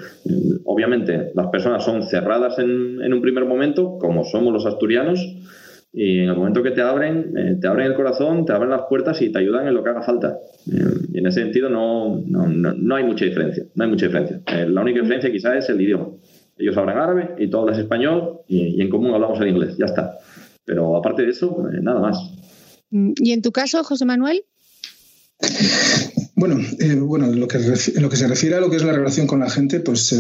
obviamente 0.66 1.32
las 1.36 1.48
personas 1.48 1.84
son 1.84 2.04
cerradas 2.04 2.60
en, 2.60 3.02
en 3.02 3.14
un 3.14 3.22
primer 3.22 3.46
momento, 3.46 3.98
como 4.00 4.24
somos 4.24 4.54
los 4.54 4.66
asturianos, 4.66 5.20
y 5.96 6.22
en 6.22 6.30
el 6.30 6.36
momento 6.36 6.64
que 6.64 6.72
te 6.72 6.82
abren, 6.82 7.34
eh, 7.38 7.58
te 7.62 7.68
abren 7.68 7.86
el 7.86 7.94
corazón, 7.94 8.46
te 8.46 8.52
abren 8.52 8.72
las 8.72 8.82
puertas 8.90 9.22
y 9.22 9.32
te 9.32 9.38
ayudan 9.38 9.68
en 9.68 9.76
lo 9.76 9.84
que 9.84 9.92
haga 9.92 10.02
falta. 10.02 10.40
Eh, 10.68 11.08
y 11.14 11.20
en 11.20 11.28
ese 11.28 11.42
sentido 11.42 11.70
no, 11.70 12.20
no, 12.26 12.48
no, 12.48 12.96
hay 12.96 13.04
mucha 13.04 13.26
diferencia. 13.26 13.64
No 13.76 13.84
hay 13.84 13.92
mucha 13.92 14.08
diferencia. 14.08 14.42
Eh, 14.48 14.66
la 14.68 14.82
única 14.82 15.00
diferencia 15.00 15.32
quizás 15.32 15.58
es 15.58 15.70
el 15.70 15.80
idioma. 15.80 16.08
Ellos 16.58 16.78
hablan 16.78 16.98
árabe 16.98 17.36
y 17.40 17.50
tú 17.50 17.58
hablas 17.58 17.80
español 17.80 18.42
y, 18.48 18.82
en 18.82 18.90
común 18.90 19.14
hablamos 19.14 19.40
el 19.42 19.50
inglés. 19.50 19.76
Ya 19.78 19.86
está. 19.86 20.18
Pero 20.66 20.96
aparte 20.96 21.24
de 21.24 21.30
eso, 21.30 21.66
nada 21.82 22.00
más. 22.00 22.18
¿Y 22.92 23.32
en 23.32 23.42
tu 23.42 23.52
caso, 23.52 23.84
José 23.84 24.06
Manuel? 24.06 24.44
Bueno, 26.36 26.60
bueno, 27.06 27.26
en 27.26 27.40
lo, 27.40 27.48
que, 27.48 27.58
en 27.58 28.02
lo 28.02 28.10
que 28.10 28.16
se 28.16 28.28
refiere 28.28 28.56
a 28.56 28.60
lo 28.60 28.70
que 28.70 28.78
es 28.78 28.84
la 28.84 28.94
relación 28.94 29.28
con 29.28 29.40
la 29.40 29.50
gente, 29.50 29.80
pues 29.80 30.14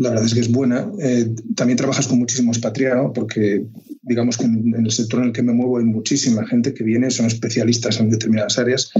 la 0.00 0.08
verdad 0.08 0.24
es 0.24 0.34
que 0.34 0.40
es 0.40 0.50
buena. 0.50 0.90
Eh, 0.98 1.34
también 1.54 1.76
trabajas 1.76 2.08
con 2.08 2.18
muchísimo 2.18 2.52
expatriado, 2.52 3.12
porque 3.12 3.66
digamos 4.00 4.38
que 4.38 4.46
en, 4.46 4.74
el 4.74 4.90
sector 4.90 5.20
en 5.20 5.26
el 5.26 5.32
que 5.32 5.42
me 5.42 5.52
muevo 5.52 5.76
hay 5.76 5.84
muchísima 5.84 6.46
gente 6.46 6.72
que 6.72 6.82
viene, 6.82 7.10
son 7.10 7.26
especialistas 7.26 8.00
en 8.00 8.08
determinadas 8.08 8.58
áreas. 8.58 8.90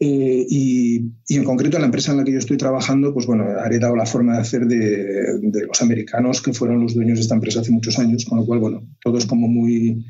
Eh, 0.00 0.46
y, 0.48 0.96
en 1.28 1.44
concreto 1.44 1.76
en 1.76 1.82
la 1.82 1.86
empresa 1.86 2.12
en 2.12 2.18
la 2.18 2.24
que 2.24 2.32
yo 2.32 2.38
estoy 2.38 2.56
trabajando, 2.56 3.12
pues 3.12 3.26
bueno, 3.26 3.44
ha 3.44 3.66
heredado 3.66 3.96
la 3.96 4.06
forma 4.06 4.34
de 4.34 4.40
hacer 4.40 4.66
de, 4.66 5.40
los 5.66 5.82
americanos 5.82 6.40
que 6.40 6.52
fueron 6.52 6.80
los 6.80 6.94
dueños 6.94 7.18
de 7.18 7.22
esta 7.22 7.34
empresa 7.34 7.60
hace 7.60 7.72
muchos 7.72 7.98
años, 7.98 8.24
con 8.24 8.38
lo 8.38 8.46
cual, 8.46 8.60
bueno, 8.60 8.86
todo 9.02 9.18
es 9.18 9.26
como 9.26 9.48
muy, 9.48 10.04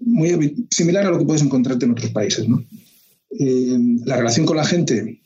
muy 0.00 0.66
similar 0.70 1.06
a 1.06 1.10
lo 1.10 1.18
que 1.18 1.24
puedes 1.24 1.42
encontrarte 1.42 1.84
en 1.84 1.92
otros 1.92 2.10
países. 2.10 2.48
¿no? 2.48 2.64
Eh, 3.38 3.78
la 4.04 4.16
relación 4.16 4.46
con 4.46 4.56
la 4.56 4.64
gente, 4.64 5.20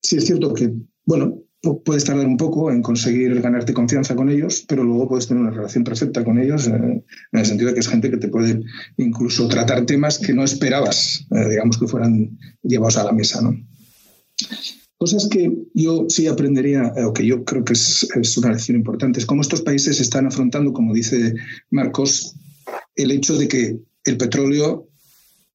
sí 0.00 0.16
es 0.16 0.24
cierto 0.24 0.54
que, 0.54 0.72
bueno, 1.04 1.42
puedes 1.84 2.04
tardar 2.04 2.26
un 2.26 2.36
poco 2.36 2.70
en 2.70 2.82
conseguir 2.82 3.40
ganarte 3.40 3.74
confianza 3.74 4.14
con 4.14 4.28
ellos, 4.28 4.64
pero 4.68 4.84
luego 4.84 5.08
puedes 5.08 5.26
tener 5.26 5.42
una 5.42 5.50
relación 5.50 5.84
perfecta 5.84 6.24
con 6.24 6.38
ellos, 6.38 6.66
eh, 6.68 6.72
en 6.72 7.04
el 7.32 7.46
sentido 7.46 7.68
de 7.68 7.74
que 7.74 7.80
es 7.80 7.88
gente 7.88 8.10
que 8.10 8.16
te 8.16 8.28
puede 8.28 8.60
incluso 8.96 9.48
tratar 9.48 9.84
temas 9.86 10.18
que 10.18 10.32
no 10.32 10.44
esperabas, 10.44 11.26
eh, 11.30 11.48
digamos, 11.50 11.78
que 11.78 11.86
fueran 11.86 12.38
llevados 12.62 12.96
a 12.96 13.04
la 13.04 13.12
mesa. 13.12 13.42
¿no? 13.42 13.56
Cosas 14.98 15.28
que 15.28 15.52
yo 15.74 16.06
sí 16.08 16.26
aprendería, 16.26 16.92
eh, 16.96 17.04
o 17.04 17.12
que 17.12 17.26
yo 17.26 17.44
creo 17.44 17.64
que 17.64 17.74
es, 17.74 18.08
es 18.14 18.36
una 18.38 18.52
lección 18.52 18.76
importante, 18.76 19.18
es 19.18 19.26
cómo 19.26 19.42
estos 19.42 19.62
países 19.62 20.00
están 20.00 20.26
afrontando, 20.26 20.72
como 20.72 20.94
dice 20.94 21.34
Marcos, 21.70 22.34
el 22.94 23.10
hecho 23.10 23.36
de 23.36 23.48
que 23.48 23.78
el 24.04 24.16
petróleo, 24.16 24.88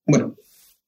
bueno, 0.06 0.36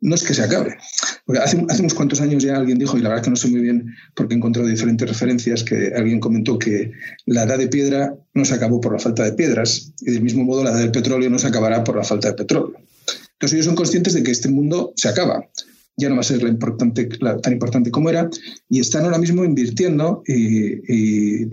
no 0.04 0.16
es 0.16 0.24
que 0.24 0.34
se 0.34 0.44
acabe. 0.44 0.78
Porque 1.26 1.42
hace, 1.42 1.58
unos 1.58 1.94
cuantos 1.94 2.20
años 2.20 2.44
ya 2.44 2.58
alguien 2.58 2.78
dijo, 2.78 2.98
y 2.98 3.02
la 3.02 3.10
verdad 3.10 3.24
que 3.24 3.30
no 3.30 3.38
sé 3.38 3.48
muy 3.48 3.62
bien 3.62 3.96
porque 4.14 4.34
he 4.34 4.38
encontrado 4.38 4.68
diferentes 4.68 5.08
referencias, 5.08 5.64
que 5.64 5.94
alguien 5.96 6.20
comentó 6.20 6.60
que 6.60 6.92
la 7.26 7.44
edad 7.44 7.58
de 7.58 7.70
piedra 7.70 8.14
no 8.34 8.44
se 8.44 8.54
acabó 8.54 8.82
por 8.82 8.94
la 8.94 9.00
falta 9.00 9.24
de 9.24 9.34
piedras 9.34 9.94
y 10.02 10.12
del 10.12 10.22
mismo 10.22 10.44
modo 10.44 10.64
la 10.64 10.72
edad 10.72 10.80
del 10.80 10.92
petróleo 10.92 11.30
no 11.30 11.40
se 11.40 11.48
acabará 11.48 11.84
por 11.84 11.96
la 11.96 12.04
falta 12.04 12.28
de 12.28 12.36
petróleo. 12.36 12.76
Entonces 13.34 13.54
ellos 13.54 13.66
son 13.66 13.76
conscientes 13.76 14.14
de 14.14 14.24
que 14.24 14.32
este 14.32 14.50
mundo 14.50 14.92
se 14.98 15.08
acaba, 15.08 15.50
ya 15.96 16.10
no 16.10 16.16
va 16.16 16.22
a 16.22 16.26
ser 16.26 16.42
importante, 16.42 17.06
tan 17.42 17.54
importante 17.54 17.90
como 17.90 18.10
era, 18.10 18.30
y 18.70 18.82
están 18.82 19.06
ahora 19.06 19.18
mismo 19.18 19.46
invirtiendo 19.46 20.22
e 20.28 20.82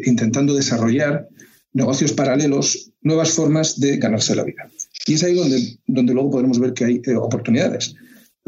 intentando 0.05 0.55
desarrollar 0.55 1.29
negocios 1.73 2.13
paralelos, 2.13 2.91
nuevas 3.03 3.31
formas 3.31 3.79
de 3.79 3.97
ganarse 3.99 4.35
la 4.35 4.45
vida. 4.45 4.69
Y 5.07 5.15
es 5.15 5.23
ahí 5.23 5.35
donde, 5.35 5.79
donde 5.87 6.15
luego 6.15 6.31
podremos 6.31 6.59
ver 6.59 6.75
que 6.75 6.85
hay 6.85 7.03
eh, 7.07 7.15
oportunidades. 7.15 7.95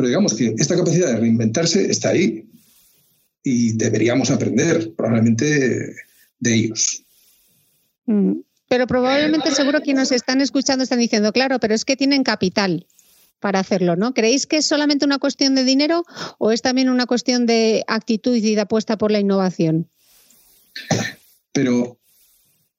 Pero 0.03 0.09
digamos 0.09 0.35
que 0.35 0.53
esta 0.59 0.75
capacidad 0.75 1.13
de 1.13 1.21
reinventarse 1.21 1.89
está 1.89 2.09
ahí 2.09 2.45
y 3.45 3.75
deberíamos 3.75 4.33
aprender 4.33 4.93
probablemente 4.97 5.95
de 6.41 6.55
ellos. 6.55 7.05
Mm, 8.07 8.41
pero 8.67 8.89
probablemente 8.89 9.53
seguro 9.53 9.81
que 9.81 9.95
nos 9.95 10.11
están 10.11 10.41
escuchando 10.41 10.83
están 10.83 10.99
diciendo, 10.99 11.33
claro, 11.33 11.61
pero 11.61 11.73
es 11.73 11.85
que 11.85 11.95
tienen 11.95 12.25
capital 12.25 12.89
para 13.39 13.61
hacerlo, 13.61 13.95
¿no? 13.95 14.13
¿Creéis 14.13 14.49
que 14.49 14.57
es 14.57 14.67
solamente 14.67 15.05
una 15.05 15.21
cuestión 15.21 15.55
de 15.55 15.63
dinero 15.63 16.03
o 16.39 16.51
es 16.51 16.61
también 16.61 16.89
una 16.89 17.07
cuestión 17.07 17.47
de 17.47 17.85
actitud 17.87 18.35
y 18.35 18.57
de 18.57 18.61
apuesta 18.61 18.99
por 18.99 19.13
la 19.13 19.21
innovación? 19.21 19.89
Pero, 21.53 21.97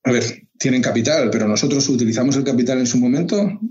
a 0.03 0.11
ver, 0.11 0.45
tienen 0.59 0.81
capital, 0.81 1.29
pero 1.31 1.47
nosotros 1.47 1.87
utilizamos 1.87 2.35
el 2.35 2.43
capital 2.43 2.79
en 2.79 2.87
su 2.87 2.97
momento. 2.97 3.61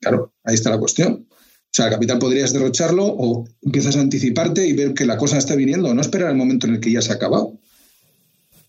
Claro, 0.00 0.32
ahí 0.42 0.54
está 0.54 0.70
la 0.70 0.78
cuestión. 0.78 1.26
O 1.74 1.76
sea, 1.76 1.90
capital 1.90 2.20
podrías 2.20 2.52
derrocharlo 2.52 3.04
o 3.04 3.48
empiezas 3.60 3.96
a 3.96 4.00
anticiparte 4.00 4.64
y 4.64 4.74
ver 4.74 4.94
que 4.94 5.04
la 5.04 5.16
cosa 5.16 5.38
está 5.38 5.56
viniendo, 5.56 5.92
no 5.92 6.00
esperar 6.00 6.30
el 6.30 6.36
momento 6.36 6.68
en 6.68 6.74
el 6.74 6.80
que 6.80 6.92
ya 6.92 7.02
se 7.02 7.10
ha 7.10 7.16
acabado. 7.16 7.58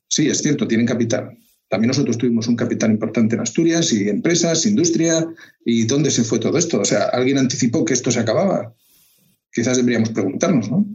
Sí, 0.07 0.27
es 0.27 0.41
cierto, 0.41 0.67
tienen 0.67 0.87
capital. 0.87 1.37
También 1.69 1.89
nosotros 1.89 2.17
tuvimos 2.17 2.47
un 2.47 2.55
capital 2.55 2.89
importante 2.89 3.35
en 3.35 3.41
Asturias 3.41 3.93
y 3.93 4.09
empresas, 4.09 4.65
industria. 4.65 5.23
¿Y 5.63 5.85
dónde 5.85 6.09
se 6.09 6.23
fue 6.23 6.39
todo 6.39 6.57
esto? 6.57 6.79
O 6.79 6.85
sea, 6.85 7.03
¿alguien 7.13 7.37
anticipó 7.37 7.85
que 7.85 7.93
esto 7.93 8.09
se 8.09 8.21
acababa? 8.21 8.73
Quizás 9.53 9.77
deberíamos 9.77 10.09
preguntarnos, 10.09 10.71
¿no? 10.71 10.87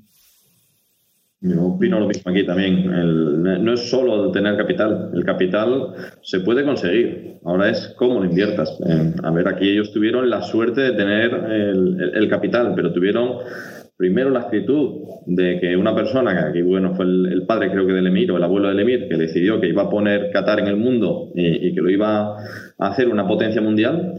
Yo 1.43 1.65
opino 1.65 1.99
lo 1.99 2.07
mismo 2.07 2.31
aquí 2.31 2.45
también. 2.45 2.87
no 2.87 3.73
es 3.73 3.89
solo 3.89 4.31
tener 4.31 4.57
capital. 4.59 5.11
El 5.15 5.25
capital 5.25 5.95
se 6.23 6.41
puede 6.41 6.65
conseguir. 6.65 7.39
Ahora 7.45 7.71
es 7.71 7.95
cómo 7.97 8.21
lo 8.21 8.27
inviertas. 8.27 8.79
a 9.23 9.31
ver, 9.31 9.49
aquí 9.49 9.71
ellos 9.71 9.91
tuvieron 9.93 10.29
la 10.29 10.43
suerte 10.43 10.83
de 10.83 10.93
tener 10.93 11.33
el, 11.33 12.29
capital, 12.29 12.75
pero 12.77 12.93
tuvieron 12.93 13.39
primero 13.97 14.31
la 14.31 14.41
actitud 14.41 15.01
de 15.27 15.59
que 15.61 15.77
una 15.77 15.95
persona, 15.95 16.33
que 16.33 16.49
aquí 16.49 16.63
bueno, 16.63 16.95
fue 16.95 17.07
el, 17.07 17.45
padre 17.47 17.71
creo 17.71 17.87
que 17.87 17.93
del 17.93 18.07
Emir 18.07 18.33
o 18.33 18.37
el 18.37 18.45
abuelo 18.45 18.69
del 18.69 18.81
Emir, 18.81 19.09
que 19.09 19.17
decidió 19.17 19.61
que 19.61 19.69
iba 19.69 19.85
a 19.85 19.91
poner 19.91 20.31
Qatar 20.33 20.61
en 20.61 20.67
el 20.67 20.77
mundo 20.77 21.31
y 21.35 21.75
que 21.75 21.81
lo 21.81 21.89
iba 21.89 22.37
a 22.37 22.37
hacer 22.79 23.09
una 23.09 23.27
potencia 23.27 23.63
mundial, 23.63 24.15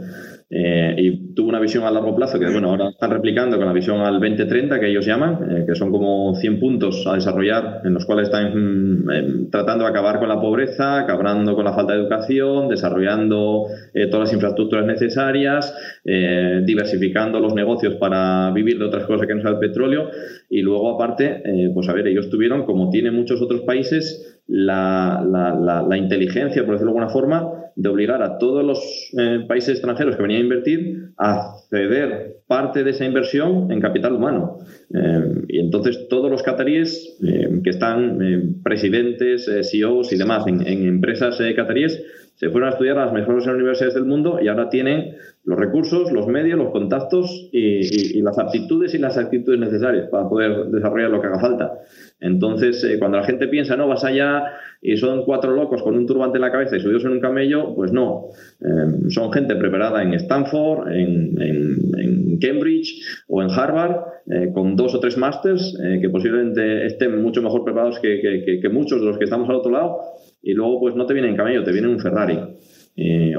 eh, 0.54 0.96
y 0.98 1.34
tuvo 1.34 1.48
una 1.48 1.62
visión 1.62 1.86
a 1.86 1.92
largo 1.92 2.14
plazo 2.14 2.38
que, 2.38 2.52
bueno, 2.52 2.72
ahora 2.72 2.90
están 2.90 3.10
replicando 3.10 3.56
con 3.56 3.66
la 3.66 3.72
visión 3.72 4.02
al 4.02 4.20
2030 4.20 4.82
que 4.82 4.90
ellos 4.90 5.06
llaman, 5.06 5.50
eh, 5.50 5.66
que 5.66 5.76
son 5.76 5.92
como 5.92 6.36
100 6.36 6.60
puntos 6.60 7.08
a 7.08 7.14
desarrollar 7.14 7.80
en 7.86 7.94
los 7.94 8.06
cuales 8.06 8.28
están 8.28 8.54
mm, 8.54 9.12
em, 9.12 9.50
tratando 9.50 9.86
de 9.86 9.92
acabar 9.92 10.20
con 10.20 10.28
la 10.28 10.42
pobreza, 10.42 11.00
acabando 11.00 11.56
con 11.56 11.64
la 11.64 11.72
falta 11.72 11.94
de 11.94 12.02
educación, 12.02 12.68
desarrollando 12.68 13.68
eh, 13.94 14.08
todas 14.08 14.28
las 14.28 14.34
infraestructuras 14.34 14.86
necesarias, 14.86 15.74
diversificando 16.04 17.40
los 17.40 17.54
negocios 17.54 17.96
para 17.96 18.52
vivir 18.52 18.78
de 18.80 18.86
otras 18.86 19.06
cosas 19.06 19.28
que 19.28 19.36
no 19.36 19.42
sea 19.42 19.52
el 19.52 19.60
petróleo. 19.60 20.10
Y 20.50 20.62
luego 20.62 20.96
aparte, 20.96 21.44
pues 21.74 21.88
a 21.88 21.94
ver, 21.94 22.08
ellos 22.08 22.30
tuvieron, 22.30 22.66
como 22.66 22.90
tienen 22.90 23.16
muchos 23.16 23.42
otros 23.42 23.62
países, 23.62 24.42
la, 24.48 25.24
la, 25.26 25.86
la 25.88 25.98
inteligencia, 25.98 26.64
por 26.64 26.74
decirlo 26.74 26.94
de 26.94 27.00
alguna 27.00 27.14
forma, 27.14 27.61
de 27.76 27.90
obligar 27.90 28.22
a 28.22 28.38
todos 28.38 28.64
los 28.66 28.80
eh, 29.18 29.46
países 29.48 29.76
extranjeros 29.76 30.16
que 30.16 30.22
venían 30.22 30.42
a 30.42 30.44
invertir 30.44 31.12
a 31.18 31.56
ceder 31.70 32.38
parte 32.48 32.84
de 32.84 32.92
esa 32.92 33.06
inversión 33.06 33.72
en 33.72 33.80
capital 33.80 34.14
humano. 34.14 34.58
Eh, 34.94 35.44
y 35.48 35.60
entonces 35.60 36.08
todos 36.10 36.30
los 36.30 36.44
cataríes 36.44 37.18
eh, 37.24 37.62
que 37.64 37.70
están 37.70 38.62
presidentes, 38.64 39.50
CEOs 39.70 40.12
y 40.14 40.18
demás 40.18 40.46
en, 40.48 40.62
empresas 40.68 41.40
cataríes 41.56 42.04
se 42.42 42.50
fueron 42.50 42.70
a 42.70 42.72
estudiar 42.72 42.98
a 42.98 43.06
las 43.06 43.14
mejores 43.14 43.46
universidades 43.46 43.94
del 43.94 44.06
mundo 44.06 44.40
y 44.42 44.48
ahora 44.48 44.68
tienen 44.68 45.16
los 45.44 45.60
recursos, 45.60 46.12
los 46.12 46.26
medios, 46.26 46.58
los 46.58 46.72
contactos 46.72 47.50
y, 47.52 48.20
las 48.20 48.40
aptitudes 48.40 48.96
y 48.96 48.98
las 48.98 49.16
actitudes 49.16 49.60
necesarias 49.60 50.10
para 50.10 50.28
poder 50.28 50.66
desarrollar 50.70 51.12
lo 51.12 51.22
que 51.22 51.28
haga 51.28 51.40
falta. 51.40 51.74
Entonces, 52.20 52.84
cuando 52.98 53.20
la 53.20 53.26
gente 53.26 53.48
piensa, 53.48 53.78
no, 53.78 53.88
vas 53.88 54.04
allá 54.04 54.44
y 54.82 54.98
son 54.98 55.24
cuatro 55.24 55.52
locos 55.52 55.84
con 55.84 55.96
un 55.96 56.08
turbante 56.08 56.40
en 56.40 56.42
la 56.42 56.52
cabeza 56.52 56.78
y 56.78 56.80
subidos 56.80 57.06
en 57.06 57.12
un 57.12 57.20
camello, 57.20 57.76
pues 57.76 57.94
no. 57.94 58.30
Eh, 58.60 59.10
son 59.10 59.32
gente 59.32 59.56
preparada 59.56 60.02
en 60.02 60.16
Stanford, 60.16 60.92
en, 60.92 62.40
Cambridge 62.42 63.06
o 63.28 63.44
en 63.44 63.52
Harvard, 63.52 63.98
eh, 64.32 64.50
con 64.52 64.76
dos 64.76 64.96
o 64.96 65.00
tres 65.00 65.16
másters 65.16 65.78
eh, 65.80 66.00
que 66.02 66.10
posiblemente 66.10 66.88
estén 66.88 67.22
mucho 67.22 67.40
mejor 67.44 67.64
preparados 67.64 68.00
que, 68.00 68.68
muchos 68.72 69.00
de 69.00 69.06
los 69.06 69.20
que 69.20 69.26
estamos 69.26 69.48
al 69.48 69.58
otro 69.58 69.72
lado. 69.72 70.00
Y 70.42 70.54
luego, 70.54 70.80
pues 70.80 70.96
no 70.96 71.06
te 71.06 71.14
viene 71.14 71.30
en 71.30 71.36
camello, 71.36 71.64
te 71.64 71.72
viene 71.72 71.88
un 71.88 72.00
Ferrari. 72.00 72.40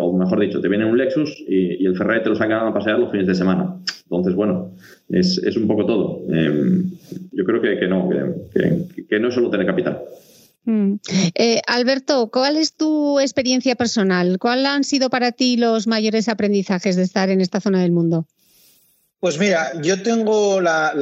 o 0.01 0.17
mejor 0.17 0.41
dicho, 0.41 0.61
te 0.61 0.69
viene 0.69 0.85
un 0.85 0.97
Lexus 0.97 1.45
y, 1.47 1.85
el 1.85 1.97
Ferrari 1.97 2.23
te 2.23 2.31
lo 2.31 2.37
sacan 2.37 2.67
a 2.67 2.75
pasear 2.75 2.99
los 2.99 3.11
fines 3.11 3.27
de 3.27 3.35
semana. 3.35 3.77
Entonces, 4.05 4.35
bueno, 4.35 4.73
es, 5.09 5.57
un 5.57 5.67
poco 5.67 5.87
todo. 5.87 6.21
yo 6.29 7.45
creo 7.45 7.61
que, 7.61 7.89
no, 7.89 8.09
que 9.09 9.21
no 9.21 9.29
es 9.29 9.35
solo 9.35 9.51
tener 9.51 9.67
capital. 9.67 10.03
Mm. 10.65 10.95
Eh, 11.35 11.61
Alberto, 11.67 12.31
¿cuál 12.31 12.57
es 12.57 12.75
tu 12.75 13.19
experiencia 13.19 13.75
personal? 13.75 14.39
¿Cuáles 14.39 14.67
han 14.67 14.85
sido 14.85 15.11
para 15.11 15.33
ti 15.33 15.57
los 15.57 15.87
mayores 15.87 16.29
aprendizajes 16.29 16.97
de 16.97 17.03
estar 17.03 17.31
en 17.31 17.41
esta 17.41 17.61
zona 17.61 17.83
del 17.83 17.93
mundo? 17.93 18.27
Pues 19.19 19.39
mira, 19.39 19.73
yo 19.83 20.03
tengo 20.03 20.61
la, 20.61 20.93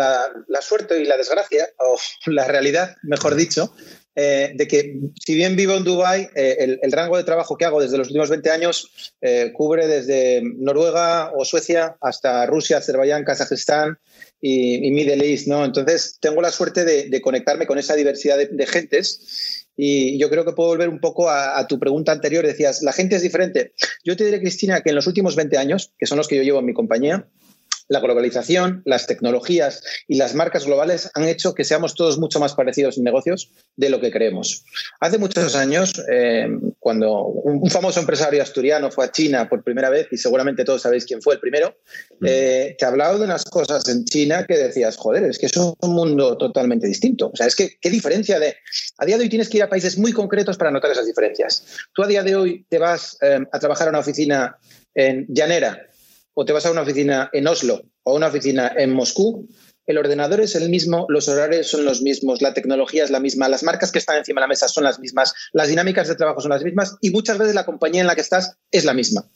suerte 0.60 1.00
y 1.00 1.06
la 1.06 1.16
desgracia, 1.16 1.68
o 1.78 1.96
la 2.30 2.46
realidad, 2.46 2.96
mejor 3.02 3.34
dicho, 3.34 3.74
eh, 4.22 4.52
de 4.54 4.68
que 4.68 5.00
si 5.18 5.34
bien 5.34 5.56
vivo 5.56 5.74
en 5.74 5.82
Dubái, 5.82 6.28
eh, 6.34 6.76
el, 6.82 6.92
rango 6.92 7.16
de 7.16 7.24
trabajo 7.24 7.56
que 7.56 7.64
hago 7.64 7.80
desde 7.80 7.96
los 7.96 8.08
últimos 8.08 8.28
20 8.28 8.50
años 8.50 9.14
cubre 9.54 9.86
desde 9.86 10.42
Noruega 10.42 11.32
o 11.34 11.46
Suecia 11.46 11.96
hasta 12.02 12.44
Rusia, 12.44 12.76
Azerbaiyán, 12.76 13.24
Kazajistán 13.24 13.98
y, 14.38 14.90
Middle 14.90 15.26
East, 15.26 15.46
¿no? 15.46 15.64
Entonces 15.64 16.18
tengo 16.20 16.42
la 16.42 16.50
suerte 16.50 16.84
de, 16.84 17.20
conectarme 17.22 17.66
con 17.66 17.78
esa 17.78 17.94
diversidad 17.94 18.36
de, 18.36 18.66
gentes 18.66 19.66
y 19.74 20.18
yo 20.18 20.28
creo 20.28 20.44
que 20.44 20.52
puedo 20.52 20.68
volver 20.68 20.90
un 20.90 21.00
poco 21.00 21.30
a, 21.30 21.66
tu 21.66 21.78
pregunta 21.78 22.12
anterior. 22.12 22.46
Decías, 22.46 22.82
la 22.82 22.92
gente 22.92 23.16
es 23.16 23.22
diferente. 23.22 23.72
Yo 24.04 24.16
te 24.16 24.26
diré, 24.26 24.38
Cristina, 24.38 24.82
que 24.82 24.90
en 24.90 24.96
los 24.96 25.06
últimos 25.06 25.34
20 25.34 25.56
años, 25.56 25.94
que 25.98 26.04
son 26.04 26.18
los 26.18 26.28
que 26.28 26.36
yo 26.36 26.42
llevo 26.42 26.58
en 26.58 26.66
mi 26.66 26.74
compañía, 26.74 27.26
la 27.90 27.98
globalización, 27.98 28.82
las 28.84 29.08
tecnologías 29.08 29.82
y 30.06 30.16
las 30.16 30.34
marcas 30.34 30.64
globales 30.64 31.10
han 31.14 31.24
hecho 31.24 31.54
que 31.54 31.64
seamos 31.64 31.96
todos 31.96 32.18
mucho 32.18 32.38
más 32.38 32.54
parecidos 32.54 32.96
en 32.96 33.04
negocios 33.04 33.50
de 33.76 33.90
lo 33.90 34.00
que 34.00 34.12
creemos. 34.12 34.64
Hace 35.00 35.18
muchos 35.18 35.56
años, 35.56 36.00
eh, 36.08 36.48
cuando 36.78 37.24
un 37.26 37.68
famoso 37.68 37.98
empresario 37.98 38.42
asturiano 38.42 38.92
fue 38.92 39.06
a 39.06 39.10
China 39.10 39.48
por 39.48 39.64
primera 39.64 39.90
vez, 39.90 40.06
y 40.12 40.18
seguramente 40.18 40.64
todos 40.64 40.82
sabéis 40.82 41.04
quién 41.04 41.20
fue 41.20 41.34
el 41.34 41.40
primero, 41.40 41.74
mm. 42.20 42.26
eh, 42.28 42.76
te 42.78 42.84
hablaba 42.84 43.18
de 43.18 43.24
unas 43.24 43.44
cosas 43.44 43.88
en 43.88 44.04
China 44.04 44.46
que 44.46 44.56
decías, 44.56 44.96
joder, 44.96 45.24
es 45.24 45.38
que 45.40 45.46
es 45.46 45.56
un 45.56 45.74
mundo 45.82 46.38
totalmente 46.38 46.86
distinto. 46.86 47.30
O 47.32 47.36
sea, 47.36 47.48
es 47.48 47.56
que, 47.56 47.76
¿qué 47.80 47.90
diferencia 47.90 48.38
de...? 48.38 48.54
A 48.98 49.04
día 49.04 49.18
de 49.18 49.24
hoy 49.24 49.28
tienes 49.28 49.48
que 49.48 49.56
ir 49.56 49.64
a 49.64 49.68
países 49.68 49.98
muy 49.98 50.12
concretos 50.12 50.56
para 50.56 50.70
notar 50.70 50.92
esas 50.92 51.06
diferencias. 51.06 51.64
Tú 51.92 52.04
a 52.04 52.06
día 52.06 52.22
de 52.22 52.36
hoy 52.36 52.64
te 52.68 52.78
vas 52.78 53.18
eh, 53.20 53.40
a 53.50 53.58
trabajar 53.58 53.88
a 53.88 53.90
una 53.90 53.98
oficina 53.98 54.56
en 54.94 55.26
Llanera 55.28 55.89
o 56.40 56.44
te 56.46 56.54
vas 56.54 56.64
a 56.64 56.70
una 56.70 56.80
oficina 56.80 57.28
en 57.34 57.46
Oslo 57.46 57.82
o 58.02 58.12
a 58.12 58.14
una 58.14 58.28
oficina 58.28 58.72
en 58.74 58.94
Moscú, 58.94 59.46
el 59.84 59.98
ordenador 59.98 60.40
es 60.40 60.54
el 60.54 60.70
mismo, 60.70 61.04
los 61.10 61.28
horarios 61.28 61.66
son 61.66 61.84
los 61.84 62.00
mismos, 62.00 62.40
la 62.40 62.54
tecnología 62.54 63.04
es 63.04 63.10
la 63.10 63.20
misma, 63.20 63.50
las 63.50 63.62
marcas 63.62 63.92
que 63.92 63.98
están 63.98 64.16
encima 64.16 64.40
de 64.40 64.44
la 64.44 64.48
mesa 64.48 64.66
son 64.66 64.84
las 64.84 64.98
mismas, 64.98 65.34
las 65.52 65.68
dinámicas 65.68 66.08
de 66.08 66.14
trabajo 66.14 66.40
son 66.40 66.52
las 66.52 66.64
mismas 66.64 66.96
y 67.02 67.10
muchas 67.10 67.36
veces 67.36 67.54
la 67.54 67.66
compañía 67.66 68.00
en 68.00 68.06
la 68.06 68.14
que 68.14 68.22
estás 68.22 68.56
es 68.70 68.86
la 68.86 68.94
misma. 68.94 69.28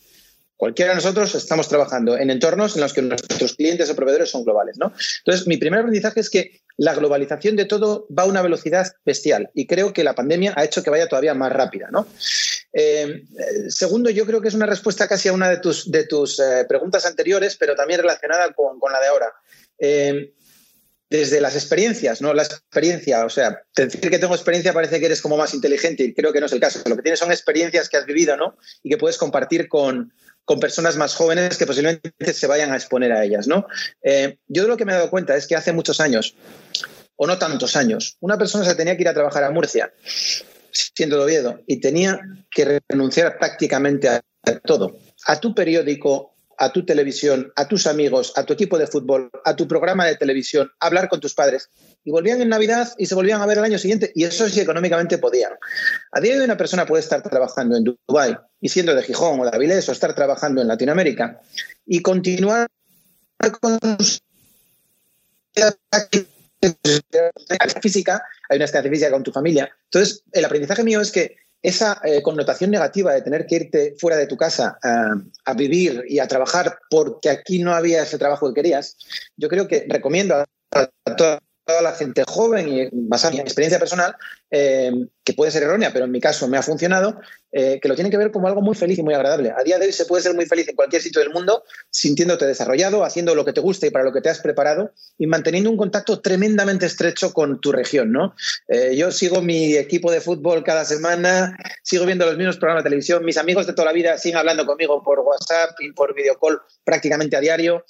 Cualquiera 0.65 0.93
de 0.93 0.95
nosotros 0.95 1.35
estamos 1.35 1.69
trabajando 1.69 2.17
en 2.17 2.31
entornos 2.31 2.75
en 2.75 2.81
los 2.81 2.95
que 2.95 3.03
nuestros 3.03 3.53
clientes 3.55 3.91
o 3.91 3.95
proveedores 3.95 4.31
son 4.31 4.45
globales. 4.45 4.79
¿no? 4.79 4.95
Entonces, 5.19 5.47
mi 5.47 5.59
primer 5.59 5.81
aprendizaje 5.81 6.21
es 6.21 6.31
que 6.31 6.63
la 6.79 6.95
globalización 6.95 7.55
de 7.55 7.67
todo 7.67 8.07
va 8.09 8.23
a 8.23 8.27
una 8.27 8.41
velocidad 8.41 8.91
bestial 9.05 9.51
y 9.53 9.67
creo 9.67 9.93
que 9.93 10.03
la 10.03 10.15
pandemia 10.15 10.55
ha 10.57 10.65
hecho 10.65 10.83
que 10.83 10.89
vaya 10.89 11.07
todavía 11.07 11.35
más 11.35 11.53
rápida. 11.53 11.91
¿no? 11.91 12.07
Eh, 12.73 13.25
segundo, 13.69 14.09
yo 14.09 14.25
creo 14.25 14.41
que 14.41 14.49
es 14.49 14.55
una 14.55 14.65
respuesta 14.65 15.07
casi 15.07 15.29
a 15.29 15.35
una 15.35 15.51
de 15.51 15.59
tus, 15.59 15.91
de 15.91 16.07
tus 16.07 16.41
eh, 16.41 16.65
preguntas 16.67 17.05
anteriores, 17.05 17.57
pero 17.57 17.77
también 17.77 18.01
relacionada 18.01 18.51
con, 18.55 18.79
la 18.91 19.01
de 19.01 19.07
ahora. 19.07 19.33
Eh, 19.79 20.33
desde 21.11 21.43
las 21.43 21.55
experiencias, 21.55 22.23
¿no? 22.23 22.33
La 22.33 22.43
experiencia, 22.43 23.27
o 23.27 23.29
sea, 23.29 23.63
decir 23.77 24.11
que 24.11 24.19
tengo 24.19 24.35
experiencia 24.35 24.73
parece 24.73 24.99
que 24.99 25.07
eres 25.07 25.21
como 25.21 25.37
más 25.37 25.53
inteligente 25.53 26.03
y 26.03 26.15
creo 26.15 26.33
que 26.33 26.41
no 26.41 26.47
es 26.47 26.53
el 26.53 26.59
caso. 26.59 26.81
Lo 26.87 26.97
que 26.97 27.03
tienes 27.03 27.21
son 27.21 27.31
experiencias 27.31 27.91
que 27.91 27.99
has 27.99 28.07
vivido, 28.07 28.37
¿no? 28.39 28.57
Y 28.83 28.89
que 28.89 28.97
puedes 28.97 29.19
compartir 29.19 29.69
con, 29.69 30.13
con 30.45 30.61
personas 30.61 30.97
más 30.97 31.15
jóvenes 31.15 31.57
que 31.57 31.67
posiblemente 31.67 32.33
se 32.33 32.47
vayan 32.47 32.73
a 32.73 32.77
exponer 32.77 33.13
a 33.13 33.25
ellas, 33.25 33.47
¿no? 33.47 33.67
Eh, 34.03 34.39
yo 34.47 34.67
lo 34.67 34.77
que 34.77 34.85
me 34.85 34.93
he 34.93 34.97
dado 34.97 35.11
cuenta 35.11 35.37
es 35.37 35.47
que 35.47 35.57
hace 35.57 35.73
muchos 35.73 36.01
años, 36.01 36.35
o 37.17 37.27
no 37.27 37.39
tantos 37.39 37.77
años, 37.77 38.17
una 38.21 38.39
persona 38.39 38.65
se 38.65 38.75
tenía 38.75 38.97
que 38.97 39.03
ir 39.03 39.09
a 39.09 39.15
trabajar 39.15 39.45
a 39.45 39.51
Murcia, 39.51 39.93
siendo 40.71 41.17
de 41.17 41.25
Oviedo, 41.25 41.61
y 41.67 41.81
tenía 41.81 42.21
que 42.51 42.81
renunciar 42.89 43.39
prácticamente 43.39 44.09
a 44.09 44.23
todo, 44.65 44.99
a 45.27 45.41
tu 45.41 45.55
periódico, 45.55 46.34
a 46.59 46.73
tu 46.73 46.85
televisión, 46.85 47.53
a 47.57 47.69
tus 47.69 47.87
amigos, 47.87 48.33
a 48.37 48.45
tu 48.45 48.53
equipo 48.53 48.79
de 48.79 48.87
fútbol, 48.87 49.31
a 49.45 49.57
tu 49.57 49.67
programa 49.69 50.07
de 50.07 50.17
televisión, 50.17 50.71
hablar 50.81 51.09
con 51.09 51.21
tus 51.21 51.35
padres. 51.35 51.71
Y 52.05 52.11
volvían 52.11 52.41
en 52.41 52.49
Navidad 52.49 52.93
y 52.99 53.07
se 53.07 53.15
volvían 53.15 53.41
a 53.41 53.47
ver 53.47 53.59
el 53.59 53.65
año 53.65 53.79
siguiente. 53.79 54.13
Y 54.15 54.25
eso 54.25 54.49
sí 54.49 54.61
económicamente 54.61 55.19
podían. 55.19 55.53
A 56.13 56.21
día 56.21 56.35
de 56.35 56.41
hoy 56.41 56.45
una 56.45 56.57
persona 56.57 56.87
puede 56.87 57.03
estar 57.03 57.23
trabajando 57.23 57.77
en 57.77 57.85
Dubái 57.85 58.37
y 58.61 58.69
siendo 58.69 58.95
de 58.95 59.03
Gijón 59.03 59.41
o 59.41 59.45
de 59.45 59.51
Avilés 59.55 59.89
o 59.89 59.93
estar 59.93 60.15
trabajando 60.15 60.61
en 60.61 60.69
Latinoamérica 60.69 61.41
y 61.87 62.01
continuar 62.03 62.69
con 63.61 63.79
física, 67.83 68.25
hay 68.49 68.57
una 68.57 68.65
estancia 68.65 68.91
física 68.91 69.11
con 69.11 69.23
tu 69.23 69.33
familia. 69.33 69.71
Entonces, 69.85 70.23
el 70.33 70.45
aprendizaje 70.45 70.83
mío 70.83 71.01
es 71.01 71.11
que 71.11 71.37
esa 71.65 71.99
eh, 72.05 72.21
connotación 72.21 72.71
negativa 72.71 73.15
de 73.15 73.23
tener 73.23 73.47
que 73.47 73.57
irte 73.57 73.95
fuera 73.99 74.19
de 74.19 74.27
tu 74.27 74.37
casa 74.37 74.79
a 74.83 75.55
vivir 75.55 76.05
y 76.07 76.19
a 76.19 76.29
trabajar 76.29 76.79
porque 76.91 77.31
aquí 77.31 77.59
no 77.59 77.73
había 77.75 78.03
ese 78.03 78.19
trabajo 78.19 78.47
que 78.49 78.61
querías, 78.61 78.99
yo 79.37 79.49
creo 79.49 79.67
que 79.67 79.87
recomiendo 79.89 80.35
a, 80.37 80.87
toda, 81.17 81.41
la 81.81 81.93
gente 81.93 82.23
joven 82.27 82.69
y 82.69 82.89
basada 82.93 83.31
en 83.31 83.37
mi 83.39 83.41
experiencia 83.41 83.79
personal, 83.79 84.15
eh, 84.57 84.93
que 85.25 85.33
puede 85.33 85.51
ser 85.51 85.63
errónea, 85.63 85.91
pero 85.93 86.05
en 86.05 86.11
mi 86.11 86.21
caso 86.21 86.47
me 86.47 86.59
ha 86.59 86.63
funcionado, 86.63 87.19
eh, 87.51 87.81
que 87.81 87.89
lo 87.89 87.95
tienen 87.95 88.11
que 88.11 88.19
ver 88.19 88.31
como 88.31 88.47
algo 88.47 88.61
muy 88.61 88.77
feliz 88.77 88.99
y 88.99 89.03
muy 89.03 89.15
agradable. 89.15 89.53
A 89.57 89.65
día 89.65 89.79
de 89.79 89.87
hoy 89.87 89.93
se 89.93 90.05
puede 90.05 90.23
ser 90.23 90.35
muy 90.35 90.45
feliz 90.45 90.69
en 90.69 90.77
cualquier 90.77 91.01
sitio 91.01 91.23
del 91.23 91.31
mundo, 91.31 91.65
sintiéndote 91.91 92.47
desarrollado, 92.47 93.05
haciendo 93.05 93.35
lo 93.35 93.45
que 93.45 93.55
te 93.55 93.61
guste 93.63 93.87
y 93.87 93.91
para 93.91 94.05
lo 94.05 94.13
que 94.13 94.21
te 94.21 94.29
has 94.29 94.41
preparado 94.41 94.93
y 95.17 95.27
manteniendo 95.27 95.71
un 95.71 95.79
contacto 95.79 96.21
tremendamente 96.21 96.87
estrecho 96.87 97.33
con 97.33 97.61
tu 97.61 97.73
región. 97.73 98.13
¿no? 98.13 98.35
Eh, 98.69 98.95
yo 98.97 99.11
sigo 99.11 99.41
mi 99.41 99.75
equipo 99.75 100.13
de 100.13 100.21
fútbol 100.21 100.63
cada 100.63 100.85
semana, 100.85 101.57
sigo 101.83 102.05
viendo 102.05 102.27
los 102.27 102.37
mismos 102.37 102.59
programas 102.59 102.85
de 102.85 102.91
televisión, 102.91 103.25
mis 103.25 103.39
amigos 103.39 103.67
de 103.67 103.73
toda 103.73 103.87
la 103.87 103.93
vida 103.93 104.19
siguen 104.19 104.37
hablando 104.37 104.67
conmigo 104.67 105.03
por 105.03 105.21
WhatsApp 105.21 105.71
y 105.81 105.93
por 105.93 106.15
videocall 106.15 106.61
prácticamente 106.85 107.37
a 107.37 107.41
diario, 107.41 107.85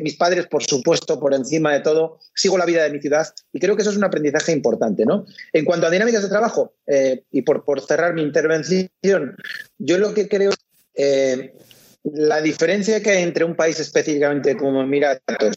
mis 0.00 0.16
padres, 0.16 0.46
por 0.46 0.64
supuesto, 0.64 1.20
por 1.20 1.34
encima 1.34 1.74
de 1.74 1.80
todo, 1.80 2.18
sigo 2.34 2.56
la 2.56 2.64
vida 2.64 2.82
de 2.84 2.90
mi 2.90 3.00
ciudad 3.00 3.26
y 3.52 3.60
creo 3.60 3.76
que 3.76 3.82
eso 3.82 3.90
es 3.90 3.98
un 3.98 4.04
aprendizaje 4.04 4.52
importante. 4.52 5.04
¿no? 5.04 5.26
En 5.52 5.64
cuanto 5.64 5.86
a 5.86 5.90
dinámicas 6.00 6.22
de 6.22 6.28
trabajo, 6.30 6.74
eh, 6.86 7.24
y 7.30 7.42
por, 7.42 7.62
por, 7.62 7.82
cerrar 7.82 8.14
mi 8.14 8.22
intervención, 8.22 9.36
yo 9.78 9.98
lo 9.98 10.14
que 10.14 10.28
creo, 10.28 10.50
eh, 10.94 11.52
la 12.04 12.40
diferencia 12.40 13.02
que 13.02 13.10
hay 13.10 13.22
entre 13.22 13.44
un 13.44 13.54
país 13.54 13.78
específicamente 13.78 14.56
como 14.56 14.80
Emiratos 14.80 15.56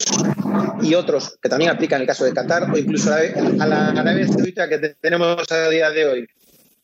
y 0.82 0.94
otros, 0.94 1.38
que 1.40 1.48
también 1.48 1.70
aplican 1.70 2.02
el 2.02 2.06
caso 2.06 2.26
de 2.26 2.34
Qatar 2.34 2.70
o 2.70 2.76
incluso 2.76 3.10
a 3.14 3.66
la 3.66 3.88
Arabia 3.88 4.28
Saudita 4.28 4.68
que 4.68 4.78
tenemos 5.00 5.50
a 5.50 5.68
día 5.70 5.90
de 5.90 6.04
hoy, 6.04 6.26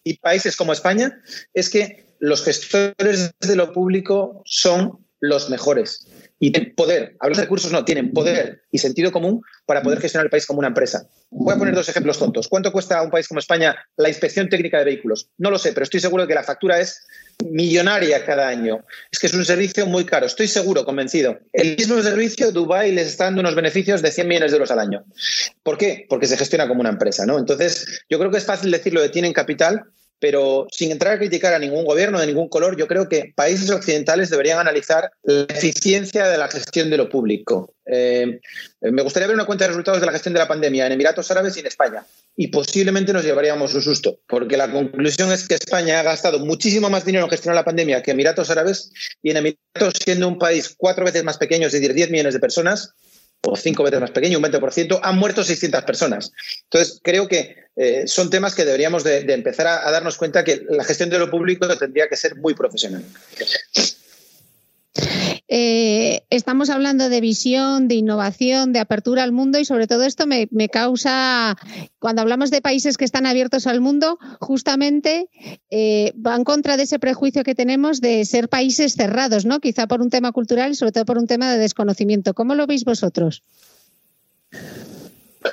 y 0.04 0.16
países 0.16 0.56
como 0.56 0.72
España, 0.72 1.22
es 1.52 1.68
que 1.68 2.06
los 2.18 2.42
gestores 2.42 3.32
de 3.40 3.56
lo 3.56 3.74
público 3.74 4.42
son 4.46 5.04
los 5.20 5.50
mejores 5.50 6.06
y 6.42 6.50
tienen 6.52 6.74
poder, 6.74 7.16
hablo 7.20 7.36
de 7.36 7.42
recursos, 7.42 7.70
no, 7.70 7.84
tienen 7.84 8.12
poder 8.12 8.62
y 8.72 8.78
sentido 8.78 9.12
común 9.12 9.42
para 9.66 9.82
poder 9.82 10.00
gestionar 10.00 10.24
el 10.24 10.30
país 10.30 10.46
como 10.46 10.58
una 10.58 10.68
empresa. 10.68 11.06
Voy 11.28 11.54
a 11.54 11.58
poner 11.58 11.74
dos 11.74 11.88
ejemplos 11.90 12.18
tontos. 12.18 12.48
¿Cuánto 12.48 12.72
cuesta 12.72 12.98
a 12.98 13.02
un 13.02 13.10
país 13.10 13.28
como 13.28 13.40
España 13.40 13.76
la 13.98 14.08
inspección 14.08 14.48
técnica 14.48 14.78
de 14.78 14.86
vehículos? 14.86 15.28
No 15.36 15.50
lo 15.50 15.58
sé, 15.58 15.74
pero 15.74 15.84
estoy 15.84 16.00
seguro 16.00 16.22
de 16.22 16.28
que 16.28 16.34
la 16.34 16.42
factura 16.42 16.80
es 16.80 17.06
millonaria 17.44 18.24
cada 18.24 18.48
año. 18.48 18.86
Es 19.12 19.18
que 19.18 19.26
es 19.26 19.34
un 19.34 19.44
servicio 19.44 19.86
muy 19.86 20.06
caro, 20.06 20.24
estoy 20.24 20.48
seguro, 20.48 20.86
convencido. 20.86 21.38
El 21.52 21.76
mismo 21.76 22.00
servicio, 22.02 22.52
Dubái 22.52 22.90
les 22.92 23.08
está 23.08 23.24
dando 23.24 23.40
unos 23.40 23.54
beneficios 23.54 24.00
de 24.00 24.10
100 24.10 24.26
millones 24.26 24.50
de 24.50 24.56
euros 24.56 24.70
al 24.70 24.78
año. 24.78 25.04
¿Por 25.62 25.76
qué? 25.76 26.06
Porque 26.08 26.26
se 26.26 26.38
gestiona 26.38 26.66
como 26.66 26.80
una 26.80 26.90
empresa, 26.90 27.26
¿no? 27.26 27.38
Entonces, 27.38 28.02
yo 28.08 28.18
creo 28.18 28.30
que 28.30 28.38
es 28.38 28.46
fácil 28.46 28.70
decirlo 28.70 29.02
de 29.02 29.10
tienen 29.10 29.34
capital, 29.34 29.84
pero 30.20 30.66
sin 30.70 30.92
entrar 30.92 31.14
a 31.14 31.18
criticar 31.18 31.54
a 31.54 31.58
ningún 31.58 31.84
gobierno 31.84 32.20
de 32.20 32.26
ningún 32.26 32.48
color, 32.48 32.76
yo 32.76 32.86
creo 32.86 33.08
que 33.08 33.32
países 33.34 33.70
occidentales 33.70 34.30
deberían 34.30 34.58
analizar 34.58 35.10
la 35.22 35.46
eficiencia 35.48 36.28
de 36.28 36.38
la 36.38 36.48
gestión 36.48 36.90
de 36.90 36.98
lo 36.98 37.08
público. 37.08 37.74
Eh, 37.86 38.38
me 38.82 39.02
gustaría 39.02 39.26
ver 39.26 39.34
una 39.34 39.46
cuenta 39.46 39.64
de 39.64 39.68
resultados 39.68 40.00
de 40.00 40.06
la 40.06 40.12
gestión 40.12 40.34
de 40.34 40.40
la 40.40 40.46
pandemia 40.46 40.86
en 40.86 40.92
Emiratos 40.92 41.30
Árabes 41.30 41.56
y 41.56 41.60
en 41.60 41.66
España, 41.66 42.04
y 42.36 42.48
posiblemente 42.48 43.12
nos 43.12 43.24
llevaríamos 43.24 43.74
un 43.74 43.82
susto, 43.82 44.20
porque 44.28 44.56
la 44.56 44.70
conclusión 44.70 45.32
es 45.32 45.48
que 45.48 45.54
España 45.54 45.98
ha 45.98 46.02
gastado 46.02 46.38
muchísimo 46.38 46.90
más 46.90 47.04
dinero 47.04 47.24
en 47.24 47.30
gestionar 47.30 47.56
la 47.56 47.64
pandemia 47.64 48.02
que 48.02 48.12
Emiratos 48.12 48.50
Árabes, 48.50 48.92
y 49.22 49.30
en 49.30 49.38
Emiratos, 49.38 49.94
siendo 50.04 50.28
un 50.28 50.38
país 50.38 50.74
cuatro 50.76 51.04
veces 51.04 51.24
más 51.24 51.38
pequeño, 51.38 51.66
es 51.66 51.72
decir, 51.72 51.94
10 51.94 52.10
millones 52.10 52.34
de 52.34 52.40
personas, 52.40 52.94
o 53.42 53.56
cinco 53.56 53.82
veces 53.82 54.00
más 54.00 54.10
pequeño, 54.10 54.38
un 54.38 54.44
20%, 54.44 55.00
han 55.02 55.18
muerto 55.18 55.42
600 55.42 55.84
personas. 55.84 56.32
Entonces, 56.64 57.00
creo 57.02 57.26
que 57.26 57.56
eh, 57.76 58.06
son 58.06 58.30
temas 58.30 58.54
que 58.54 58.64
deberíamos 58.64 59.04
de, 59.04 59.20
empezar 59.32 59.66
a, 59.66 59.90
darnos 59.90 60.16
cuenta 60.16 60.44
que 60.44 60.66
la 60.68 60.84
gestión 60.84 61.08
de 61.10 61.18
lo 61.18 61.30
público 61.30 61.66
tendría 61.78 62.08
que 62.08 62.16
ser 62.16 62.36
muy 62.36 62.54
profesional. 62.54 63.04
Eh, 65.48 66.22
estamos 66.30 66.70
hablando 66.70 67.08
de 67.08 67.20
visión, 67.20 67.88
de 67.88 67.96
innovación, 67.96 68.72
de 68.72 68.78
apertura 68.78 69.22
al 69.22 69.32
mundo 69.32 69.58
y 69.58 69.64
sobre 69.64 69.86
todo 69.86 70.04
esto 70.04 70.26
me, 70.26 70.48
causa, 70.68 71.56
cuando 71.98 72.22
hablamos 72.22 72.50
de 72.50 72.60
países 72.60 72.96
que 72.96 73.04
están 73.04 73.26
abiertos 73.26 73.66
al 73.66 73.80
mundo, 73.80 74.18
justamente 74.40 75.28
eh, 75.70 76.12
va 76.24 76.36
en 76.36 76.44
contra 76.44 76.76
de 76.76 76.84
ese 76.84 76.98
prejuicio 76.98 77.42
que 77.42 77.54
tenemos 77.54 78.00
de 78.00 78.24
ser 78.24 78.48
países 78.48 78.94
cerrados, 78.94 79.44
¿no? 79.44 79.60
Quizá 79.60 79.86
por 79.86 80.00
un 80.00 80.10
tema 80.10 80.32
cultural 80.32 80.72
y 80.72 80.74
sobre 80.74 80.92
todo 80.92 81.04
por 81.04 81.18
un 81.18 81.26
tema 81.26 81.50
de 81.50 81.58
desconocimiento. 81.58 82.34
¿Cómo 82.34 82.54
lo 82.54 82.66
veis 82.66 82.84
vosotros? 82.84 83.42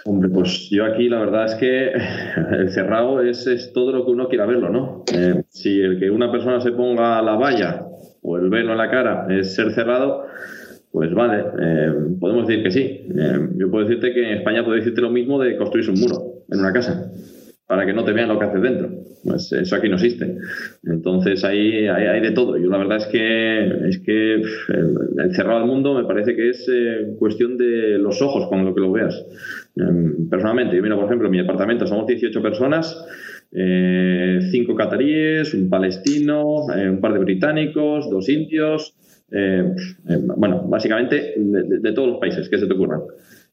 Hombre, 0.06 0.30
pues 0.30 0.70
yo 0.70 0.86
aquí 0.86 1.10
la 1.10 1.20
verdad 1.20 1.46
es 1.46 1.56
que 1.56 1.92
el 2.60 2.70
cerrado 2.72 3.22
es, 3.22 3.72
todo 3.74 3.92
lo 3.92 4.06
que 4.06 4.12
uno 4.12 4.28
quiera 4.28 4.46
verlo, 4.46 4.70
¿no? 4.70 5.04
Eh, 5.14 5.44
si 5.50 5.80
el 5.80 6.00
que 6.00 6.10
una 6.10 6.32
persona 6.32 6.62
se 6.62 6.72
ponga 6.72 7.22
la 7.22 7.36
valla 7.36 7.88
o 8.28 8.38
el 8.38 8.50
velo 8.50 8.74
en 8.74 8.78
la 8.78 8.92
cara 8.92 9.26
es 9.30 9.56
ser 9.56 9.72
cerrado, 9.72 10.26
pues 10.92 11.14
vale, 11.14 11.46
eh, 11.62 11.94
podemos 12.20 12.46
decir 12.46 12.64
que 12.64 12.72
sí. 12.72 12.82
Eh, 12.82 13.50
yo 13.56 13.72
puedo 13.72 13.88
decirte 13.88 14.14
que 14.14 14.32
en 14.32 14.38
España 14.40 14.64
puedo 14.64 14.76
decirte 14.76 15.00
lo 15.00 15.10
mismo 15.10 15.40
de 15.40 15.56
construirse 15.56 15.92
un 15.92 16.00
muro 16.00 16.44
en 16.52 16.60
una 16.60 16.74
casa 16.74 17.10
para 17.68 17.86
que 17.86 17.94
no 17.94 18.04
te 18.04 18.14
vean 18.14 18.30
lo 18.30 18.40
que 18.40 18.46
haces 18.46 18.62
dentro. 18.62 18.90
Pues 19.24 19.52
eso 19.52 19.76
aquí 19.76 19.90
no 19.90 19.96
existe. 19.96 20.38
Entonces 20.84 21.44
ahí 21.44 21.88
hay, 21.88 22.22
de 22.22 22.32
todo. 22.32 22.58
Yo 22.58 22.70
la 22.70 22.78
verdad 22.78 22.98
es 22.98 23.06
que 23.08 23.88
es 23.90 24.00
que 24.00 24.36
el, 24.36 25.36
cerrado 25.36 25.60
al 25.60 25.66
mundo 25.66 25.94
me 25.94 26.06
parece 26.06 26.36
que 26.36 26.50
es 26.50 26.68
eh, 26.72 27.16
cuestión 27.20 27.58
de 27.58 27.98
los 27.98 28.22
ojos 28.22 28.48
con 28.48 28.64
lo 28.64 28.74
que 28.74 28.82
lo 28.82 28.92
veas. 28.92 29.26
Em, 29.76 30.30
personalmente, 30.30 30.76
yo 30.76 30.82
miro, 30.82 30.96
por 30.96 31.06
ejemplo, 31.06 31.28
en 31.28 31.32
mi 31.32 31.38
departamento 31.40 31.86
somos 31.88 32.08
18 32.08 32.42
personas, 32.42 33.06
eh, 33.52 34.40
cinco 34.52 34.76
cataríes, 34.76 35.54
un 35.54 35.70
palestino, 35.70 36.68
eh, 36.76 36.90
un 36.90 37.00
par 37.00 37.14
de 37.14 37.20
británicos, 37.20 38.10
dos 38.10 38.30
indios, 38.30 38.96
bueno, 40.38 40.66
básicamente 40.70 41.34
de, 41.36 41.92
todos 41.92 42.08
los 42.08 42.18
países 42.18 42.48
que 42.48 42.58
se 42.58 42.66
te 42.66 42.74
ocurran. 42.74 43.02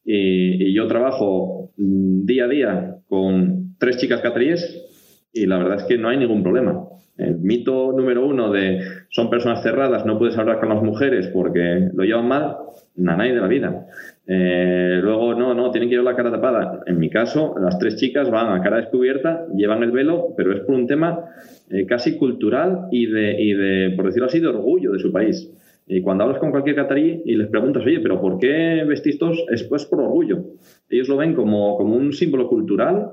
y 0.04 0.72
yo 0.72 0.86
trabajo 0.86 1.72
mm, 1.76 2.24
día 2.24 2.44
a 2.44 2.48
día 2.48 2.96
con 3.08 3.74
tres 3.78 3.96
chicas 3.96 4.20
cataríes 4.20 4.84
y 5.32 5.46
la 5.46 5.58
verdad 5.58 5.78
es 5.78 5.84
que 5.84 5.98
no 5.98 6.08
hay 6.08 6.16
ningún 6.16 6.42
problema. 6.42 6.84
El 7.16 7.38
mito 7.38 7.92
número 7.92 8.26
uno 8.26 8.50
de 8.50 8.80
son 9.10 9.30
personas 9.30 9.62
cerradas, 9.62 10.04
no 10.04 10.18
puedes 10.18 10.36
hablar 10.36 10.58
con 10.58 10.70
las 10.70 10.82
mujeres 10.82 11.28
porque 11.28 11.90
lo 11.92 12.02
llevan 12.02 12.26
mal, 12.26 12.56
nadie 12.96 13.34
de 13.34 13.40
la 13.40 13.46
vida. 13.46 13.86
Eh, 14.26 15.00
luego, 15.02 15.34
no, 15.34 15.54
no, 15.54 15.70
tienen 15.70 15.88
que 15.88 15.96
llevar 15.96 16.12
la 16.12 16.16
cara 16.16 16.30
tapada. 16.30 16.80
En 16.86 16.98
mi 16.98 17.10
caso, 17.10 17.54
las 17.60 17.78
tres 17.78 17.96
chicas 17.96 18.30
van 18.30 18.52
a 18.52 18.62
cara 18.62 18.78
descubierta, 18.78 19.46
llevan 19.54 19.82
el 19.82 19.90
velo, 19.90 20.34
pero 20.36 20.52
es 20.52 20.60
por 20.60 20.74
un 20.74 20.86
tema 20.86 21.24
eh, 21.70 21.84
casi 21.86 22.16
cultural 22.16 22.88
y 22.90 23.06
de, 23.06 23.42
y 23.42 23.52
de, 23.52 23.92
por 23.96 24.06
decirlo 24.06 24.26
así, 24.26 24.40
de 24.40 24.48
orgullo 24.48 24.92
de 24.92 24.98
su 24.98 25.12
país. 25.12 25.50
Y 25.86 26.00
cuando 26.00 26.24
hablas 26.24 26.38
con 26.38 26.50
cualquier 26.50 26.76
catarí 26.76 27.22
y 27.26 27.36
les 27.36 27.48
preguntas, 27.48 27.82
oye, 27.84 28.00
¿pero 28.00 28.18
por 28.20 28.38
qué 28.38 28.84
vestís 28.86 29.18
Es 29.50 29.64
pues 29.64 29.84
por 29.84 30.00
orgullo. 30.00 30.42
Ellos 30.88 31.08
lo 31.08 31.18
ven 31.18 31.34
como, 31.34 31.76
como 31.76 31.94
un 31.94 32.12
símbolo 32.14 32.48
cultural 32.48 33.10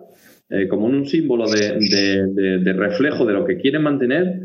eh, 0.54 0.68
como 0.68 0.86
un 0.86 1.06
símbolo 1.06 1.46
de, 1.50 2.74
reflejo 2.76 3.26
de 3.26 3.34
lo 3.34 3.46
que 3.46 3.56
quieren 3.56 3.84
mantener 3.84 4.41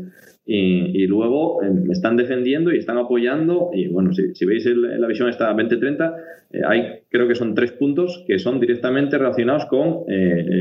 y, 0.47 1.05
luego 1.07 1.61
eh, 1.61 1.67
están 1.91 2.15
defendiendo 2.15 2.73
y 2.73 2.77
están 2.77 2.97
apoyando. 2.97 3.69
Y 3.73 3.87
bueno, 3.89 4.11
si, 4.13 4.45
veis 4.45 4.65
la 4.65 5.07
visión 5.07 5.29
esta 5.29 5.47
2030, 5.47 6.15
eh, 6.51 6.61
hay 6.65 6.83
creo 7.09 7.27
que 7.27 7.35
son 7.35 7.53
tres 7.53 7.73
puntos 7.73 8.23
que 8.25 8.39
son 8.39 8.59
directamente 8.59 9.17
relacionados 9.17 9.65
con, 9.65 10.05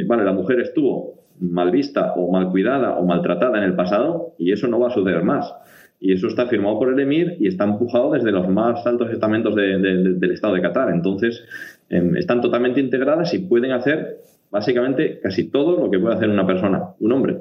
vale, 0.06 0.24
la 0.24 0.32
mujer 0.32 0.60
estuvo 0.60 1.26
mal 1.40 1.70
vista 1.70 2.14
o 2.14 2.30
mal 2.30 2.50
cuidada 2.50 2.96
o 2.98 3.06
maltratada 3.06 3.58
en 3.58 3.64
el 3.64 3.74
pasado 3.74 4.34
y 4.38 4.52
eso 4.52 4.66
no 4.68 4.80
va 4.80 4.88
a 4.88 4.90
suceder 4.90 5.22
más. 5.22 5.52
Y 5.98 6.12
eso 6.12 6.28
está 6.28 6.46
firmado 6.46 6.78
por 6.78 6.92
el 6.92 7.00
emir 7.00 7.36
y 7.40 7.46
está 7.46 7.64
empujado 7.64 8.12
desde 8.12 8.30
los 8.30 8.48
más 8.48 8.86
altos 8.86 9.10
estamentos 9.10 9.54
del 9.54 10.30
Estado 10.30 10.54
de 10.54 10.62
Qatar. 10.62 10.90
Entonces, 10.90 11.42
em, 11.88 12.16
están 12.16 12.40
totalmente 12.40 12.80
integradas 12.80 13.32
y 13.32 13.38
pueden 13.38 13.72
hacer 13.72 14.18
básicamente 14.50 15.20
casi 15.20 15.50
todo 15.50 15.78
lo 15.78 15.90
que 15.90 15.98
puede 15.98 16.14
hacer 16.14 16.28
una 16.28 16.46
persona, 16.46 16.82
un 17.00 17.12
hombre. 17.12 17.36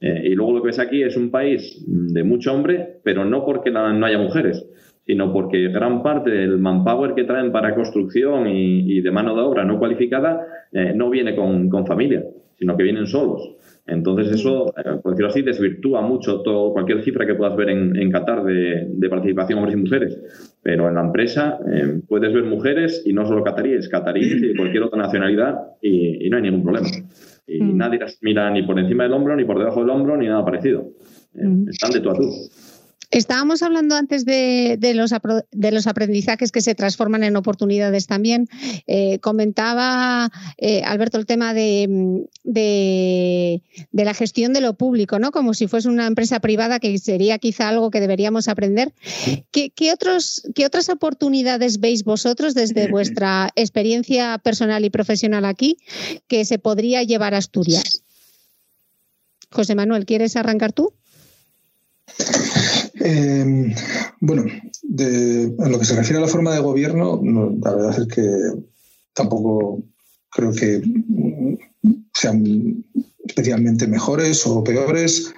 Eh, 0.00 0.22
y 0.24 0.34
luego 0.34 0.52
lo 0.52 0.62
que 0.62 0.68
ves 0.68 0.78
aquí 0.78 1.02
es 1.02 1.16
un 1.16 1.30
país 1.30 1.84
de 1.86 2.24
mucho 2.24 2.52
hombre, 2.54 3.00
pero 3.02 3.24
no 3.24 3.44
porque 3.44 3.70
no 3.70 4.06
haya 4.06 4.18
mujeres, 4.18 4.66
sino 5.06 5.32
porque 5.32 5.68
gran 5.68 6.02
parte 6.02 6.30
del 6.30 6.58
manpower 6.58 7.14
que 7.14 7.24
traen 7.24 7.52
para 7.52 7.74
construcción 7.74 8.46
y, 8.46 9.00
de 9.00 9.10
mano 9.10 9.34
de 9.34 9.42
obra 9.42 9.64
no 9.64 9.78
cualificada 9.78 10.46
eh, 10.72 10.92
no 10.94 11.10
viene 11.10 11.34
con, 11.34 11.68
con 11.68 11.86
familia, 11.86 12.24
sino 12.58 12.76
que 12.76 12.84
vienen 12.84 13.06
solos. 13.06 13.56
Entonces 13.90 14.32
eso, 14.32 14.72
eh, 14.76 14.98
por 15.02 15.12
decirlo 15.12 15.28
así, 15.28 15.42
desvirtúa 15.42 16.00
mucho 16.00 16.40
todo, 16.42 16.72
cualquier 16.72 17.02
cifra 17.02 17.26
que 17.26 17.34
puedas 17.34 17.56
ver 17.56 17.70
en, 17.70 18.10
Qatar 18.10 18.44
de, 18.44 19.08
participación 19.08 19.58
hombres 19.58 19.76
y 19.76 19.80
mujeres. 19.80 20.18
Pero 20.62 20.88
en 20.88 20.94
la 20.94 21.02
empresa 21.02 21.58
eh, 21.72 22.00
puedes 22.08 22.32
ver 22.32 22.44
mujeres 22.44 23.02
y 23.04 23.12
no 23.12 23.26
solo 23.26 23.42
cataríes, 23.42 23.88
cataríes 23.88 24.42
y 24.42 24.54
cualquier 24.56 24.84
otra 24.84 25.02
nacionalidad 25.02 25.56
y, 25.82 26.28
no 26.30 26.36
hay 26.36 26.42
ningún 26.42 26.62
problema. 26.62 26.88
Y 27.46 27.60
mm. 27.62 27.76
nadie 27.76 27.98
las 27.98 28.18
mira 28.22 28.50
ni 28.50 28.62
por 28.62 28.78
encima 28.78 29.02
del 29.02 29.12
hombro, 29.12 29.34
ni 29.34 29.44
por 29.44 29.58
debajo 29.58 29.80
del 29.80 29.90
hombro, 29.90 30.16
ni 30.16 30.26
nada 30.26 30.44
parecido. 30.44 30.92
Eh, 31.34 31.44
mm. 31.44 31.68
Están 31.68 31.90
de 31.90 32.00
tú 32.00 32.10
a 32.10 32.14
tú. 32.14 32.30
Estábamos 33.10 33.62
hablando 33.62 33.96
antes 33.96 34.24
de, 34.24 34.78
los, 34.94 35.12
de, 35.50 35.72
los, 35.72 35.86
aprendizajes 35.88 36.52
que 36.52 36.60
se 36.60 36.76
transforman 36.76 37.24
en 37.24 37.36
oportunidades 37.36 38.06
también. 38.06 38.48
Eh, 38.86 39.18
comentaba 39.18 40.30
eh, 40.58 40.82
Alberto 40.84 41.18
el 41.18 41.26
tema 41.26 41.52
de, 41.52 42.28
de, 42.44 43.62
la 43.92 44.14
gestión 44.14 44.52
de 44.52 44.60
lo 44.60 44.74
público, 44.74 45.18
¿no? 45.18 45.32
Como 45.32 45.54
si 45.54 45.66
fuese 45.66 45.88
una 45.88 46.06
empresa 46.06 46.38
privada, 46.38 46.78
que 46.78 46.96
sería 46.98 47.38
quizá 47.38 47.68
algo 47.68 47.90
que 47.90 48.00
deberíamos 48.00 48.46
aprender. 48.46 48.94
¿Qué, 49.50 49.92
otros, 49.92 50.42
qué 50.54 50.64
otras 50.64 50.88
oportunidades 50.88 51.80
veis 51.80 52.04
vosotros 52.04 52.54
desde 52.54 52.86
vuestra 52.90 53.50
experiencia 53.56 54.38
personal 54.38 54.84
y 54.84 54.90
profesional 54.90 55.46
aquí 55.46 55.78
que 56.28 56.44
se 56.44 56.60
podría 56.60 57.02
llevar 57.02 57.34
a 57.34 57.38
Asturias? 57.38 58.04
José 59.50 59.74
Manuel, 59.74 60.06
¿quieres 60.06 60.36
arrancar 60.36 60.72
tú? 60.72 60.94
Eh, 63.00 63.74
bueno, 64.20 64.44
en 64.44 65.72
lo 65.72 65.78
que 65.78 65.84
se 65.84 65.96
refiere 65.96 66.18
a 66.18 66.22
la 66.22 66.28
forma 66.28 66.54
de 66.54 66.60
gobierno, 66.60 67.20
la 67.62 67.74
verdad 67.74 68.00
es 68.00 68.06
que 68.14 68.22
tampoco 69.14 69.82
creo 70.30 70.52
que 70.52 70.82
sean 72.12 72.84
especialmente 73.24 73.86
mejores 73.86 74.46
o 74.46 74.62
peores. 74.62 75.32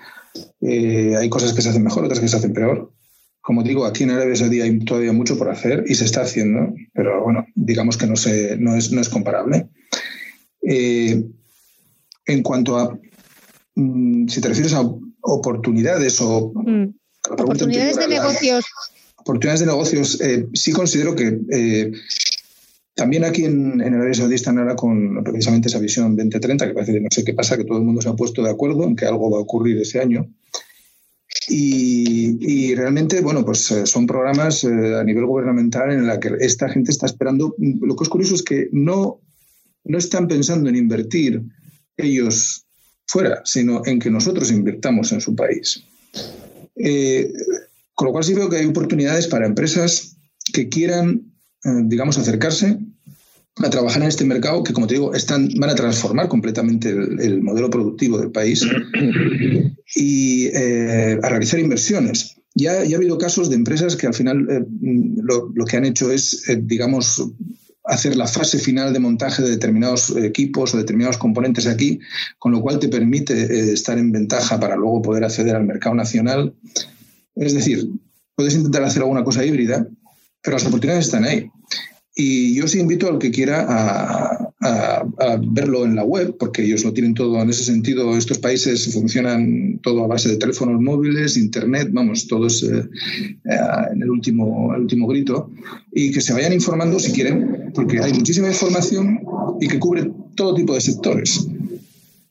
Eh, 0.60 1.14
hay 1.16 1.28
cosas 1.28 1.52
que 1.52 1.62
se 1.62 1.68
hacen 1.68 1.84
mejor, 1.84 2.04
otras 2.04 2.20
que 2.20 2.28
se 2.28 2.36
hacen 2.36 2.52
peor. 2.52 2.92
Como 3.40 3.62
digo, 3.62 3.84
aquí 3.84 4.04
en 4.04 4.10
Arabia 4.10 4.36
Saudí 4.36 4.60
hay 4.60 4.78
todavía 4.80 5.12
mucho 5.12 5.36
por 5.36 5.50
hacer 5.50 5.84
y 5.86 5.94
se 5.94 6.04
está 6.04 6.22
haciendo, 6.22 6.74
pero 6.94 7.24
bueno, 7.24 7.44
digamos 7.54 7.96
que 7.96 8.06
no, 8.06 8.16
se, 8.16 8.56
no, 8.56 8.76
es, 8.76 8.92
no 8.92 9.00
es 9.00 9.08
comparable. 9.08 9.68
Eh, 10.62 11.24
en 12.26 12.42
cuanto 12.42 12.78
a, 12.78 12.96
mm, 13.74 14.28
si 14.28 14.40
te 14.40 14.48
refieres 14.48 14.74
a 14.74 14.88
oportunidades 15.22 16.20
o... 16.20 16.52
Mm. 16.54 16.94
Oportunidades 17.30 17.96
de 17.96 18.08
negocios. 18.08 18.64
Oportunidades 19.16 19.60
de 19.60 19.66
negocios, 19.66 20.20
eh, 20.20 20.46
sí 20.52 20.72
considero 20.72 21.14
que 21.14 21.38
también 22.94 23.24
aquí 23.24 23.44
en, 23.44 23.80
en 23.80 23.94
Arabia 23.94 24.14
Saudí 24.14 24.34
están 24.34 24.58
ahora 24.58 24.76
con 24.76 25.24
precisamente 25.24 25.68
esa 25.68 25.78
visión 25.78 26.14
2030, 26.14 26.68
que 26.68 26.74
parece 26.74 26.92
que 26.92 27.00
no 27.00 27.08
sé 27.10 27.24
qué 27.24 27.32
pasa, 27.32 27.56
que 27.56 27.64
todo 27.64 27.78
el 27.78 27.84
mundo 27.84 28.02
se 28.02 28.08
ha 28.08 28.14
puesto 28.14 28.42
de 28.42 28.50
acuerdo 28.50 28.84
en 28.84 28.96
que 28.96 29.06
algo 29.06 29.30
va 29.30 29.38
a 29.38 29.42
ocurrir 29.42 29.78
ese 29.78 30.00
año. 30.00 30.28
Y, 31.48 32.74
realmente, 32.74 33.20
bueno, 33.20 33.44
pues 33.44 33.70
eh, 33.70 33.86
son 33.86 34.06
programas 34.06 34.64
eh, 34.64 34.96
a 34.96 35.02
nivel 35.02 35.26
gubernamental 35.26 35.90
en 35.90 36.06
la 36.06 36.20
que 36.20 36.30
esta 36.40 36.68
gente 36.68 36.92
está 36.92 37.06
esperando. 37.06 37.54
Lo 37.58 37.96
que 37.96 38.04
es 38.04 38.08
curioso 38.08 38.34
es 38.34 38.42
que 38.42 38.68
no, 38.72 39.20
no 39.84 39.98
están 39.98 40.28
pensando 40.28 40.68
en 40.68 40.76
invertir 40.76 41.42
ellos 41.96 42.64
fuera, 43.06 43.42
sino 43.44 43.82
en 43.86 43.98
que 43.98 44.10
nosotros 44.10 44.50
invirtamos 44.50 45.12
en 45.12 45.20
su 45.20 45.34
país. 45.34 45.84
Eh, 46.76 47.32
con 47.94 48.06
lo 48.06 48.12
cual 48.12 48.24
sí 48.24 48.34
veo 48.34 48.48
que 48.48 48.56
hay 48.56 48.66
oportunidades 48.66 49.26
para 49.26 49.46
empresas 49.46 50.16
que 50.52 50.68
quieran 50.68 51.32
eh, 51.64 51.82
digamos, 51.84 52.18
acercarse 52.18 52.78
a 53.56 53.70
trabajar 53.70 54.02
en 54.02 54.08
este 54.08 54.24
mercado 54.24 54.64
que, 54.64 54.72
como 54.72 54.86
te 54.86 54.94
digo, 54.94 55.14
están, 55.14 55.48
van 55.56 55.70
a 55.70 55.74
transformar 55.74 56.26
completamente 56.26 56.88
el, 56.88 57.40
modelo 57.42 57.70
productivo 57.70 58.18
del 58.18 58.32
país 58.32 58.66
y 59.94 60.46
eh, 60.46 61.18
a 61.22 61.28
realizar 61.28 61.60
inversiones. 61.60 62.36
Ya, 62.54 62.80
ha 62.80 62.96
habido 62.96 63.16
casos 63.16 63.48
de 63.48 63.56
empresas 63.56 63.94
que 63.96 64.06
al 64.06 64.14
final 64.14 64.66
lo, 64.80 65.64
que 65.64 65.76
han 65.76 65.84
hecho 65.84 66.10
es, 66.10 66.44
digamos, 66.62 67.22
hacer 67.84 68.16
la 68.16 68.26
fase 68.26 68.58
final 68.58 68.92
de 68.92 69.00
montaje 69.00 69.42
de 69.42 69.50
determinados 69.50 70.14
equipos 70.16 70.74
o 70.74 70.78
determinados 70.78 71.18
componentes 71.18 71.66
aquí, 71.66 71.98
con 72.38 72.52
lo 72.52 72.60
cual 72.60 72.78
te 72.78 72.88
permite 72.88 73.72
estar 73.72 73.98
en 73.98 74.12
ventaja 74.12 74.60
para 74.60 74.76
luego 74.76 75.02
poder 75.02 75.24
acceder 75.24 75.56
al 75.56 75.64
mercado 75.64 75.94
nacional. 75.94 76.54
Es 77.34 77.54
decir, 77.54 77.88
puedes 78.36 78.54
intentar 78.54 78.84
hacer 78.84 79.02
alguna 79.02 79.24
cosa 79.24 79.44
híbrida, 79.44 79.86
pero 80.42 80.56
las 80.56 80.66
oportunidades 80.66 81.06
están 81.06 81.24
ahí. 81.24 81.50
Y 82.14 82.54
yo 82.54 82.68
sí 82.68 82.78
invito 82.78 83.08
al 83.08 83.18
que 83.18 83.30
quiera 83.30 83.66
a, 83.68 84.51
verlo 85.40 85.84
en 85.84 85.96
la 85.96 86.04
web, 86.04 86.36
porque 86.38 86.62
ellos 86.62 86.84
lo 86.84 86.92
tienen 86.92 87.14
todo 87.14 87.40
en 87.40 87.50
ese 87.50 87.64
sentido. 87.64 88.16
Estos 88.16 88.38
países 88.38 88.92
funcionan 88.92 89.80
todo 89.82 90.04
a 90.04 90.06
base 90.06 90.28
de 90.28 90.36
teléfonos 90.36 90.80
móviles, 90.80 91.36
internet, 91.36 91.88
vamos, 91.90 92.26
todos 92.26 92.62
eh, 92.62 92.84
eh, 93.44 93.56
en 93.92 94.02
el 94.02 94.10
último, 94.10 94.74
el 94.74 94.82
último 94.82 95.06
grito. 95.06 95.50
Y 95.92 96.12
que 96.12 96.20
se 96.20 96.32
vayan 96.32 96.52
informando 96.52 96.98
si 96.98 97.12
quieren, 97.12 97.72
porque 97.74 98.00
hay 98.00 98.12
muchísima 98.12 98.48
información 98.48 99.20
y 99.60 99.68
que 99.68 99.78
cubre 99.78 100.10
todo 100.34 100.54
tipo 100.54 100.74
de 100.74 100.80
sectores. 100.80 101.46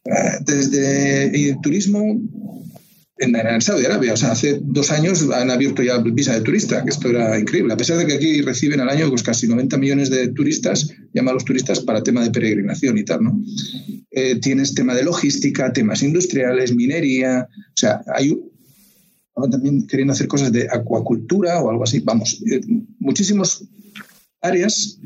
Eh, 0.06 0.12
desde 0.46 1.50
el 1.50 1.62
turismo 1.62 2.20
en, 3.22 3.62
Saudi 3.62 3.86
Arabia. 3.86 4.14
O 4.14 4.18
sea, 4.18 4.32
hace 4.32 4.60
dos 4.62 4.92
años 4.92 5.30
han 5.32 5.52
abierto 5.52 5.84
ya 5.84 5.98
visa 6.00 6.34
de 6.34 6.42
turista, 6.42 6.84
que 6.84 6.90
esto 6.90 7.10
era 7.10 7.40
increíble. 7.40 7.74
A 7.74 7.78
pesar 7.78 7.98
de 7.98 8.06
que 8.06 8.14
aquí 8.14 8.42
reciben 8.42 8.82
al 8.82 8.90
año 8.90 9.10
pues, 9.10 9.24
casi 9.24 9.48
90 9.48 9.78
millones 9.78 10.10
de 10.10 10.30
turistas, 10.30 10.92
llamados 11.14 11.46
turistas 11.46 11.80
para 11.80 12.04
tema 12.04 12.24
de 12.24 12.32
peregrinación 12.32 12.98
y 12.98 13.06
tal, 13.06 13.24
¿no? 13.24 13.42
Eh, 14.12 14.40
tienes 14.40 14.74
tema 14.74 14.96
de 14.96 15.04
logística, 15.04 15.72
temas 15.72 16.04
industriales, 16.04 16.76
minería. 16.76 17.48
O 17.48 17.78
sea, 17.78 18.02
hay 18.14 18.38
también 19.50 19.88
queriendo 19.88 20.14
hacer 20.14 20.28
cosas 20.28 20.52
de 20.52 20.68
acuacultura 20.70 21.62
o 21.62 21.70
algo 21.70 21.84
así. 21.84 22.00
Vamos, 22.00 22.42
eh, 22.52 22.62
muchísimas 23.00 23.64
áreas 24.42 25.00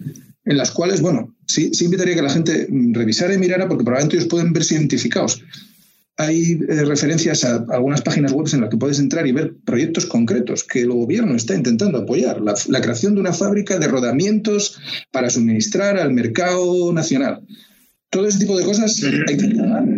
en 0.46 0.58
las 0.58 0.72
cuales, 0.72 1.02
bueno, 1.02 1.36
sí, 1.48 1.72
sí 1.74 1.86
invitaría 1.86 2.16
que 2.16 2.22
la 2.22 2.30
gente 2.30 2.68
revisara 2.92 3.34
y 3.34 3.38
mirara 3.38 3.68
porque 3.68 3.84
probablemente 3.84 4.18
ellos 4.18 4.30
pueden 4.30 4.54
verse 4.54 4.76
identificados 4.76 5.42
hay 6.18 6.60
eh, 6.70 6.86
referencias 6.86 7.44
a 7.44 7.66
algunas 7.70 8.02
páginas 8.02 8.32
web 8.32 8.48
en 8.54 8.62
las 8.62 8.70
que 8.70 8.78
puedes 8.78 9.00
entrar 9.00 9.28
y 9.28 9.34
ver 9.34 9.56
proyectos 9.66 10.06
concretos 10.06 10.64
que 10.64 10.82
el 10.82 10.92
gobierno 10.92 11.36
está 11.36 11.56
intentando 11.56 11.98
apoyar. 11.98 12.42
La, 12.42 12.82
creación 12.82 13.16
de 13.16 13.22
una 13.22 13.34
fábrica 13.34 13.80
de 13.80 13.88
rodamientos 13.88 14.80
para 15.12 15.30
suministrar 15.30 15.98
al 15.98 16.14
mercado 16.14 16.94
nacional. 16.94 17.42
Todo 18.10 18.28
ese 18.28 18.40
tipo 18.40 18.58
de 18.58 18.64
cosas 18.64 19.02
hay 19.04 19.38
que 19.38 19.46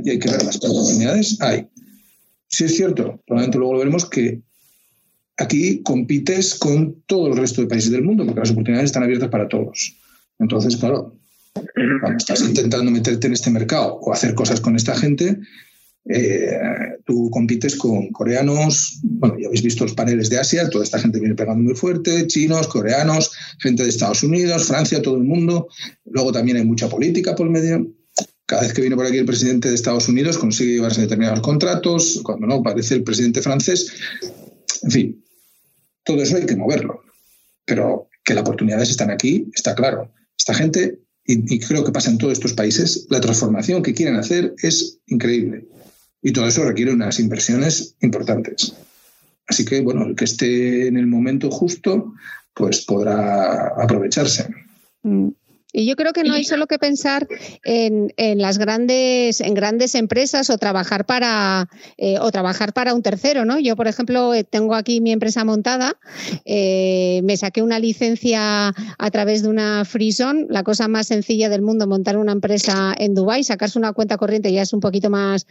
y 0.05 0.09
hay 0.09 0.19
que 0.19 0.29
ver 0.29 0.43
las 0.43 0.55
oportunidades. 0.57 1.39
Hay. 1.39 1.67
Si 2.47 2.63
es 2.63 2.75
cierto, 2.75 3.21
probablemente 3.27 3.57
luego 3.59 3.73
lo 3.73 3.79
veremos 3.79 4.09
que 4.09 4.41
aquí 5.37 5.83
compites 5.83 6.55
con 6.55 7.03
todo 7.05 7.27
el 7.27 7.37
resto 7.37 7.61
de 7.61 7.67
países 7.67 7.91
del 7.91 8.03
mundo 8.03 8.25
porque 8.25 8.39
las 8.39 8.51
oportunidades 8.51 8.89
están 8.89 9.03
abiertas 9.03 9.29
para 9.29 9.47
todos. 9.47 9.97
Entonces, 10.39 10.77
claro, 10.77 11.15
cuando 11.53 12.17
estás 12.17 12.41
intentando 12.41 12.89
meterte 12.89 13.27
en 13.27 13.33
este 13.33 13.51
mercado 13.51 13.95
o 14.01 14.13
hacer 14.13 14.33
cosas 14.33 14.61
con 14.61 14.75
esta 14.75 14.95
gente, 14.95 15.39
eh, 16.09 16.57
tú 17.05 17.29
compites 17.31 17.75
con 17.75 18.11
coreanos, 18.11 18.99
bueno, 19.03 19.37
ya 19.39 19.47
habéis 19.47 19.63
visto 19.63 19.83
los 19.83 19.93
paneles 19.93 20.29
de 20.29 20.39
Asia, 20.39 20.69
toda 20.69 20.83
esta 20.83 20.99
gente 20.99 21.19
viene 21.19 21.35
pegando 21.35 21.63
muy 21.63 21.75
fuerte, 21.75 22.27
chinos, 22.27 22.67
coreanos, 22.67 23.31
gente 23.59 23.83
de 23.83 23.89
Estados 23.89 24.23
Unidos, 24.23 24.65
Francia, 24.65 25.01
todo 25.01 25.17
el 25.17 25.23
mundo. 25.23 25.67
Luego 26.05 26.31
también 26.31 26.57
hay 26.57 26.65
mucha 26.65 26.87
política 26.87 27.35
por 27.35 27.49
medio. 27.49 27.87
Cada 28.45 28.61
vez 28.61 28.73
que 28.73 28.81
viene 28.81 28.95
por 28.95 29.05
aquí 29.05 29.17
el 29.17 29.25
presidente 29.25 29.67
de 29.67 29.75
Estados 29.75 30.07
Unidos 30.07 30.37
consigue 30.37 30.75
llevarse 30.75 31.01
determinados 31.01 31.41
contratos, 31.41 32.21
cuando 32.23 32.47
no, 32.47 32.55
aparece 32.55 32.95
el 32.95 33.03
presidente 33.03 33.41
francés. 33.41 33.91
En 34.83 34.91
fin, 34.91 35.25
todo 36.05 36.21
eso 36.21 36.37
hay 36.37 36.45
que 36.45 36.55
moverlo. 36.55 37.01
Pero 37.65 38.07
que 38.23 38.33
las 38.33 38.41
oportunidades 38.41 38.89
están 38.89 39.11
aquí, 39.11 39.51
está 39.53 39.75
claro. 39.75 40.13
Esta 40.37 40.53
gente, 40.53 40.99
y, 41.25 41.55
y 41.55 41.59
creo 41.59 41.83
que 41.83 41.91
pasa 41.91 42.09
en 42.09 42.17
todos 42.17 42.31
estos 42.31 42.53
países, 42.53 43.07
la 43.09 43.19
transformación 43.19 43.83
que 43.83 43.93
quieren 43.93 44.15
hacer 44.15 44.53
es 44.63 44.99
increíble. 45.07 45.67
Y 46.27 46.33
todo 46.33 46.45
eso 46.45 46.65
requiere 46.65 46.91
unas 46.91 47.21
inversiones 47.21 47.95
importantes. 48.01 48.75
Así 49.47 49.63
que, 49.63 49.79
bueno, 49.79 50.05
el 50.05 50.13
que 50.13 50.25
esté 50.25 50.87
en 50.87 50.97
el 50.97 51.07
momento 51.07 51.49
justo, 51.49 52.15
pues 52.53 52.83
podrá 52.83 53.67
aprovecharse. 53.81 54.49
Mm. 55.03 55.29
Y 55.73 55.85
yo 55.85 55.95
creo 55.95 56.13
que 56.13 56.23
no 56.23 56.33
hay 56.33 56.45
solo 56.45 56.65
que 56.67 56.79
pensar 56.79 57.27
en, 57.63 58.11
las 58.39 58.57
grandes, 58.57 59.41
en 59.41 59.53
grandes 59.53 59.95
empresas 59.95 60.49
o 60.49 60.57
trabajar 60.57 61.05
para 61.05 61.67
eh, 61.97 62.17
o 62.19 62.31
trabajar 62.31 62.71
para 62.71 62.93
un 62.93 63.03
tercero, 63.03 63.43
¿no? 63.43 63.59
Yo, 63.59 63.75
por 63.75 63.87
ejemplo, 63.87 64.33
eh, 64.33 64.45
tengo 64.45 64.75
aquí 64.75 65.01
mi 65.01 65.11
empresa 65.11 65.43
montada, 65.43 65.97
eh, 66.45 67.21
me 67.23 67.35
saqué 67.35 67.61
una 67.61 67.79
licencia 67.79 68.73
a 68.97 69.11
través 69.11 69.43
de 69.43 69.49
una 69.49 69.83
Freezone, 69.83 70.45
la 70.49 70.63
cosa 70.63 70.87
más 70.87 71.07
sencilla 71.07 71.49
del 71.49 71.61
mundo, 71.61 71.85
montar 71.85 72.17
una 72.17 72.31
empresa 72.31 72.95
en 72.97 73.13
Dubai, 73.13 73.43
sacarse 73.43 73.77
una 73.77 73.91
cuenta 73.91 74.17
corriente 74.17 74.51
ya 74.51 74.61
es 74.61 74.71
un 74.71 74.79
poquito 74.79 75.09
más 75.09 75.47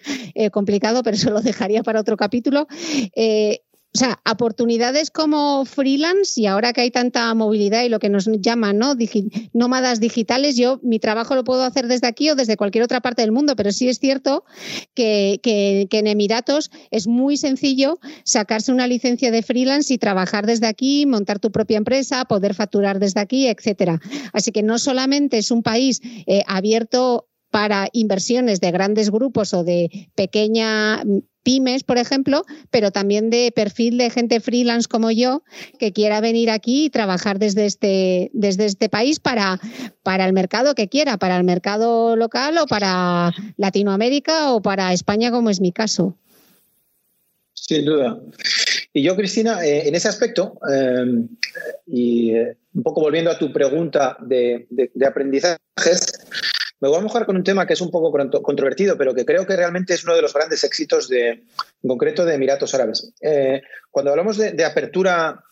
complicado, 0.50 1.02
pero 1.02 1.16
eso 1.16 1.30
lo 1.30 1.40
dejaría 1.42 1.82
para 1.82 2.00
otro 2.00 2.16
capítulo. 2.16 2.66
O 3.96 3.98
sea, 3.98 4.20
oportunidades 4.30 5.10
como 5.10 5.64
freelance 5.64 6.38
y 6.38 6.44
ahora 6.44 6.74
que 6.74 6.82
hay 6.82 6.90
tanta 6.90 7.32
movilidad 7.32 7.82
y 7.82 7.88
lo 7.88 7.98
que 7.98 8.10
nos 8.10 8.28
llaman 8.42 8.76
¿no? 8.76 8.94
nómadas 9.54 10.00
digitales, 10.00 10.54
yo 10.54 10.80
mi 10.82 10.98
trabajo 10.98 11.34
lo 11.34 11.44
puedo 11.44 11.62
hacer 11.62 11.86
desde 11.86 12.06
aquí 12.06 12.28
o 12.28 12.34
desde 12.34 12.58
cualquier 12.58 12.84
otra 12.84 13.00
parte 13.00 13.22
del 13.22 13.32
mundo, 13.32 13.56
pero 13.56 13.72
sí 13.72 13.88
es 13.88 13.98
cierto 13.98 14.44
que, 14.92 15.40
en 15.42 16.06
Emiratos 16.06 16.70
es 16.90 17.06
muy 17.06 17.38
sencillo 17.38 17.98
sacarse 18.22 18.70
una 18.70 18.86
licencia 18.86 19.30
de 19.30 19.42
freelance 19.42 19.94
y 19.94 19.96
trabajar 19.96 20.44
desde 20.44 20.66
aquí, 20.66 21.06
montar 21.06 21.38
tu 21.38 21.50
propia 21.50 21.78
empresa, 21.78 22.26
poder 22.26 22.52
facturar 22.52 22.98
desde 22.98 23.20
aquí, 23.20 23.46
etcétera. 23.46 23.98
Así 24.34 24.52
que 24.52 24.62
no 24.62 24.78
solamente 24.78 25.38
es 25.38 25.50
un 25.50 25.62
país 25.62 26.02
eh, 26.26 26.42
abierto 26.46 27.30
para 27.56 27.88
inversiones 27.94 28.60
de 28.60 28.70
grandes 28.70 29.10
grupos 29.10 29.54
o 29.54 29.64
de 29.64 30.10
pequeña 30.14 31.02
pymes, 31.42 31.84
por 31.84 31.96
ejemplo, 31.96 32.44
pero 32.70 32.90
también 32.90 33.30
de 33.30 33.50
perfil 33.50 33.96
de 33.96 34.10
gente 34.10 34.40
freelance 34.40 34.86
como 34.86 35.10
yo 35.10 35.42
que 35.78 35.90
quiera 35.90 36.20
venir 36.20 36.50
aquí 36.50 36.84
y 36.84 36.90
trabajar 36.90 37.38
desde 37.38 37.64
este, 37.64 38.30
desde 38.34 38.66
este 38.66 38.90
país 38.90 39.20
para, 39.20 39.58
para 40.02 40.26
el 40.26 40.34
mercado 40.34 40.74
que 40.74 40.88
quiera, 40.88 41.16
para 41.16 41.38
el 41.38 41.44
mercado 41.44 42.14
local 42.14 42.58
o 42.58 42.66
para 42.66 43.32
Latinoamérica 43.56 44.52
o 44.52 44.60
para 44.60 44.92
España, 44.92 45.30
como 45.30 45.48
es 45.48 45.62
mi 45.62 45.72
caso. 45.72 46.14
Sin 47.54 47.86
duda. 47.86 48.20
Y 48.92 49.02
yo, 49.02 49.16
Cristina, 49.16 49.64
eh, 49.64 49.88
en 49.88 49.94
ese 49.94 50.08
aspecto, 50.08 50.58
eh, 50.70 51.24
y 51.86 52.34
eh, 52.34 52.54
un 52.74 52.82
poco 52.82 53.00
volviendo 53.00 53.30
a 53.30 53.38
tu 53.38 53.50
pregunta 53.50 54.18
de, 54.20 54.66
de 54.68 55.06
aprendizajes, 55.06 55.58
me 56.80 56.88
voy 56.88 56.98
a 56.98 57.02
mojar 57.02 57.24
con 57.24 57.36
un 57.36 57.44
tema 57.44 57.66
que 57.66 57.72
es 57.72 57.80
un 57.80 57.90
poco 57.90 58.12
controvertido, 58.42 58.98
pero 58.98 59.14
que 59.14 59.24
creo 59.24 59.46
que 59.46 59.56
realmente 59.56 59.94
es 59.94 60.04
uno 60.04 60.14
de 60.14 60.22
los 60.22 60.34
grandes 60.34 60.62
éxitos 60.62 61.08
de, 61.08 61.28
en 61.30 61.88
concreto 61.88 62.24
de 62.24 62.34
Emiratos 62.34 62.74
Árabes. 62.74 63.12
Eh, 63.20 63.62
cuando 63.90 64.10
hablamos 64.10 64.36
de, 64.36 64.64
apertura 64.64 65.42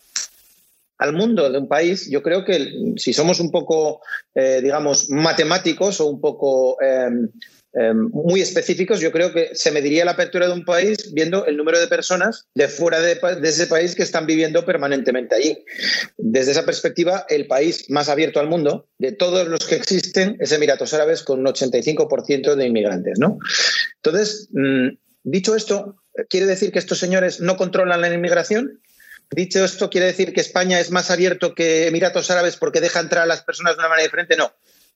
al 0.99 1.13
mundo 1.13 1.51
de 1.51 1.59
un 1.59 1.69
país, 1.69 2.09
yo 2.11 2.23
creo 2.23 2.45
que 2.45 2.95
si 2.97 3.13
somos 3.13 3.41
un 3.41 3.51
poco, 3.51 4.03
eh, 4.35 4.61
digamos, 4.63 5.09
matemáticos 5.11 6.01
o 6.01 6.07
un 6.07 6.21
poco 6.21 6.81
em, 6.83 7.29
Em, 7.77 8.09
muy 8.13 8.41
específicos, 8.41 9.01
yo 9.01 9.11
creo 9.11 9.33
que 9.33 9.51
se 9.55 9.73
mediría 9.73 10.05
la 10.05 10.13
apertura 10.13 10.47
de 10.47 10.53
un 10.53 10.65
país 10.65 11.13
viendo 11.13 11.45
el 11.47 11.57
número 11.57 11.81
de 11.81 11.89
personas 11.89 12.47
de 12.55 12.69
fuera 12.69 13.01
de, 13.01 13.19
ese 13.43 13.67
país 13.67 13.97
que 13.97 14.05
están 14.05 14.27
viviendo 14.27 14.65
permanentemente 14.65 15.35
allí. 15.35 15.65
Desde 16.17 16.53
esa 16.53 16.65
perspectiva, 16.65 17.27
el 17.29 17.49
país 17.49 17.91
más 17.91 18.09
abierto 18.09 18.39
al 18.39 18.49
mundo 18.49 18.87
de 18.99 19.11
todos 19.11 19.49
los 19.49 19.67
que 19.67 19.75
existen 19.75 20.37
es 20.39 20.53
Emiratos 20.53 20.95
Árabes 20.95 21.25
con 21.25 21.41
un 21.41 21.47
85% 21.47 22.55
de 22.55 22.65
inmigrantes. 22.65 23.19
¿no? 23.19 23.39
Entonces, 23.97 24.49
mm, 24.53 24.91
dicho 25.25 25.57
esto, 25.57 25.97
¿quiere 26.29 26.47
decir 26.47 26.71
que 26.71 26.79
estos 26.79 27.01
señores 27.01 27.41
no 27.41 27.57
controlan 27.57 28.01
la 28.01 28.15
inmigración? 28.15 28.83
Dicho 29.31 29.65
esto, 29.65 29.91
¿quiere 29.91 30.07
decir 30.07 30.33
que 30.33 30.43
España 30.43 30.79
es 30.79 30.93
más 30.93 31.11
abierto 31.11 31.57
que 31.57 31.89
Emiratos 31.89 32.31
Árabes 32.31 32.57
porque 32.57 32.81
deja 32.81 33.01
entrar 33.01 33.25
a 33.25 33.27
las 33.27 33.43
personas 33.43 33.75
de 33.75 33.81
una 33.81 33.89
manera 33.89 34.05
diferente? 34.05 34.37
No 34.37 34.53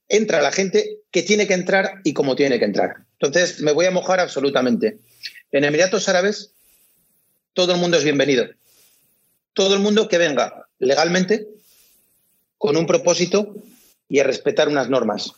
entra 0.08 0.40
la 0.40 0.52
gente 0.52 0.98
que 1.10 1.22
tiene 1.22 1.46
que 1.46 1.54
entrar 1.54 2.00
y 2.04 2.12
como 2.12 2.36
tiene 2.36 2.58
que 2.58 2.64
entrar. 2.64 2.96
Entonces, 3.20 3.60
me 3.60 3.72
voy 3.72 3.86
a 3.86 3.90
mojar 3.90 4.20
absolutamente. 4.20 4.98
En 5.52 5.64
Emiratos 5.64 6.08
Árabes, 6.08 6.52
todo 7.52 7.74
el 7.74 7.80
mundo 7.80 7.96
es 7.96 8.04
bienvenido. 8.04 8.46
Todo 9.52 9.74
el 9.74 9.80
mundo 9.80 10.08
que 10.08 10.18
venga 10.18 10.66
legalmente, 10.78 11.48
con 12.56 12.76
un 12.76 12.86
propósito 12.86 13.54
y 14.08 14.20
a 14.20 14.24
respetar 14.24 14.68
unas 14.68 14.88
normas. 14.88 15.32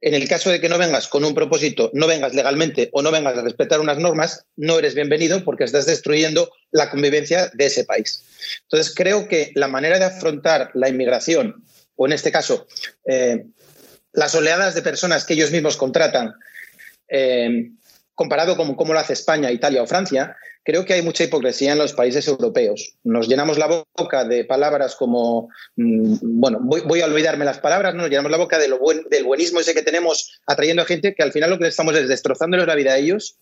En 0.00 0.14
el 0.14 0.28
caso 0.28 0.50
de 0.50 0.60
que 0.60 0.68
no 0.68 0.78
vengas 0.78 1.06
con 1.06 1.24
un 1.24 1.32
propósito, 1.32 1.90
no 1.94 2.08
vengas 2.08 2.34
legalmente 2.34 2.90
o 2.92 3.02
no 3.02 3.12
vengas 3.12 3.38
a 3.38 3.42
respetar 3.42 3.80
unas 3.80 3.98
normas, 3.98 4.46
no 4.56 4.78
eres 4.78 4.96
bienvenido 4.96 5.44
porque 5.44 5.62
estás 5.62 5.86
destruyendo 5.86 6.50
la 6.72 6.90
convivencia 6.90 7.50
de 7.54 7.66
ese 7.66 7.84
país. 7.84 8.24
Entonces, 8.62 8.92
creo 8.94 9.28
que 9.28 9.52
la 9.54 9.68
manera 9.68 10.00
de 10.00 10.06
afrontar 10.06 10.70
la 10.74 10.88
inmigración, 10.88 11.64
o 11.94 12.06
en 12.06 12.12
este 12.12 12.32
caso, 12.32 12.66
eh, 13.06 13.46
las 14.12 14.34
oleadas 14.34 14.74
de 14.74 14.82
personas 14.82 15.24
que 15.24 15.34
ellos 15.34 15.50
mismos 15.50 15.76
contratan, 15.76 16.34
eh, 17.08 17.70
comparado 18.14 18.56
con 18.56 18.74
cómo 18.74 18.92
lo 18.92 19.00
hace 19.00 19.14
España, 19.14 19.50
Italia 19.50 19.82
o 19.82 19.86
Francia, 19.86 20.36
creo 20.64 20.84
que 20.84 20.94
hay 20.94 21.02
mucha 21.02 21.24
hipocresía 21.24 21.72
en 21.72 21.78
los 21.78 21.92
países 21.92 22.28
europeos. 22.28 22.94
Nos 23.02 23.28
llenamos 23.28 23.58
la 23.58 23.84
boca 23.96 24.24
de 24.24 24.44
palabras 24.44 24.94
como, 24.94 25.48
mm, 25.76 26.16
bueno, 26.22 26.60
voy, 26.62 27.00
a 27.00 27.06
olvidarme 27.06 27.44
las 27.44 27.58
palabras, 27.58 27.94
¿no? 27.94 28.02
nos 28.02 28.10
llenamos 28.10 28.30
la 28.30 28.38
boca 28.38 28.58
de 28.58 28.68
lo 28.68 28.78
del 29.10 29.24
buenismo 29.24 29.60
ese 29.60 29.74
que 29.74 29.82
tenemos 29.82 30.40
atrayendo 30.46 30.82
a 30.82 30.86
gente 30.86 31.14
que 31.14 31.22
al 31.22 31.32
final 31.32 31.50
lo 31.50 31.58
que 31.58 31.66
estamos 31.66 31.96
es 31.96 32.08
destrozándoles 32.08 32.66
la 32.66 32.74
vida 32.74 32.92
a 32.92 32.98
ellos 32.98 33.36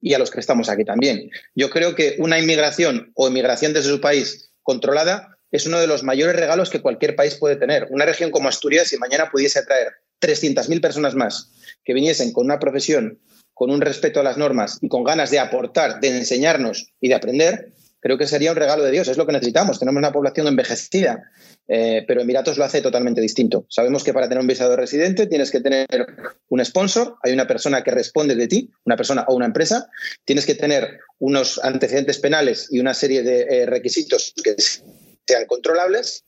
y 0.00 0.14
a 0.14 0.18
los 0.18 0.30
que 0.30 0.40
estamos 0.40 0.68
aquí 0.68 0.84
también. 0.84 1.30
Yo 1.54 1.70
creo 1.70 1.94
que 1.94 2.16
una 2.18 2.38
inmigración 2.38 3.12
o 3.14 3.28
inmigración 3.28 3.72
desde 3.72 3.90
su 3.90 4.00
país 4.00 4.50
controlada 4.62 5.38
es 5.50 5.66
uno 5.66 5.80
de 5.80 5.86
los 5.86 6.02
mayores 6.02 6.36
regalos 6.36 6.70
que 6.70 6.82
cualquier 6.82 7.16
país 7.16 7.36
puede 7.36 7.56
tener. 7.56 7.86
Una 7.90 8.04
región 8.04 8.30
como 8.30 8.48
Asturias, 8.48 8.88
si 8.88 8.98
mañana 8.98 9.30
pudiese 9.30 9.60
atraer 9.60 9.94
300.000 10.20 10.80
personas 10.80 11.14
más 11.14 11.52
que 11.84 11.94
viniesen 11.94 12.32
con 12.32 12.46
una 12.46 12.58
profesión, 12.58 13.18
con 13.54 13.70
un 13.70 13.80
respeto 13.80 14.20
a 14.20 14.22
las 14.22 14.36
normas 14.36 14.78
y 14.82 14.88
con 14.88 15.04
ganas 15.04 15.30
de 15.30 15.38
aportar, 15.38 16.00
de 16.00 16.16
enseñarnos 16.16 16.92
y 17.00 17.08
de 17.08 17.14
aprender, 17.14 17.72
creo 18.00 18.18
que 18.18 18.26
sería 18.26 18.50
un 18.50 18.56
regalo 18.56 18.84
de 18.84 18.90
Dios. 18.90 19.08
Es 19.08 19.16
lo 19.16 19.26
que 19.26 19.32
necesitamos. 19.32 19.78
Tenemos 19.78 19.98
una 19.98 20.12
población 20.12 20.46
envejecida, 20.46 21.30
eh, 21.66 22.04
pero 22.06 22.20
Emiratos 22.20 22.58
lo 22.58 22.64
hace 22.64 22.82
totalmente 22.82 23.20
distinto. 23.20 23.66
Sabemos 23.68 24.04
que 24.04 24.12
para 24.12 24.28
tener 24.28 24.40
un 24.40 24.46
visado 24.46 24.76
residente 24.76 25.26
tienes 25.26 25.50
que 25.50 25.60
tener 25.60 25.86
un 26.48 26.64
sponsor, 26.64 27.16
hay 27.22 27.32
una 27.32 27.46
persona 27.46 27.82
que 27.82 27.90
responde 27.90 28.34
de 28.34 28.46
ti, 28.46 28.70
una 28.84 28.96
persona 28.96 29.24
o 29.28 29.34
una 29.34 29.46
empresa, 29.46 29.88
tienes 30.24 30.46
que 30.46 30.54
tener 30.54 31.00
unos 31.18 31.58
antecedentes 31.64 32.18
penales 32.18 32.68
y 32.70 32.78
una 32.78 32.94
serie 32.94 33.22
de 33.22 33.42
eh, 33.42 33.66
requisitos 33.66 34.34
que 34.42 34.54
sean 35.26 35.46
controlables 35.46 36.24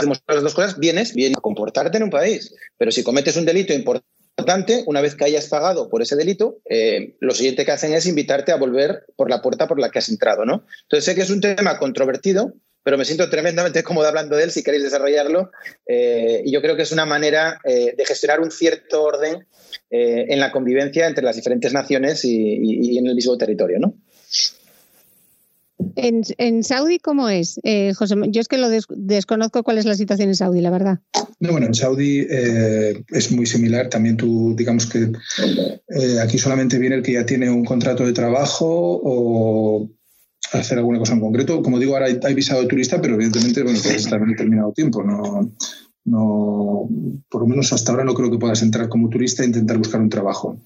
demostrar 0.00 0.36
las 0.36 0.44
dos 0.44 0.54
cosas, 0.54 0.78
vienes, 0.78 1.14
vienes 1.14 1.38
a 1.38 1.40
comportarte 1.40 1.96
en 1.96 2.04
un 2.04 2.10
país. 2.10 2.54
Pero 2.76 2.90
si 2.90 3.02
cometes 3.02 3.36
un 3.36 3.44
delito 3.44 3.72
importante, 3.72 4.82
una 4.86 5.00
vez 5.00 5.14
que 5.14 5.24
hayas 5.24 5.48
pagado 5.48 5.88
por 5.88 6.02
ese 6.02 6.16
delito, 6.16 6.58
eh, 6.68 7.16
lo 7.20 7.34
siguiente 7.34 7.64
que 7.64 7.72
hacen 7.72 7.92
es 7.94 8.06
invitarte 8.06 8.52
a 8.52 8.56
volver 8.56 9.04
por 9.16 9.30
la 9.30 9.40
puerta 9.40 9.68
por 9.68 9.78
la 9.78 9.90
que 9.90 9.98
has 9.98 10.08
entrado. 10.08 10.44
¿no? 10.44 10.66
Entonces 10.82 11.04
sé 11.04 11.14
que 11.14 11.22
es 11.22 11.30
un 11.30 11.40
tema 11.40 11.78
controvertido, 11.78 12.52
pero 12.82 12.98
me 12.98 13.04
siento 13.04 13.30
tremendamente 13.30 13.82
cómodo 13.82 14.08
hablando 14.08 14.36
de 14.36 14.44
él 14.44 14.50
si 14.50 14.62
queréis 14.62 14.82
desarrollarlo. 14.82 15.50
Eh, 15.86 16.42
y 16.44 16.52
yo 16.52 16.60
creo 16.60 16.76
que 16.76 16.82
es 16.82 16.92
una 16.92 17.06
manera 17.06 17.60
eh, 17.64 17.94
de 17.96 18.04
gestionar 18.04 18.40
un 18.40 18.50
cierto 18.50 19.02
orden 19.02 19.46
en 19.90 20.40
la 20.40 20.50
convivencia 20.50 21.06
entre 21.06 21.22
las 21.22 21.36
diferentes 21.36 21.72
naciones 21.72 22.24
y, 22.24 22.58
y 22.60 22.98
en 22.98 23.06
el 23.06 23.14
mismo 23.14 23.36
territorio. 23.36 23.78
¿no? 23.78 23.94
En, 25.96 26.62
Saudi, 26.62 26.98
¿cómo 26.98 27.28
es, 27.28 27.60
eh, 27.64 27.94
José? 27.94 28.14
Yo 28.28 28.40
es 28.40 28.48
que 28.48 28.58
lo 28.58 28.68
desconozco 28.68 29.62
cuál 29.62 29.78
es 29.78 29.84
la 29.84 29.94
situación 29.94 30.28
en 30.28 30.36
Saudi, 30.36 30.60
la 30.60 30.70
verdad. 30.70 31.00
No, 31.40 31.52
bueno, 31.52 31.66
en 31.66 31.74
Saudi 31.74 32.26
eh, 32.30 33.04
es 33.10 33.32
muy 33.32 33.46
similar. 33.46 33.88
También 33.88 34.16
tú, 34.16 34.54
digamos 34.56 34.86
que 34.86 35.10
eh, 35.88 36.20
aquí 36.22 36.38
solamente 36.38 36.78
viene 36.78 36.96
el 36.96 37.02
que 37.02 37.12
ya 37.12 37.26
tiene 37.26 37.50
un 37.50 37.64
contrato 37.64 38.06
de 38.06 38.12
trabajo 38.12 38.66
o 38.68 39.90
hacer 40.52 40.78
alguna 40.78 41.00
cosa 41.00 41.14
en 41.14 41.20
concreto. 41.20 41.62
Como 41.62 41.78
digo, 41.78 41.94
ahora 41.94 42.06
hay, 42.06 42.34
visado 42.34 42.62
de 42.62 42.68
turista, 42.68 43.00
pero 43.00 43.14
evidentemente, 43.14 43.62
bueno, 43.62 43.78
puedes 43.82 44.04
estar 44.04 44.20
en 44.20 44.30
determinado 44.30 44.72
tiempo. 44.72 45.02
No, 45.02 45.52
no, 46.04 46.88
por 47.28 47.40
lo 47.40 47.46
menos 47.48 47.72
hasta 47.72 47.90
ahora 47.90 48.04
no 48.04 48.14
creo 48.14 48.30
que 48.30 48.38
puedas 48.38 48.62
entrar 48.62 48.88
como 48.88 49.08
turista 49.08 49.42
e 49.42 49.46
intentar 49.46 49.78
buscar 49.78 50.00
un 50.00 50.08
trabajo. 50.08 50.60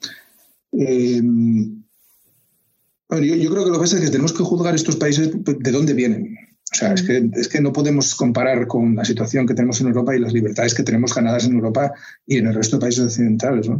Yo, 3.10 3.50
creo 3.50 3.64
que 3.64 3.70
lo 3.70 3.72
que 3.72 3.78
pasa 3.78 3.96
es 3.96 4.04
que 4.04 4.10
tenemos 4.10 4.32
que 4.32 4.42
juzgar 4.42 4.74
estos 4.74 4.96
países 4.96 5.30
de 5.32 5.70
dónde 5.70 5.94
vienen. 5.94 6.36
O 6.70 6.76
sea, 6.76 6.92
es 6.92 7.02
que, 7.02 7.30
es 7.32 7.48
que 7.48 7.62
no 7.62 7.72
podemos 7.72 8.14
comparar 8.14 8.66
con 8.66 8.94
la 8.94 9.04
situación 9.04 9.46
que 9.46 9.54
tenemos 9.54 9.80
en 9.80 9.86
Europa 9.86 10.14
y 10.14 10.20
las 10.20 10.34
libertades 10.34 10.74
que 10.74 10.82
tenemos 10.82 11.14
ganadas 11.14 11.46
en 11.46 11.54
Europa 11.54 11.94
y 12.26 12.36
en 12.36 12.48
el 12.48 12.54
resto 12.54 12.76
de 12.76 12.82
países 12.82 13.04
occidentales. 13.06 13.70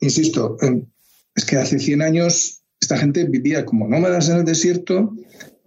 Insisto, 0.00 0.56
eh, 0.60 0.82
es 1.36 1.44
que 1.44 1.56
hace 1.56 1.78
100 1.78 2.02
años 2.02 2.62
esta 2.80 2.98
gente 2.98 3.24
vivía 3.24 3.64
como 3.64 3.86
nómadas 3.86 4.28
en 4.28 4.38
el 4.38 4.44
desierto 4.44 5.14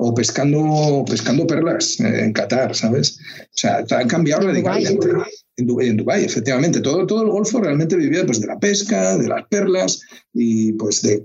o 0.03 0.15
pescando, 0.15 1.05
pescando 1.07 1.45
perlas 1.45 1.99
eh, 1.99 2.23
en 2.23 2.33
Qatar, 2.33 2.75
¿sabes? 2.75 3.19
O 3.41 3.53
sea, 3.53 3.85
han 3.91 4.07
cambiado 4.07 4.47
radicalmente. 4.47 5.09
En 5.57 5.67
Dubái, 5.67 5.89
en 5.89 5.97
Dubái, 5.97 6.23
efectivamente. 6.23 6.79
Todo, 6.79 7.05
todo 7.05 7.21
el 7.21 7.29
Golfo 7.29 7.61
realmente 7.61 7.95
vivía 7.95 8.25
pues, 8.25 8.41
de 8.41 8.47
la 8.47 8.57
pesca, 8.57 9.15
de 9.15 9.27
las 9.27 9.45
perlas 9.47 10.01
y 10.33 10.71
pues 10.73 11.03
de, 11.03 11.23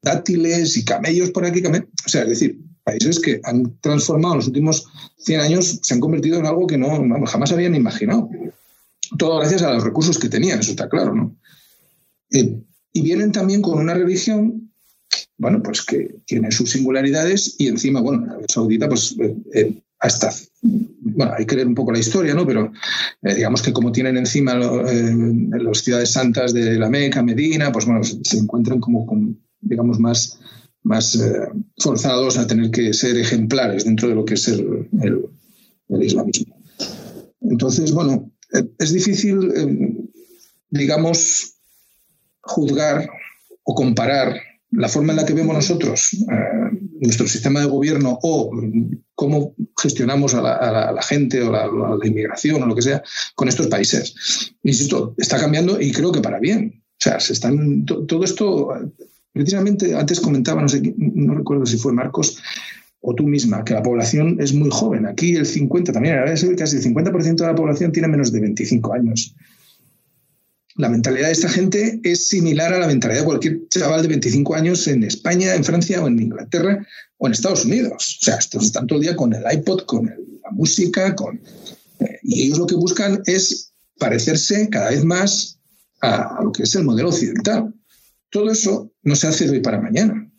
dátiles 0.00 0.76
y 0.76 0.84
camellos 0.84 1.32
por 1.32 1.44
aquí. 1.44 1.60
O 1.66 2.08
sea, 2.08 2.22
es 2.22 2.28
decir, 2.28 2.60
países 2.84 3.18
que 3.18 3.40
han 3.42 3.76
transformado 3.80 4.34
en 4.34 4.38
los 4.38 4.46
últimos 4.46 4.86
100 5.18 5.40
años, 5.40 5.80
se 5.82 5.94
han 5.94 6.00
convertido 6.00 6.38
en 6.38 6.46
algo 6.46 6.68
que 6.68 6.78
no, 6.78 6.88
jamás 7.26 7.50
habían 7.50 7.74
imaginado. 7.74 8.30
Todo 9.18 9.38
gracias 9.38 9.62
a 9.62 9.74
los 9.74 9.82
recursos 9.82 10.20
que 10.20 10.28
tenían, 10.28 10.60
eso 10.60 10.70
está 10.70 10.88
claro, 10.88 11.16
¿no? 11.16 11.36
Eh, 12.30 12.60
y 12.92 13.02
vienen 13.02 13.32
también 13.32 13.60
con 13.60 13.80
una 13.80 13.94
religión 13.94 14.65
bueno, 15.38 15.62
pues 15.62 15.84
que 15.84 16.16
tiene 16.24 16.50
sus 16.50 16.70
singularidades 16.70 17.56
y 17.58 17.68
encima, 17.68 18.00
bueno, 18.00 18.26
la 18.26 18.38
Saudita, 18.48 18.88
pues 18.88 19.16
eh, 19.20 19.36
eh, 19.54 19.82
hasta, 19.98 20.30
bueno, 20.62 21.32
hay 21.36 21.46
que 21.46 21.56
leer 21.56 21.68
un 21.68 21.74
poco 21.74 21.92
la 21.92 21.98
historia, 21.98 22.34
¿no? 22.34 22.46
Pero 22.46 22.72
eh, 23.22 23.34
digamos 23.34 23.62
que 23.62 23.72
como 23.72 23.92
tienen 23.92 24.16
encima 24.16 24.54
las 24.54 25.78
ciudades 25.78 26.10
santas 26.10 26.52
de 26.52 26.78
la 26.78 26.88
Meca, 26.88 27.22
Medina, 27.22 27.70
pues 27.72 27.86
bueno, 27.86 28.02
se 28.04 28.38
encuentran 28.38 28.80
como, 28.80 29.06
digamos, 29.60 29.98
más, 29.98 30.38
más 30.82 31.18
forzados 31.78 32.38
a 32.38 32.46
tener 32.46 32.70
que 32.70 32.92
ser 32.92 33.16
ejemplares 33.18 33.84
dentro 33.84 34.08
de 34.08 34.14
lo 34.14 34.24
que 34.24 34.34
es 34.34 34.48
el, 34.48 34.88
el 35.88 36.02
islamismo. 36.02 36.56
Entonces, 37.40 37.92
bueno, 37.92 38.30
es 38.78 38.92
difícil, 38.92 40.10
digamos, 40.70 41.54
juzgar 42.42 43.08
o 43.64 43.74
comparar 43.74 44.40
la 44.72 44.88
forma 44.88 45.12
en 45.12 45.16
la 45.16 45.26
que 45.26 45.34
vemos 45.34 45.54
nosotros 45.54 46.12
eh, 46.14 46.78
nuestro 47.00 47.26
sistema 47.28 47.60
de 47.60 47.66
gobierno 47.66 48.18
o 48.22 48.50
cómo 49.14 49.54
gestionamos 49.80 50.34
a 50.34 50.42
la, 50.42 51.02
gente 51.02 51.42
o 51.42 51.50
la, 51.50 51.68
inmigración 52.04 52.62
o 52.62 52.66
lo 52.66 52.74
que 52.74 52.82
sea 52.82 53.02
con 53.34 53.48
estos 53.48 53.68
países. 53.68 54.54
Insisto, 54.62 55.14
está 55.16 55.38
cambiando 55.38 55.80
y 55.80 55.92
creo 55.92 56.12
que 56.12 56.20
para 56.20 56.38
bien. 56.38 56.82
O 56.92 56.98
sea, 56.98 57.20
se 57.20 57.34
están, 57.34 57.84
todo 57.84 58.24
esto, 58.24 58.68
precisamente 59.32 59.94
antes 59.94 60.20
comentaba, 60.20 60.62
no, 60.62 60.68
sé, 60.68 60.82
no 60.96 61.34
recuerdo 61.34 61.66
si 61.66 61.76
fue 61.76 61.92
Marcos 61.92 62.38
o 63.00 63.14
tú 63.14 63.24
misma, 63.24 63.64
que 63.64 63.74
la 63.74 63.82
población 63.82 64.38
es 64.40 64.52
muy 64.52 64.70
joven. 64.70 65.06
Aquí 65.06 65.36
el 65.36 65.46
50, 65.46 65.92
también 65.92 66.16
casi 66.56 66.76
el 66.76 66.82
50% 66.82 67.36
de 67.36 67.46
la 67.46 67.54
población 67.54 67.92
tiene 67.92 68.08
menos 68.08 68.32
de 68.32 68.40
25 68.40 68.92
años 68.94 69.34
la 70.76 70.88
mentalidad 70.88 71.26
de 71.26 71.32
esta 71.32 71.48
gente 71.48 72.00
es 72.02 72.28
similar 72.28 72.72
a 72.72 72.78
la 72.78 72.86
mentalidad 72.86 73.20
de 73.20 73.26
cualquier 73.26 73.68
chaval 73.68 74.02
de 74.02 74.08
25 74.08 74.54
años 74.54 74.86
en 74.88 75.04
España, 75.04 75.54
en 75.54 75.64
Francia 75.64 76.02
o 76.02 76.06
en 76.06 76.20
Inglaterra 76.20 76.86
o 77.16 77.26
en 77.26 77.32
Estados 77.32 77.64
Unidos. 77.64 78.18
O 78.20 78.24
sea, 78.24 78.36
estos 78.36 78.66
están 78.66 78.86
todo 78.86 78.98
el 78.98 79.04
día 79.04 79.16
con 79.16 79.32
el 79.32 79.42
iPod, 79.50 79.84
con 79.86 80.06
la 80.06 80.50
música, 80.50 81.14
con... 81.16 81.40
Eh, 82.00 82.18
Y 82.22 82.42
ellos 82.42 82.58
lo 82.58 82.66
que 82.66 82.74
buscan 82.74 83.22
es 83.24 83.72
parecerse 83.98 84.68
cada 84.68 84.90
vez 84.90 85.02
más 85.02 85.58
a, 86.02 86.40
lo 86.42 86.52
que 86.52 86.64
es 86.64 86.74
el 86.74 86.84
modelo 86.84 87.08
occidental. 87.08 87.72
Todo 88.30 88.50
eso 88.50 88.92
no 89.02 89.16
se 89.16 89.28
hace 89.28 89.46
de 89.46 89.52
hoy 89.52 89.60
para 89.60 89.80
mañana. 89.80 90.30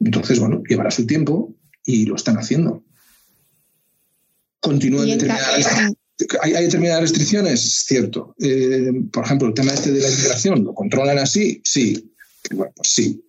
Entonces, 0.00 0.38
bueno, 0.38 0.62
llevará 0.68 0.90
su 0.90 1.06
tiempo 1.06 1.54
y 1.84 2.04
lo 2.04 2.16
están 2.16 2.36
haciendo. 2.36 2.84
Continúan 4.60 5.06
determinadas 5.06 5.94
¿Hay, 6.40 6.52
determinadas 6.52 7.02
restricciones? 7.02 7.84
Cierto. 7.86 8.34
Eh, 8.40 8.90
por 9.12 9.24
ejemplo, 9.24 9.48
el 9.48 9.54
tema 9.54 9.72
este 9.72 9.92
de 9.92 10.00
la 10.00 10.10
inmigración, 10.10 10.64
¿lo 10.64 10.74
controlan 10.74 11.18
así? 11.18 11.60
Sí. 11.64 12.10
Bueno, 12.52 12.72
pues 12.74 12.88
sí. 12.88 13.22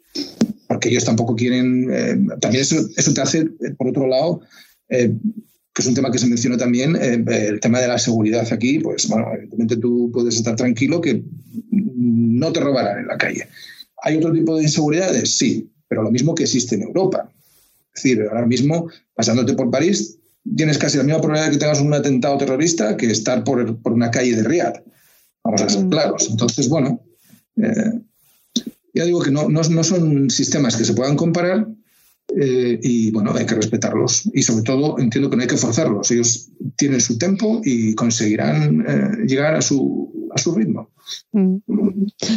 Porque 0.67 0.89
ellos 0.89 1.03
tampoco 1.03 1.35
quieren. 1.35 1.89
Eh, 1.91 2.17
también 2.39 2.61
eso, 2.61 2.87
te 3.13 3.21
hace, 3.21 3.39
eh, 3.39 3.71
por 3.77 3.89
otro 3.89 4.07
lado, 4.07 4.41
que 4.89 5.81
es 5.81 5.85
un 5.85 5.93
tema 5.93 6.11
que 6.11 6.17
se 6.17 6.27
menciona 6.27 6.57
también, 6.57 6.95
el 6.95 7.59
tema 7.59 7.81
de 7.81 7.87
la 7.87 7.99
seguridad 7.99 8.47
aquí, 8.51 8.79
pues 8.79 9.07
bueno, 9.09 9.27
evidentemente 9.33 9.77
tú 9.77 10.09
puedes 10.13 10.35
estar 10.35 10.55
tranquilo 10.55 11.01
que 11.01 11.23
no 11.71 12.51
te 12.53 12.61
robarán 12.61 12.99
en 12.99 13.07
la 13.07 13.17
calle. 13.17 13.47
¿Hay 14.01 14.17
otro 14.17 14.31
tipo 14.31 14.55
de 14.55 14.63
inseguridades? 14.63 15.37
Sí, 15.37 15.69
pero 15.87 16.03
lo 16.03 16.09
mismo 16.09 16.33
que 16.33 16.43
existe 16.43 16.75
en 16.75 16.83
Europa. 16.83 17.31
Es 17.93 18.03
decir, 18.03 18.21
ahora 18.29 18.45
mismo, 18.45 18.89
pasándote 19.13 19.53
por 19.53 19.69
París, 19.69 20.17
tienes 20.55 20.77
casi 20.77 20.97
la 20.97 21.03
misma 21.03 21.21
probabilidad 21.21 21.47
de 21.47 21.53
que 21.53 21.59
tengas 21.59 21.81
un 21.81 21.93
atentado 21.93 22.37
terrorista 22.37 22.97
que 22.97 23.11
estar 23.11 23.43
por, 23.43 23.81
por 23.81 23.93
una 23.93 24.11
calle 24.11 24.35
de 24.35 24.43
Riyadh. 24.43 24.83
Vamos 25.43 25.61
a 25.61 25.69
ser 25.69 25.85
mm. 25.85 25.89
claros. 25.89 26.27
Entonces, 26.29 26.69
bueno, 26.69 27.01
eh, 27.57 28.01
ya 28.93 29.05
digo 29.05 29.21
que 29.21 29.31
no, 29.31 29.49
no, 29.49 29.61
no, 29.61 29.83
son 29.83 30.29
sistemas 30.29 30.75
que 30.75 30.85
se 30.85 30.93
puedan 30.93 31.15
comparar 31.15 31.67
eh, 32.35 32.79
y, 32.81 33.11
bueno, 33.11 33.33
hay 33.35 33.45
que 33.45 33.55
respetarlos. 33.55 34.29
Y 34.33 34.43
sobre 34.43 34.63
todo, 34.63 34.99
entiendo 34.99 35.29
que 35.29 35.35
no 35.35 35.41
hay 35.41 35.47
que 35.47 35.57
forzarlos. 35.57 36.11
Ellos 36.11 36.49
tienen 36.75 37.01
su 37.01 37.17
tiempo 37.17 37.61
y 37.63 37.95
conseguirán 37.95 38.85
eh, 38.87 39.25
llegar 39.25 39.55
a 39.55 39.61
su, 39.61 40.29
a 40.33 40.37
su 40.37 40.53
ritmo. 40.53 40.91
Mm. 41.31 41.57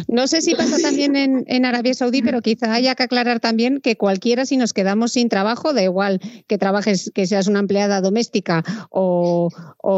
No 0.08 0.26
sé 0.26 0.42
si 0.42 0.54
pasa 0.54 0.78
también 0.78 1.16
en, 1.16 1.64
Arabia 1.64 1.94
Saudí, 1.94 2.22
pero 2.22 2.42
quizá 2.42 2.72
haya 2.72 2.94
que 2.94 3.04
aclarar 3.04 3.40
también 3.40 3.80
que 3.80 3.96
cualquiera, 3.96 4.46
si 4.46 4.56
nos 4.56 4.72
quedamos 4.72 5.12
sin 5.12 5.28
trabajo, 5.28 5.72
da 5.72 5.82
igual 5.82 6.20
que 6.46 6.58
trabajes, 6.58 7.10
que 7.14 7.26
seas 7.26 7.46
una 7.46 7.60
empleada 7.60 8.00
doméstica 8.00 8.64
o, 8.90 9.50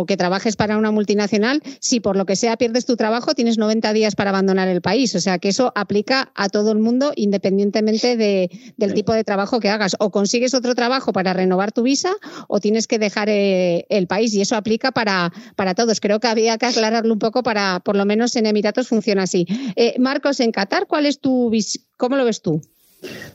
que 0.07 0.17
trabajes 0.17 0.57
para 0.57 0.79
una 0.79 0.91
multinacional, 0.91 1.63
si 1.81 2.01
por 2.01 2.17
lo 2.17 2.27
que 2.27 2.37
sea 2.37 2.57
pierdes 2.57 2.87
tu 2.87 2.97
trabajo, 2.97 3.35
tienes 3.35 3.59
90 3.59 3.93
días 3.93 4.15
para 4.15 4.31
abandonar 4.31 4.69
el 4.69 4.81
país. 4.81 5.15
O 5.15 5.21
sea 5.21 5.39
que 5.39 5.49
eso 5.49 5.73
aplica 5.75 6.33
a 6.35 6.49
todo 6.49 6.73
el 6.73 6.79
mundo 6.79 7.13
independientemente 7.17 8.17
del 8.17 8.95
tipo 8.95 9.13
de 9.13 9.25
trabajo 9.25 9.61
que 9.61 9.69
hagas. 9.69 9.97
O 9.99 10.11
consigues 10.11 10.55
otro 10.55 10.75
trabajo 10.75 11.13
para 11.13 11.33
renovar 11.33 11.73
tu 11.73 11.83
visa 11.83 12.13
o 12.49 12.61
tienes 12.61 12.87
que 12.87 12.99
dejar 12.99 13.29
eh, 13.29 13.87
el 13.89 14.07
país. 14.07 14.35
Y 14.35 14.41
eso 14.41 14.57
aplica 14.57 14.93
para, 14.93 15.33
para 15.57 15.75
todos. 15.75 16.01
Creo 16.01 16.21
que 16.21 16.29
había 16.29 16.59
que 16.59 16.67
aclararlo 16.67 17.13
un 17.13 17.19
poco 17.19 17.43
para, 17.43 17.81
por 17.81 17.97
lo 17.97 18.05
menos 18.05 18.35
en 18.37 18.47
Emiratos 18.47 18.62
funciona 18.89 19.23
así. 19.23 19.47
Eh, 19.77 19.95
Marcos, 19.99 20.41
en 20.41 20.53
Qatar, 20.53 20.87
¿cuál 20.87 21.07
es 21.07 21.21
tu 21.21 21.51
cómo 21.97 22.17
lo 22.17 22.25
ves 22.25 22.43
tú? 22.43 22.61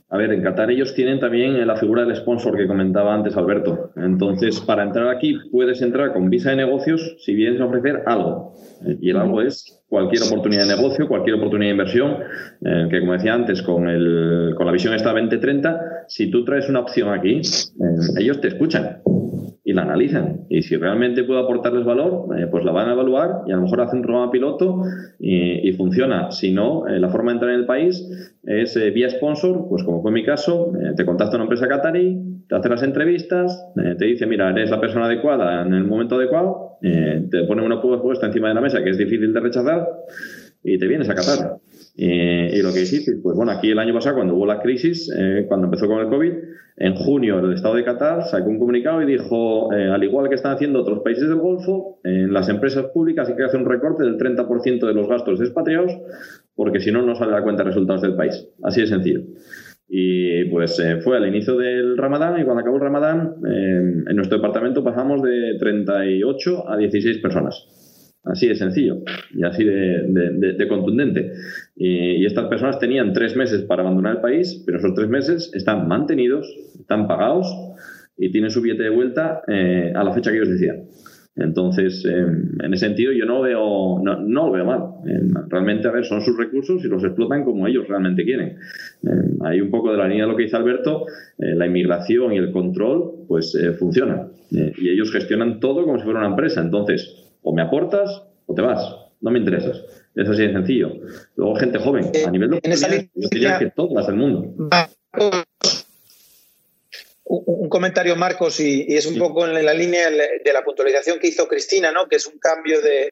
A 0.10 0.18
ver, 0.18 0.32
en 0.32 0.42
Qatar 0.42 0.72
ellos 0.72 0.94
tienen 0.96 1.20
también 1.20 1.66
la 1.68 1.76
figura 1.76 2.06
del 2.06 2.16
sponsor 2.16 2.56
que 2.56 2.68
comentaba 2.68 3.14
antes 3.14 3.36
Alberto. 3.36 3.92
Entonces, 3.98 4.62
para 4.62 4.84
entrar 4.84 5.10
aquí 5.10 5.38
puedes 5.52 5.82
entrar 5.82 6.14
con 6.14 6.30
visa 6.30 6.52
de 6.52 6.56
negocios 6.56 7.18
si 7.20 7.34
vienes 7.34 7.60
a 7.60 7.66
ofrecer 7.66 8.04
algo. 8.06 8.54
Eh, 8.88 8.98
y 9.02 9.10
el 9.10 9.18
algo 9.18 9.42
es 9.42 9.84
cualquier 9.90 10.24
oportunidad 10.24 10.66
de 10.66 10.76
negocio, 10.76 11.08
cualquier 11.08 11.36
oportunidad 11.36 11.70
de 11.70 11.72
inversión, 11.72 12.18
eh, 12.66 12.88
que 12.90 13.00
como 13.02 13.14
decía 13.14 13.34
antes, 13.34 13.62
con, 13.62 13.90
el, 13.90 14.54
con 14.56 14.66
la 14.66 14.72
visión 14.72 14.94
esta 14.94 15.12
2030, 15.12 16.06
si 16.08 16.32
tú 16.32 16.46
traes 16.46 16.70
una 16.70 16.80
opción 16.80 17.10
aquí, 17.10 17.42
ellos 18.18 18.40
te 18.40 18.48
escuchan 18.48 19.02
y 19.68 19.74
la 19.74 19.82
analizan. 19.82 20.45
Y 20.47 20.61
si 20.61 20.78
realmente 20.78 21.26
puede 21.26 21.41
aportarles 21.41 21.84
valor, 21.84 22.30
eh, 22.39 22.47
pues 22.49 22.63
la 22.63 22.72
van 22.72 22.88
a 22.88 22.93
evaluar 22.93 23.41
y 23.47 23.51
a 23.51 23.57
lo 23.57 23.63
mejor 23.63 23.82
hacen 23.82 23.99
un 23.99 24.03
programa 24.03 24.32
piloto 24.32 24.82
y, 25.20 25.74
funciona. 25.74 26.32
Si 26.32 26.53
no, 26.53 26.88
eh, 26.88 27.01
la 27.01 27.09
forma 27.09 27.32
de 27.32 27.36
entrar 27.36 27.51
en 27.51 27.59
el 27.59 27.65
país 27.65 28.01
es 28.43 28.78
eh, 28.78 28.91
vía 28.91 29.09
sponsor, 29.09 29.68
pues 29.68 29.84
como 29.84 30.01
fue 30.01 30.13
mi 30.13 30.24
caso, 30.24 30.72
te 30.95 31.05
contacta 31.05 31.36
una 31.36 31.43
empresa 31.43 31.68
qatarí, 31.68 32.18
te 32.47 32.55
hace 32.55 32.70
las 32.70 32.82
entrevistas, 32.82 33.61
te 33.76 34.05
dice, 34.05 34.26
mira, 34.26 34.49
eres 34.51 34.72
la 34.72 34.80
persona 34.80 35.07
adecuada 35.07 35.63
en 35.63 35.74
el 35.74 35.84
momento 35.84 36.15
adecuado, 36.15 36.78
te 36.82 37.43
pone 37.43 37.61
una 37.61 37.82
propuesta 37.82 38.28
encima 38.28 38.47
de 38.47 38.53
la 38.53 38.61
mesa 38.61 38.82
que 38.82 38.91
es 38.91 38.97
difícil 38.97 39.34
de 39.34 39.39
rechazar 39.41 39.86
y 40.63 40.78
te 40.78 40.88
vienes 40.88 41.09
a 41.09 41.15
Qatar. 41.15 41.57
Y 42.00 42.62
lo 42.62 42.72
que 42.72 42.82
hiciste, 42.82 43.14
pues 43.24 43.36
bueno, 43.36 43.52
aquí 43.52 43.72
el 43.72 43.80
año 43.80 43.93
pasado, 43.93 44.18
cuando 44.18 44.36
hubo 44.36 44.45
la 44.45 44.60
crisis, 44.60 45.12
cuando 45.48 45.66
empezó 45.66 45.88
con 45.88 46.00
el 46.00 46.10
COVID, 46.10 46.32
en 46.80 46.93
junio, 46.93 47.39
el 47.39 47.54
Estado 47.54 47.74
de 47.74 47.84
Qatar 47.84 48.26
sacó 48.26 48.52
un 48.52 48.60
comunicado 48.60 49.02
y 49.02 49.08
dijo, 49.08 49.74
eh, 49.74 49.89
al 49.89 50.04
igual 50.04 50.30
que 50.30 50.36
están 50.36 50.54
haciendo 50.54 50.82
otros 50.82 51.00
países 51.00 51.28
del 51.28 51.39
Golfo, 51.39 52.00
en 52.04 52.32
las 52.32 52.50
empresas 52.50 52.86
públicas 52.93 53.28
hay 53.28 53.36
que 53.36 53.45
hacer 53.45 53.60
un 53.60 53.66
recorte 53.66 54.04
del 54.04 54.18
30% 54.18 54.86
de 54.86 54.93
los 54.93 55.08
gastos 55.08 55.41
expatriados, 55.41 55.91
porque 56.56 56.80
si 56.80 56.91
no, 56.91 57.02
no 57.02 57.16
sale 57.16 57.32
la 57.32 57.41
cuenta 57.41 57.64
de 57.64 57.70
resultados 57.70 58.04
del 58.04 58.16
país. 58.16 58.48
Así 58.62 58.82
de 58.82 58.88
sencillo. 58.88 59.22
Y 59.89 60.45
pues 60.52 60.80
eh, 60.80 61.00
fue 61.02 61.18
al 61.18 61.28
inicio 61.28 61.58
del 61.58 61.98
Ramadán 61.98 62.39
y 62.39 62.43
cuando 62.43 62.62
acabó 62.62 62.76
el 62.76 62.84
Ramadán, 62.84 63.38
eh, 63.48 64.04
en 64.10 64.16
nuestro 64.16 64.38
departamento 64.38 64.84
pasamos 64.84 65.24
de 65.24 65.58
38 65.60 66.70
a 66.70 66.78
16 66.78 67.18
personas. 67.18 67.87
Así 68.30 68.48
de 68.48 68.56
sencillo 68.56 68.98
y 69.34 69.44
así 69.44 69.64
de, 69.64 70.68
contundente. 70.68 71.34
Y, 71.76 72.26
estas 72.26 72.48
personas 72.48 72.80
tenían 72.80 73.14
tres 73.14 73.36
meses 73.36 73.62
para 73.64 73.82
abandonar 73.82 74.16
el 74.16 74.22
país, 74.22 74.62
pero 74.66 74.80
esos 74.80 74.94
tres 74.94 75.08
meses 75.08 75.52
están 75.54 75.88
mantenidos, 75.88 76.48
están 76.80 77.08
pagados 77.08 77.48
y 78.18 78.32
tienen 78.32 78.50
su 78.50 78.62
billete 78.62 78.84
de 78.84 78.90
vuelta 78.90 79.42
eh, 79.48 79.94
a 79.96 80.04
la 80.04 80.14
fecha 80.14 80.32
que 80.32 80.38
ellos 80.38 80.50
decían. 80.50 80.84
Entonces, 81.38 82.04
em, 82.06 82.50
en 82.64 82.74
ese 82.74 82.88
sentido, 82.88 83.12
yo 83.12 83.26
no 83.26 83.42
veo, 83.42 84.02
no, 84.02 84.18
lo 84.18 84.52
veo 84.52 84.66
mal. 84.66 84.82
Em, 85.06 85.32
realmente, 85.50 85.88
a 85.88 85.92
ver, 85.92 86.04
son 86.04 86.22
sus 86.22 86.36
recursos 86.36 86.84
y 86.84 86.88
los 86.88 87.04
explotan 87.04 87.44
como 87.44 87.68
ellos 87.68 87.88
realmente 87.88 88.26
quieren. 88.26 88.58
Em, 89.04 89.38
hay 89.46 89.62
un 89.62 89.70
poco 89.70 89.92
de 89.92 89.98
la 89.98 90.08
línea 90.08 90.26
de 90.26 90.32
lo 90.32 90.36
que 90.36 90.44
dice 90.44 90.58
Alberto, 90.58 91.06
eh, 91.38 91.54
la 91.56 91.68
inmigración 91.68 92.34
y 92.34 92.38
el 92.38 92.52
control, 92.52 93.26
pues 93.28 93.54
eh, 93.56 93.74
funciona. 93.74 94.28
y 94.50 94.90
ellos 94.90 95.12
gestionan 95.12 95.60
todo 95.60 95.84
como 95.84 95.98
si 95.98 96.06
fuera 96.06 96.20
una 96.20 96.30
empresa. 96.30 96.62
Entonces, 96.62 97.27
o 97.48 97.54
me 97.54 97.62
aportas 97.62 98.24
o 98.45 98.54
te 98.54 98.62
vas. 98.62 98.82
No 99.22 99.32
me 99.32 99.39
interesas. 99.39 99.78
Es 100.16 100.28
así 100.28 100.41
de 100.48 100.52
sencillo. 100.52 100.91
Luego, 101.36 101.56
gente 101.56 101.80
joven, 101.80 102.12
a 102.26 102.30
nivel 102.30 102.50
de 102.50 103.10
yo 103.16 103.30
diría 103.32 103.58
que 103.58 103.72
todas 103.72 104.08
el 104.10 104.16
mundo. 104.16 104.54
Un 107.30 107.70
comentario, 107.70 108.16
Marcos, 108.16 108.60
y, 108.60 108.86
es 108.89 109.06
un 109.06 109.18
poco 109.18 109.48
en 109.48 109.66
la 109.66 109.74
línea 109.74 110.10
de 110.10 110.54
la 110.54 110.64
puntualización 110.64 111.20
que 111.20 111.28
hizo 111.28 111.48
Cristina, 111.48 111.91
¿no? 111.91 112.08
que 112.08 112.18
es 112.18 112.28
un 112.28 112.38
cambio 112.38 112.82
de, 112.82 113.12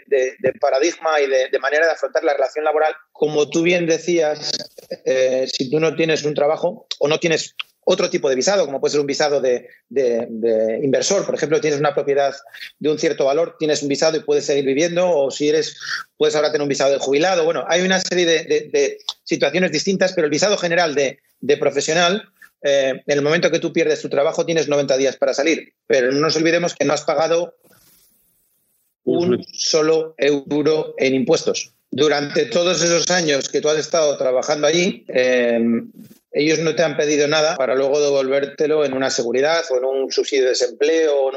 paradigma 0.59 1.19
y 1.21 1.27
de, 1.27 1.59
manera 1.59 1.85
de 1.85 1.93
afrontar 1.93 2.23
la 2.23 2.33
relación 2.33 2.65
laboral. 2.65 2.93
Como 3.13 3.49
tú 3.49 3.61
bien 3.61 3.85
decías, 3.87 4.51
eh, 5.05 5.47
si 5.47 5.69
tú 5.69 5.79
no 5.79 5.95
tienes 5.95 6.23
un 6.25 6.33
trabajo 6.33 6.87
o 6.99 7.07
no 7.07 7.19
tienes 7.19 7.55
otro 7.85 8.09
tipo 8.09 8.27
de 8.29 8.35
visado, 8.35 8.65
como 8.65 8.81
puede 8.81 8.91
ser 8.91 8.99
un 8.99 9.07
visado 9.07 9.39
de, 9.39 9.69
inversor. 10.83 11.25
Por 11.25 11.35
ejemplo, 11.35 11.61
tienes 11.61 11.79
una 11.79 11.93
propiedad 11.93 12.35
de 12.79 12.89
un 12.89 12.97
cierto 12.97 13.25
valor, 13.25 13.55
tienes 13.59 13.83
un 13.83 13.89
visado 13.89 14.17
y 14.17 14.21
puedes 14.21 14.45
seguir 14.45 14.65
viviendo, 14.65 15.07
o 15.09 15.31
si 15.31 15.49
eres, 15.49 15.77
puedes 16.17 16.35
ahora 16.35 16.51
tener 16.51 16.63
un 16.63 16.69
visado 16.69 16.91
de 16.91 16.99
jubilado. 16.99 17.45
Bueno, 17.45 17.63
hay 17.67 17.83
una 17.83 17.99
serie 17.99 18.25
de, 18.25 18.97
situaciones 19.23 19.71
distintas, 19.71 20.13
pero 20.13 20.25
el 20.25 20.31
visado 20.31 20.57
general 20.57 20.95
de, 20.95 21.19
profesional, 21.57 22.27
eh, 22.63 23.03
en 23.05 23.17
el 23.17 23.21
momento 23.21 23.51
que 23.51 23.59
tú 23.59 23.71
pierdes 23.71 24.01
tu 24.01 24.09
trabajo, 24.09 24.45
tienes 24.45 24.67
90 24.67 24.97
días 24.97 25.17
para 25.17 25.35
salir. 25.35 25.73
Pero 25.85 26.11
no 26.11 26.19
nos 26.19 26.35
olvidemos 26.35 26.73
que 26.73 26.85
no 26.85 26.93
has 26.93 27.03
pagado 27.03 27.55
un 29.03 29.45
solo 29.53 30.15
euro 30.17 30.95
en 30.97 31.13
impuestos. 31.13 31.71
Durante 31.91 32.45
todos 32.47 32.83
esos 32.83 33.09
años 33.11 33.47
que 33.47 33.61
tú 33.61 33.69
has 33.69 33.77
estado 33.77 34.17
trabajando 34.17 34.65
allí, 34.65 35.05
eh, 35.07 35.59
ellos 36.35 36.59
no 36.59 36.75
te 36.75 36.83
han 36.83 36.97
pedido 36.97 37.29
nada 37.29 37.55
para 37.55 37.75
luego 37.75 38.01
devolvértelo 38.01 38.83
en 38.83 38.93
una 38.93 39.09
seguridad 39.09 39.63
o 39.71 39.77
en 39.77 39.85
un 39.85 40.11
subsidio 40.11 40.43
de 40.43 40.49
desempleo. 40.49 41.27
O 41.27 41.31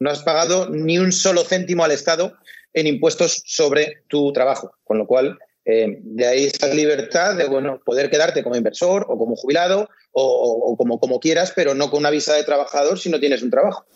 No 0.00 0.10
has 0.10 0.22
pagado 0.24 0.68
ni 0.68 0.98
un 0.98 1.12
solo 1.12 1.44
céntimo 1.44 1.84
al 1.84 1.92
Estado 1.92 2.36
en 2.74 2.88
impuestos 2.88 3.44
sobre 3.46 4.02
tu 4.08 4.32
trabajo, 4.32 4.74
con 4.82 4.98
lo 4.98 5.06
cual 5.06 5.38
eh, 5.64 5.98
de 6.00 6.26
ahí 6.26 6.44
esa 6.46 6.66
libertad 6.74 7.36
de 7.36 7.46
bueno, 7.46 7.80
poder 7.84 8.10
quedarte 8.10 8.42
como 8.42 8.56
inversor 8.56 9.06
o 9.08 9.16
como 9.16 9.36
jubilado 9.36 9.88
o, 10.10 10.74
como, 10.76 10.98
como 10.98 11.20
quieras, 11.20 11.52
pero 11.54 11.74
no 11.74 11.88
con 11.88 12.00
una 12.00 12.10
visa 12.10 12.34
de 12.34 12.42
trabajador 12.42 12.98
si 12.98 13.08
no 13.08 13.20
tienes 13.20 13.42
un 13.42 13.50
trabajo. 13.50 13.86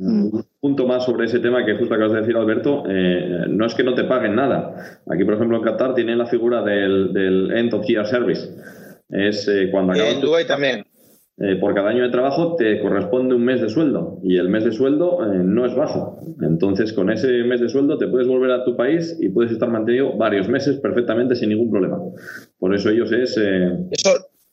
Un 0.00 0.44
punto 0.60 0.86
más 0.86 1.04
sobre 1.04 1.26
ese 1.26 1.40
tema 1.40 1.66
que 1.66 1.74
justo 1.74 1.92
acabas 1.92 2.12
de 2.12 2.20
decir, 2.20 2.36
Alberto. 2.36 2.84
Eh, 2.88 3.46
no 3.48 3.66
es 3.66 3.74
que 3.74 3.82
no 3.82 3.94
te 3.94 4.04
paguen 4.04 4.36
nada. 4.36 5.00
Aquí, 5.10 5.24
por 5.24 5.34
ejemplo, 5.34 5.56
en 5.56 5.64
Qatar 5.64 5.94
tienen 5.94 6.18
la 6.18 6.26
figura 6.26 6.62
del, 6.62 7.50
End 7.52 7.74
of 7.74 7.84
Year 7.84 8.06
Service. 8.06 8.48
Es 9.08 9.48
eh, 9.48 9.68
cuando 9.72 9.94
acabas. 9.94 10.14
En 10.14 10.20
Dubái 10.20 10.46
también. 10.46 10.84
Eh, 11.40 11.56
por 11.56 11.74
cada 11.74 11.90
año 11.90 12.02
de 12.02 12.10
trabajo 12.10 12.56
te 12.56 12.80
corresponde 12.80 13.34
un 13.34 13.44
mes 13.44 13.60
de 13.60 13.68
sueldo 13.68 14.18
y 14.24 14.38
el 14.38 14.48
mes 14.48 14.64
de 14.64 14.72
sueldo 14.72 15.18
no 15.24 15.66
es 15.66 15.74
bajo. 15.74 16.20
Entonces, 16.42 16.92
con 16.92 17.10
ese 17.10 17.28
mes 17.44 17.60
de 17.60 17.68
sueldo 17.68 17.96
te 17.96 18.08
puedes 18.08 18.26
volver 18.26 18.50
a 18.50 18.64
tu 18.64 18.76
país 18.76 19.16
y 19.20 19.28
puedes 19.28 19.52
estar 19.52 19.68
mantenido 19.68 20.16
varios 20.16 20.48
meses 20.48 20.78
perfectamente 20.78 21.36
sin 21.36 21.50
ningún 21.50 21.70
problema. 21.70 21.98
Por 22.58 22.74
eso 22.74 22.90
ellos 22.90 23.10
es. 23.12 23.36
Eso 23.36 24.10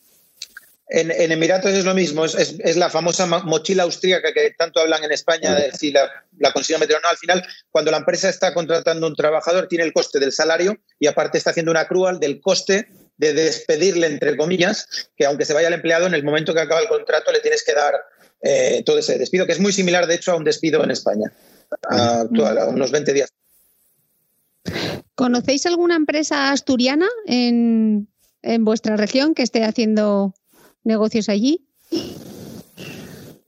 En, 0.93 1.31
Emiratos 1.31 1.71
es 1.71 1.85
lo 1.85 1.95
mismo, 1.95 2.25
es, 2.25 2.77
la 2.77 2.91
famosa 2.91 3.25
mochila 3.25 3.85
austríaca 3.85 4.33
que 4.33 4.51
tanto 4.59 4.81
hablan 4.81 5.05
en 5.05 5.13
España, 5.13 5.55
de 5.55 5.71
si 5.71 5.93
la, 5.93 6.11
la 6.39 6.53
consigna 6.53 6.81
meter 6.81 6.97
no. 7.01 7.09
Al 7.09 7.17
final, 7.17 7.47
cuando 7.71 7.93
la 7.93 7.99
empresa 7.99 8.29
está 8.29 8.53
contratando 8.53 9.07
un 9.07 9.15
trabajador, 9.15 9.69
tiene 9.69 9.85
el 9.85 9.93
coste 9.93 10.19
del 10.19 10.33
salario 10.33 10.79
y 10.99 11.07
aparte 11.07 11.39
está 11.39 11.51
haciendo 11.51 11.71
una 11.71 11.83
accrual 11.83 12.19
del 12.19 12.41
coste 12.41 12.89
de 13.17 13.33
despedirle, 13.35 14.09
entre 14.09 14.37
comillas, 14.37 15.09
que 15.17 15.27
aunque 15.27 15.45
se 15.45 15.55
vaya 15.55 15.69
el 15.69 15.75
empleado, 15.75 16.09
en 16.09 16.15
el 16.15 16.25
momento 16.25 16.55
que 16.55 16.61
acaba 16.61 16.81
el 16.81 16.89
contrato 16.89 17.31
le 17.31 17.39
tienes 17.39 17.63
que 17.65 17.73
dar 17.73 17.95
eh, 18.43 18.83
todo 18.85 18.99
ese 18.99 19.17
despido, 19.17 19.47
que 19.47 19.53
es 19.53 19.61
muy 19.61 19.73
similar, 19.73 20.09
de 20.09 20.17
hecho, 20.17 20.33
a 20.33 20.37
un 20.37 20.45
despido 20.45 20.83
en 20.83 20.91
España, 20.91 21.33
a, 21.89 22.25
unos 22.69 22.91
20 22.91 23.13
días. 23.13 23.33
¿Conocéis 25.15 25.67
alguna 25.67 25.95
empresa 25.95 26.51
asturiana 26.51 27.09
en 27.27 28.09
vuestra 28.61 28.97
región 28.97 29.35
que 29.35 29.43
esté 29.43 29.63
haciendo 29.65 30.35
negocios 30.85 31.29
allí? 31.29 31.67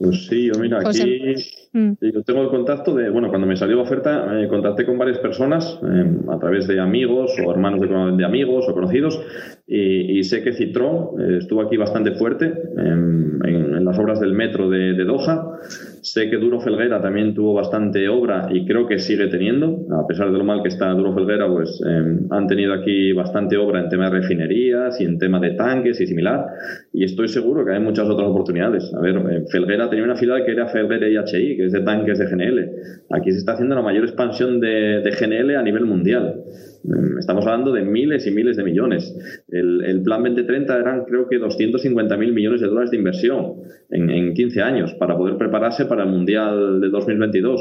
Pues 0.02 0.26
sí, 0.26 0.50
yo 0.52 0.60
mira, 0.60 0.80
aquí 0.80 1.36
mm. 1.72 1.92
yo 2.00 2.22
tengo 2.24 2.42
el 2.42 2.48
contacto 2.48 2.92
de, 2.92 3.08
bueno, 3.08 3.28
cuando 3.28 3.46
me 3.46 3.56
salió 3.56 3.76
la 3.76 3.82
oferta, 3.82 4.26
me 4.26 4.48
contacté 4.48 4.84
con 4.84 4.98
varias 4.98 5.18
personas 5.18 5.78
em, 5.82 6.28
a 6.28 6.40
través 6.40 6.66
de 6.66 6.80
amigos 6.80 7.32
o 7.44 7.52
hermanos 7.52 7.80
de, 8.16 8.24
amigos 8.24 8.66
o 8.68 8.74
conocidos 8.74 9.20
y, 9.64 10.24
sé 10.24 10.42
que 10.42 10.54
Citrón 10.54 11.20
eh, 11.20 11.38
estuvo 11.38 11.62
aquí 11.62 11.76
bastante 11.76 12.12
fuerte 12.16 12.46
em, 12.76 13.38
en, 13.44 13.84
las 13.84 13.96
obras 13.98 14.18
del 14.18 14.32
metro 14.32 14.68
de, 14.68 14.94
de 14.94 15.04
Doha 15.04 15.58
Sé 16.02 16.28
que 16.28 16.36
Duro 16.36 16.60
Felguera 16.60 17.00
también 17.00 17.32
tuvo 17.32 17.54
bastante 17.54 18.08
obra 18.08 18.48
y 18.50 18.66
creo 18.66 18.88
que 18.88 18.98
sigue 18.98 19.28
teniendo, 19.28 19.86
a 19.92 20.04
pesar 20.04 20.32
de 20.32 20.36
lo 20.36 20.42
mal 20.42 20.60
que 20.60 20.68
está 20.68 20.90
Duro 20.94 21.14
Felguera, 21.14 21.46
pues 21.48 21.80
em, 21.86 22.26
han 22.28 22.48
tenido 22.48 22.74
aquí 22.74 23.12
bastante 23.12 23.56
obra 23.56 23.80
en 23.80 23.88
tema 23.88 24.10
de 24.10 24.18
refinerías 24.18 25.00
y 25.00 25.04
en 25.04 25.16
tema 25.16 25.38
de 25.38 25.52
tanques 25.52 26.00
y 26.00 26.06
similar. 26.08 26.44
Y 26.92 27.04
estoy 27.04 27.28
seguro 27.28 27.64
que 27.64 27.74
hay 27.74 27.80
muchas 27.80 28.08
otras 28.08 28.28
oportunidades. 28.28 28.92
A 28.92 29.00
ver, 29.00 29.14
eh, 29.16 29.44
Felguera 29.48 29.88
tenía 29.88 30.04
una 30.04 30.16
filial 30.16 30.44
que 30.44 30.50
era 30.50 30.66
Felguera 30.66 31.06
IHI, 31.08 31.56
que 31.56 31.66
es 31.66 31.72
de 31.72 31.82
tanques 31.82 32.18
de 32.18 32.26
GNL. 32.26 32.70
Aquí 33.10 33.30
se 33.30 33.38
está 33.38 33.52
haciendo 33.52 33.76
la 33.76 33.82
mayor 33.82 34.02
expansión 34.02 34.58
de, 34.58 35.02
de 35.02 35.10
GNL 35.12 35.54
a 35.56 35.62
nivel 35.62 35.86
mundial. 35.86 36.42
Mm, 36.84 37.18
estamos 37.18 37.46
hablando 37.46 37.72
de 37.72 37.82
miles 37.82 38.26
y 38.26 38.30
miles 38.32 38.56
de 38.56 38.64
millones. 38.64 39.14
El, 39.48 40.02
plan 40.02 40.22
2030 40.22 40.78
eran 40.78 41.04
creo 41.04 41.28
que 41.28 41.38
250 41.38 42.16
mil 42.16 42.32
millones 42.32 42.60
de 42.60 42.66
dólares 42.66 42.90
de 42.90 42.96
inversión 42.96 43.54
en, 43.90 44.34
15 44.34 44.62
años 44.62 44.94
para 44.94 45.16
poder 45.16 45.36
prepararse 45.36 45.84
para 45.92 46.04
el 46.04 46.10
Mundial 46.10 46.80
de 46.80 46.88
2022. 46.88 47.60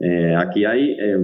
Eh, 0.00 0.34
aquí 0.36 0.64
hay 0.64 0.96
eh, 0.98 1.16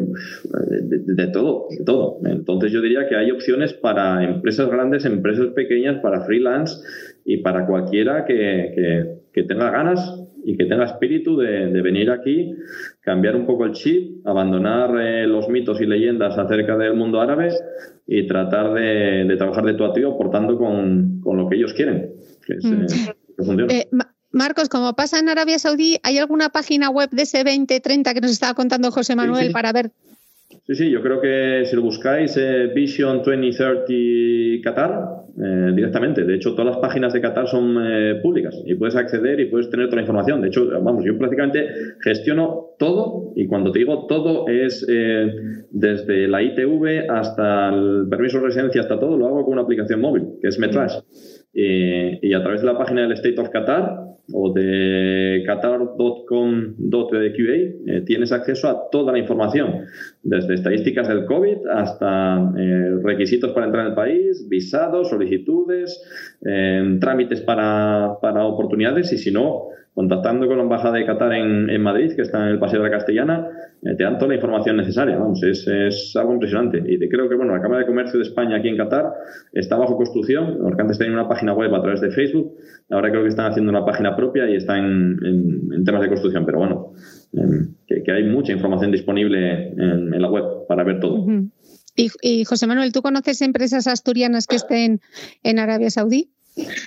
de, 0.83 1.27
todo, 1.29 1.67
de 1.77 1.85
todo. 1.85 2.19
Entonces 2.25 2.71
yo 2.71 2.81
diría 2.81 3.09
que 3.09 3.17
hay 3.17 3.33
opciones 3.33 3.73
para 3.75 4.23
empresas 4.23 4.71
grandes, 4.71 5.05
empresas 5.05 5.49
pequeñas, 5.49 6.01
para 6.01 6.21
freelance 6.21 6.77
y 7.25 7.39
para 7.39 7.67
cualquiera 7.67 8.25
que, 8.25 9.19
que 9.33 9.43
tenga 9.43 9.71
ganas 9.71 10.25
y 10.45 10.57
que 10.57 10.67
tenga 10.67 10.85
espíritu 10.85 11.37
de, 11.37 11.83
venir 11.83 12.11
aquí, 12.11 12.55
cambiar 13.01 13.35
un 13.35 13.47
poco 13.47 13.65
el 13.65 13.73
chip, 13.73 14.25
abandonar 14.27 14.95
eh, 15.01 15.27
los 15.27 15.49
mitos 15.49 15.81
y 15.81 15.87
leyendas 15.87 16.39
acerca 16.39 16.77
del 16.77 16.95
mundo 16.95 17.21
árabe 17.21 17.49
y 18.07 18.27
tratar 18.27 18.75
de, 18.75 19.35
trabajar 19.37 19.65
de 19.65 19.75
tu 19.75 19.85
a 19.85 19.89
aportando 19.89 20.59
con, 20.59 21.23
lo 21.25 21.49
que 21.49 21.57
ellos 21.57 21.73
quieren. 21.73 22.11
Mm. 22.47 22.83
Eh, 23.71 23.87
eh, 23.91 24.05
Marcos, 24.35 24.69
como 24.69 24.95
pasa 24.95 25.19
en 25.19 25.29
Arabia 25.29 25.59
Saudí, 25.59 25.99
¿hay 26.03 26.19
alguna 26.19 26.49
página 26.49 26.91
web 26.91 27.09
de 27.11 27.23
ese 27.23 27.45
2030 27.45 28.15
que 28.15 28.21
nos 28.21 28.33
estaba 28.33 28.55
contando 28.55 28.91
José 28.91 29.15
Manuel 29.17 29.53
para 29.53 29.73
ver 29.73 29.91
Sí, 30.67 30.75
sí, 30.75 30.91
yo 30.91 31.03
creo 31.03 31.21
que 31.21 31.65
si 31.67 31.77
lo 31.77 31.83
buscáis, 31.83 32.39
eh, 32.39 32.71
Vision 32.75 33.19
2030 33.19 34.63
Qatar, 34.63 35.27
eh, 35.37 35.73
directamente. 35.75 36.25
De 36.25 36.37
hecho, 36.37 36.55
todas 36.55 36.75
las 36.75 36.79
páginas 36.79 37.13
de 37.13 37.21
Qatar 37.21 37.47
son 37.49 37.77
eh, 37.79 38.21
públicas 38.23 38.55
y 38.65 38.75
puedes 38.75 38.97
acceder 38.97 39.41
y 39.41 39.47
puedes 39.47 39.69
tener 39.69 39.87
toda 39.87 39.97
la 39.97 40.03
información. 40.03 40.41
De 40.41 40.49
hecho, 40.49 40.67
vamos, 40.81 41.05
yo 41.05 41.19
prácticamente 41.19 41.67
gestiono 42.01 42.69
todo 42.79 43.35
y 43.37 43.47
cuando 43.47 43.73
te 43.73 43.81
digo 43.81 44.07
todo 44.07 44.49
es 44.49 44.87
desde 45.71 46.29
la 46.29 46.43
ITV 46.43 47.11
hasta 47.11 47.69
el 47.69 48.07
permiso 48.09 48.39
de 48.39 48.47
residencia, 48.47 48.81
hasta 48.81 48.99
todo, 48.99 49.19
lo 49.19 49.27
hago 49.27 49.45
con 49.45 49.55
una 49.55 49.63
aplicación 49.63 50.01
móvil, 50.01 50.29
que 50.41 50.49
es 50.49 50.59
Metrash. 50.59 50.95
y 51.53 52.33
a 52.33 52.43
través 52.43 52.63
de 52.63 52.67
la 52.67 52.79
página 52.79 53.03
del 53.03 53.13
State 53.13 53.39
of 53.39 53.51
Qatar, 53.51 54.14
o 54.33 54.53
de 54.53 55.43
qatar.com.qa 55.47 57.25
eh, 57.27 58.01
tienes 58.07 58.33
acceso 58.33 58.69
a 58.69 58.89
toda 58.91 59.13
la 59.13 59.19
información, 59.19 59.85
desde 60.23 60.55
estadísticas 60.55 61.09
del 61.09 61.27
COVID 61.27 61.67
hasta 61.71 62.53
eh, 62.57 62.99
requisitos 63.03 63.53
para 63.53 63.67
entrar 63.67 63.85
en 63.85 63.91
el 63.91 63.95
país, 63.95 64.49
visados, 64.49 65.11
solicitudes, 65.11 66.03
eh, 66.47 66.97
trámites 67.01 67.43
para, 67.43 68.17
para, 68.23 68.45
oportunidades 68.45 69.13
y 69.13 69.19
si 69.19 69.31
no, 69.31 69.69
contactando 69.95 70.49
con 70.49 70.57
la 70.57 70.65
Embajada 70.65 70.99
de 70.99 71.07
Qatar 71.07 71.33
en, 71.35 71.81
Madrid, 71.81 72.13
que 72.17 72.23
está 72.23 72.43
en 72.43 72.49
el 72.49 72.59
Paseo 72.59 72.83
de 72.83 72.89
la 72.89 72.97
Castellana, 72.97 73.49
te 73.81 74.03
dan 74.03 74.19
toda 74.19 74.31
la 74.31 74.35
información 74.35 74.77
necesaria. 74.77 75.17
Vamos, 75.17 75.43
es, 75.45 75.67
es, 75.69 76.17
algo 76.17 76.33
impresionante. 76.33 76.83
Y 76.85 76.99
creo 77.09 77.29
que 77.29 77.37
bueno, 77.37 77.55
la 77.55 77.63
Cámara 77.63 77.83
de 77.83 77.87
Comercio 77.87 78.19
de 78.19 78.25
España 78.25 78.57
aquí 78.57 78.69
en 78.69 78.77
Qatar 78.77 79.13
está 79.53 79.77
bajo 79.77 79.97
construcción, 79.97 80.59
porque 80.61 80.83
antes 80.83 80.99
tenían 80.99 81.15
una 81.15 81.29
página 81.29 81.55
web 81.55 81.73
a 81.73 81.81
través 81.81 82.01
de 82.01 82.11
Facebook, 82.11 82.57
ahora 82.91 83.11
creo 83.11 83.23
que 83.23 83.29
están 83.29 83.47
haciendo 83.47 83.71
una 83.71 83.85
página 83.85 84.17
propia 84.17 84.51
y 84.51 84.57
está 84.57 84.77
en, 84.79 85.85
temas 85.85 86.03
de 86.03 86.09
construcción. 86.09 86.45
Pero 86.45 86.59
bueno, 86.59 86.93
em, 87.33 87.75
que, 87.87 88.11
hay 88.11 88.25
mucha 88.25 88.53
información 88.53 88.91
disponible 88.91 89.69
en, 89.69 90.13
en 90.13 90.23
la 90.23 90.29
web 90.29 90.67
para 90.67 90.83
ver 90.83 90.99
todo. 90.99 91.25
y, 91.95 92.11
y 92.21 92.45
José 92.45 92.67
Manuel, 92.67 92.93
¿tú 92.93 93.01
conoces 93.01 93.43
empresas 93.43 93.87
asturianas 93.87 94.49
que 94.49 94.57
estén 94.57 95.01
en 95.45 95.59
Arabia 95.61 95.91
Saudí? 95.91 96.35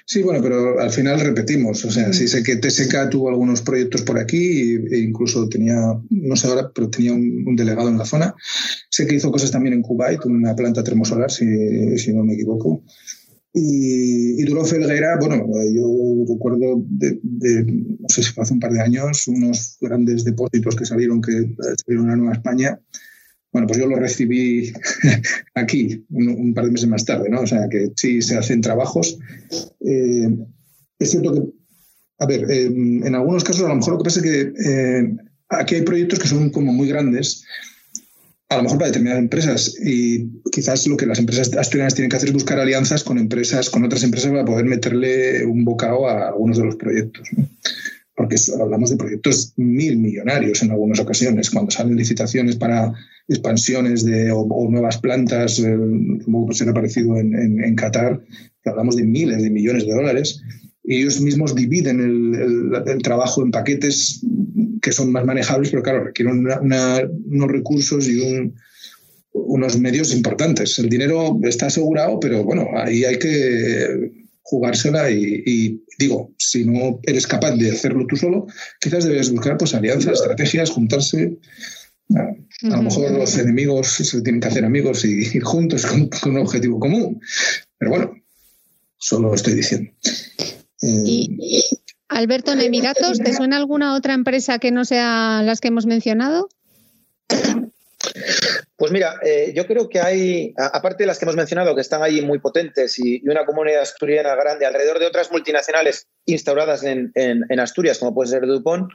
Sí, 0.06 0.22
bueno, 0.22 0.42
pero 0.42 0.80
al 0.80 0.92
final 0.92 1.20
repetimos. 1.20 1.84
O 1.84 1.92
sea, 1.92 2.14
sí 2.14 2.28
sé 2.28 2.44
que 2.44 2.56
TSK 2.56 3.10
tuvo 3.10 3.30
algunos 3.30 3.62
proyectos 3.62 4.02
por 4.02 4.18
aquí 4.18 4.76
e 4.76 4.98
incluso 5.00 5.50
tenía, 5.50 5.78
no 6.10 6.36
sé 6.36 6.48
ahora, 6.48 6.72
pero 6.74 6.90
tenía 6.90 7.14
un, 7.14 7.56
delegado 7.56 7.90
en 7.90 7.98
la 7.98 8.06
zona. 8.06 8.34
Sé 8.90 9.06
que 9.06 9.16
hizo 9.16 9.32
cosas 9.32 9.52
también 9.52 9.74
en 9.74 9.82
Kuwait, 9.82 10.26
una 10.26 10.56
planta 10.56 10.84
termosolar, 10.84 11.32
si, 11.32 11.98
si 11.98 12.14
no 12.14 12.24
me 12.24 12.34
equivoco. 12.34 12.84
Y, 13.54 14.42
y 14.42 14.46
Duro 14.46 14.64
Felguera, 14.66 15.18
bueno, 15.20 15.48
yo 15.74 16.26
recuerdo 16.28 16.84
de, 16.86 17.20
no 17.66 18.08
sé 18.08 18.24
si 18.24 18.32
fue 18.32 18.44
hace 18.44 18.54
un 18.54 18.60
par 18.60 18.72
de 18.72 18.82
años, 18.82 19.28
unos 19.28 19.78
grandes 19.82 20.24
depósitos 20.24 20.76
que 20.76 20.86
salieron, 20.86 21.22
que 21.22 21.56
salieron 21.84 22.12
a 22.12 22.16
Nueva 22.16 22.34
España 22.34 22.80
bueno, 23.58 23.68
pues 23.68 23.80
yo 23.80 23.88
lo 23.88 23.96
recibí 23.96 24.72
aquí 25.56 26.06
un, 26.12 26.54
par 26.54 26.66
de 26.66 26.72
meses 26.72 26.88
más 26.88 27.06
tarde, 27.06 27.28
¿no? 27.28 27.42
O 27.42 27.48
sea, 27.48 27.68
que 27.68 27.92
sí 27.96 28.22
se 28.22 28.38
hacen 28.38 28.62
trabajos. 28.62 29.18
Eh, 29.84 30.30
es 31.00 31.10
cierto 31.10 31.34
que, 31.34 31.42
a 32.20 32.28
ver, 32.28 32.46
en 32.52 33.16
algunos 33.16 33.44
casos 33.44 33.66
a 33.66 33.70
lo 33.70 33.76
mejor 33.76 33.94
lo 33.94 33.98
que 33.98 34.04
pasa 34.04 34.20
es 34.20 34.24
que 34.24 34.54
eh, 34.64 35.16
aquí 35.50 35.74
hay 35.74 35.82
proyectos 35.82 36.20
que 36.20 36.28
son 36.28 36.52
como 36.52 36.72
muy 36.72 36.88
grandes, 36.88 37.46
a 38.50 38.58
lo 38.58 38.64
mejor 38.64 38.78
para 38.78 38.90
determinadas 38.90 39.24
empresas, 39.24 39.76
y 39.84 40.30
quizás 40.52 40.86
lo 40.86 40.96
que 40.96 41.08
las 41.08 41.18
empresas 41.18 41.52
asturianas 41.58 41.96
tienen 41.96 42.12
que 42.12 42.18
hacer 42.18 42.30
es 42.30 42.34
buscar 42.34 42.60
alianzas 42.60 43.04
con 43.04 43.18
empresas, 43.18 43.72
con 43.72 43.84
otras 43.84 44.04
empresas 44.04 44.30
para 44.30 44.46
poder 44.46 44.66
meterle 44.66 45.44
un 45.46 45.66
bocado 45.66 46.08
a 46.08 46.28
algunos 46.28 46.60
de 46.60 46.64
los 46.64 46.76
proyectos. 46.76 47.28
¿no? 47.36 47.50
porque 48.18 48.36
hablamos 48.60 48.90
de 48.90 48.98
proyectos 48.98 49.54
mil 49.58 49.98
millonarios 49.98 50.64
en 50.64 50.72
algunas 50.72 51.00
ocasiones, 51.00 51.52
cuando 51.52 51.70
salen 51.70 51.96
licitaciones 51.96 52.56
para 52.56 52.92
expansiones 53.28 54.06
de, 54.06 54.32
o, 54.32 54.46
nuevas 54.70 54.98
plantas, 55.00 55.60
eh, 55.60 55.78
como 56.24 56.52
se 56.54 56.66
ha 56.66 56.72
aparecido 56.72 57.18
en, 57.18 57.64
en, 57.64 57.76
Qatar, 57.76 58.22
que 58.64 58.70
hablamos 58.70 58.96
de 58.96 59.04
miles 59.04 59.42
de 59.44 59.50
millones 59.50 59.86
de 59.86 59.94
dólares, 59.94 60.42
y 60.88 61.02
ellos 61.02 61.20
mismos 61.20 61.54
dividen 61.54 62.00
el, 62.00 63.02
trabajo 63.02 63.44
en 63.44 63.52
paquetes 63.52 64.22
que 64.82 64.94
son 64.94 65.12
más 65.12 65.26
manejables, 65.26 65.70
pero 65.70 65.84
claro, 65.84 66.06
requieren 66.06 66.48
unos 66.48 67.52
recursos 67.52 68.08
y 68.08 68.54
unos 69.34 69.78
medios 69.78 70.16
importantes. 70.16 70.80
El 70.80 70.88
dinero 70.90 71.38
está 71.44 71.66
asegurado, 71.66 72.22
pero 72.22 72.46
bueno, 72.46 72.68
ahí 72.74 73.04
hay 73.04 73.20
que 73.20 74.12
jugársela 74.44 75.12
y, 75.12 75.84
digo, 76.00 76.34
si 76.38 76.64
no 76.64 77.02
eres 77.04 77.28
capaz 77.28 77.52
de 77.58 77.70
hacerlo 77.70 78.06
tú 78.08 78.16
solo, 78.16 78.48
quizás 78.80 79.04
debes 79.04 79.30
buscar 79.30 79.58
pues 79.58 79.74
alianzas, 79.76 80.22
estrategias, 80.22 80.70
juntarse. 80.70 81.38
A, 82.16 82.36
lo 82.62 82.82
mejor 82.84 83.12
los 83.12 83.38
enemigos 83.38 83.88
se 83.88 84.22
tienen 84.22 84.40
que 84.40 84.48
hacer 84.48 84.64
amigos 84.64 85.04
y 85.04 85.28
ir 85.36 85.44
juntos 85.44 85.86
con, 85.86 86.10
un 86.32 86.38
objetivo 86.40 86.80
común. 86.80 87.22
Pero 87.78 87.92
bueno, 87.92 88.14
solo 88.98 89.34
estoy 89.34 89.54
diciendo. 89.54 89.92
y, 90.82 91.64
Alberto, 92.10 92.54
en 92.54 92.62
Emiratos, 92.62 93.20
¿te 93.20 93.34
suena 93.34 93.58
alguna 93.58 93.96
otra 93.96 94.14
empresa 94.14 94.60
que 94.60 94.72
no 94.72 94.86
sea 94.86 95.42
las 95.44 95.60
que 95.60 95.68
hemos 95.68 95.86
mencionado? 95.86 96.48
Pues 98.78 98.92
mira, 98.92 99.16
eh, 99.24 99.54
yo 99.56 99.66
creo 99.66 99.90
que 99.90 100.00
hay, 100.00 100.54
aparte 100.56 101.04
de 101.04 101.08
las 101.08 101.18
que 101.18 101.26
hemos 101.26 101.36
mencionado, 101.36 101.74
que 101.76 101.82
están 101.82 102.04
ahí 102.04 102.22
muy 102.22 102.40
potentes 102.40 102.98
y, 103.00 103.28
una 103.28 103.46
comunidad 103.46 103.82
asturiana 103.82 104.36
grande 104.36 104.66
alrededor 104.66 105.00
de 105.00 105.08
otras 105.08 105.32
multinacionales 105.32 106.08
instauradas 106.26 106.84
en, 106.84 107.60
Asturias, 107.60 107.98
como 107.98 108.14
puede 108.14 108.30
ser 108.30 108.46
Dupont, 108.46 108.90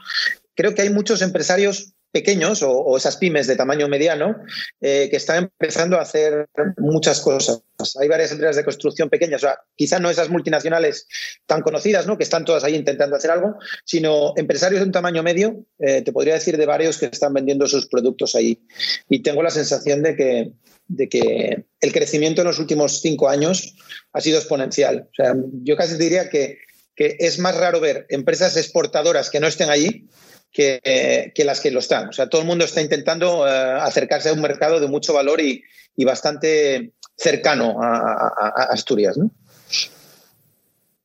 creo 0.54 0.74
que 0.74 0.82
hay 0.82 0.90
muchos 0.90 1.20
empresarios 1.20 1.94
pequeños 2.12 2.62
o, 2.62 2.96
esas 2.96 3.16
pymes 3.16 3.46
de 3.46 3.56
tamaño 3.56 3.88
mediano 3.88 4.36
eh, 4.80 5.08
que 5.10 5.16
están 5.16 5.44
empezando 5.44 5.96
a 5.96 6.02
hacer 6.02 6.46
muchas 6.76 7.20
cosas. 7.20 7.62
Hay 8.00 8.06
varias 8.06 8.30
empresas 8.30 8.56
de 8.56 8.64
construcción 8.64 9.08
pequeñas, 9.08 9.42
o 9.42 9.46
sea, 9.46 9.58
quizá 9.74 9.98
no 9.98 10.10
esas 10.10 10.28
multinacionales 10.28 11.08
tan 11.46 11.62
conocidas, 11.62 12.06
¿no? 12.06 12.18
que 12.18 12.24
están 12.24 12.44
todas 12.44 12.64
ahí 12.64 12.76
intentando 12.76 13.16
hacer 13.16 13.30
algo, 13.30 13.56
sino 13.84 14.34
empresarios 14.36 14.80
de 14.80 14.86
un 14.86 14.92
tamaño 14.92 15.22
medio, 15.22 15.64
eh, 15.78 16.02
te 16.02 16.12
podría 16.12 16.34
decir 16.34 16.56
de 16.56 16.66
varios 16.66 16.98
que 16.98 17.06
están 17.06 17.32
vendiendo 17.32 17.66
sus 17.66 17.88
productos 17.88 18.34
ahí. 18.34 18.60
Y 19.08 19.22
tengo 19.22 19.42
la 19.42 19.50
sensación 19.50 20.02
de 20.02 20.14
que, 20.14 20.52
de 20.88 21.08
que 21.08 21.64
el 21.80 21.92
crecimiento 21.92 22.42
en 22.42 22.48
los 22.48 22.58
últimos 22.58 23.00
cinco 23.00 23.30
años 23.30 23.74
ha 24.12 24.20
sido 24.20 24.38
exponencial. 24.38 25.08
O 25.10 25.14
sea, 25.14 25.34
yo 25.62 25.76
casi 25.76 25.96
diría 25.96 26.28
que, 26.28 26.58
que 26.94 27.16
es 27.18 27.38
más 27.38 27.56
raro 27.56 27.80
ver 27.80 28.04
empresas 28.10 28.56
exportadoras 28.56 29.30
que 29.30 29.40
no 29.40 29.46
estén 29.46 29.70
allí 29.70 30.08
que, 30.53 31.32
las 31.44 31.61
que 31.61 31.70
lo 31.70 31.80
están. 31.80 32.09
O 32.09 32.12
sea, 32.12 32.28
todo 32.28 32.42
el 32.42 32.46
mundo 32.46 32.64
está 32.64 32.80
intentando 32.80 33.46
eh, 33.46 33.50
acercarse 33.50 34.28
a 34.28 34.34
un 34.34 34.40
mercado 34.40 34.80
de 34.80 34.88
mucho 34.88 35.12
valor 35.12 35.40
y, 35.40 35.64
bastante 36.05 36.92
cercano 37.16 37.76
a, 37.80 38.68
Asturias. 38.70 39.16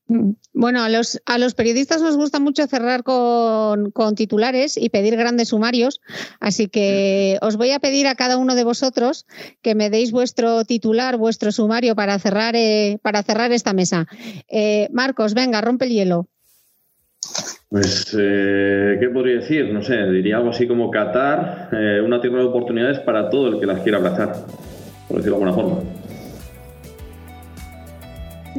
Mm. 0.08 0.32
Bueno, 0.54 0.82
a 0.84 0.90
los, 0.90 1.22
a 1.26 1.38
los 1.38 1.54
periodistas 1.54 2.02
nos 2.02 2.18
gusta 2.18 2.40
mucho 2.40 2.66
cerrar 2.66 3.04
con, 3.04 3.92
titulares 4.16 4.76
y 4.76 4.90
pedir 4.90 5.16
grandes 5.16 5.50
sumarios, 5.50 6.02
así 6.40 6.68
que 6.68 7.38
os 7.42 7.58
voy 7.58 7.72
a 7.72 7.80
pedir 7.80 8.08
a 8.08 8.16
cada 8.16 8.38
uno 8.38 8.56
de 8.56 8.64
vosotros 8.64 9.28
que 9.62 9.76
me 9.76 9.92
deis 9.92 10.12
vuestro 10.12 10.66
titular, 10.66 11.18
vuestro 11.18 11.52
sumario 11.52 11.96
para 11.96 12.18
cerrar, 12.18 12.56
eh, 12.56 12.98
para 13.04 13.22
cerrar 13.22 13.52
esta 13.52 13.74
mesa. 13.74 14.08
Eh, 14.48 14.90
Marcos, 14.92 15.36
venga, 15.36 15.62
rompe 15.62 15.86
el 15.86 15.92
hielo. 15.92 16.28
Pues, 17.70 18.16
eh, 18.18 18.98
¿qué 19.00 19.10
podría 19.10 19.42
decir? 19.42 19.74
No 19.74 19.82
sé, 19.84 19.98
diría 20.10 20.38
algo 20.38 20.52
así 20.52 20.68
como 20.68 20.90
Qatar, 20.90 21.70
eh, 21.74 22.02
una 22.04 22.22
tierra 22.22 22.40
de 22.40 22.46
oportunidades 22.46 23.00
para 23.00 23.30
todo 23.30 23.50
el 23.50 23.60
que 23.60 23.66
las 23.66 23.82
quiera 23.82 23.98
abrazar, 23.98 24.46
por 25.08 25.18
decirlo 25.18 25.38
de 25.38 25.44
alguna 25.44 25.54
forma. 25.54 25.80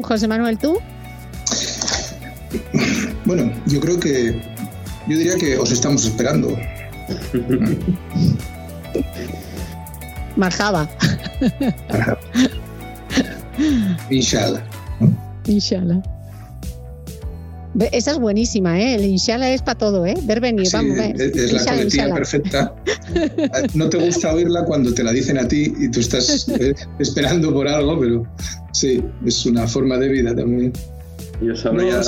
José 0.02 0.28
Manuel, 0.28 0.58
¿tú? 0.58 0.78
Bueno, 3.24 3.50
yo 3.66 3.80
creo 3.80 3.98
que, 3.98 4.40
yo 5.06 5.16
diría 5.16 5.36
que 5.36 5.56
os 5.56 5.72
estamos 5.72 6.04
esperando. 6.04 6.56
Marjaba. 10.36 10.88
Inshallah. 14.10 14.62
Inshallah. 15.46 16.02
Esa 17.92 18.12
es 18.12 18.18
buenísima, 18.18 18.80
¿eh? 18.80 18.94
El 18.94 19.04
inshallah 19.04 19.52
es 19.52 19.62
para 19.62 19.78
todo, 19.78 20.06
¿eh? 20.06 20.14
Ver 20.22 20.40
venir, 20.40 20.68
vamos, 20.72 20.98
Es, 20.98 21.52
la 21.52 21.64
coletilla 21.64 22.14
perfecta. 22.14 22.74
No 23.74 23.88
te 23.88 23.98
gusta 23.98 24.34
oírla 24.34 24.64
cuando 24.64 24.92
te 24.92 25.02
la 25.02 25.12
dicen 25.12 25.38
a 25.38 25.46
ti 25.46 25.72
y 25.78 25.90
tú 25.90 26.00
estás 26.00 26.48
eh, 26.48 26.74
esperando 26.98 27.52
por 27.52 27.68
algo, 27.68 27.98
pero 27.98 28.26
sí, 28.72 29.02
es 29.24 29.46
una 29.46 29.66
forma 29.66 29.96
de 29.96 30.08
vida 30.08 30.34
también. 30.34 30.72
Yo 31.40 31.56
sabría. 31.56 32.00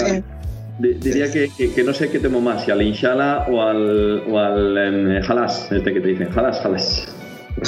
Diría 0.79 1.31
que, 1.31 1.51
que, 1.75 1.85
no 1.85 1.93
sé 1.93 2.09
qué 2.09 2.19
temo 2.19 2.41
más, 2.41 2.65
si 2.65 2.71
al 2.71 2.81
inshallah 2.81 3.47
o 3.51 3.61
al, 3.61 4.23
o 4.31 4.39
al 4.39 4.79
em, 4.79 5.23
halas, 5.29 5.69
este 5.71 5.93
que 5.93 6.01
te 6.01 6.09
dicen, 6.09 6.29
halas, 6.35 6.65
halas. 6.65 7.05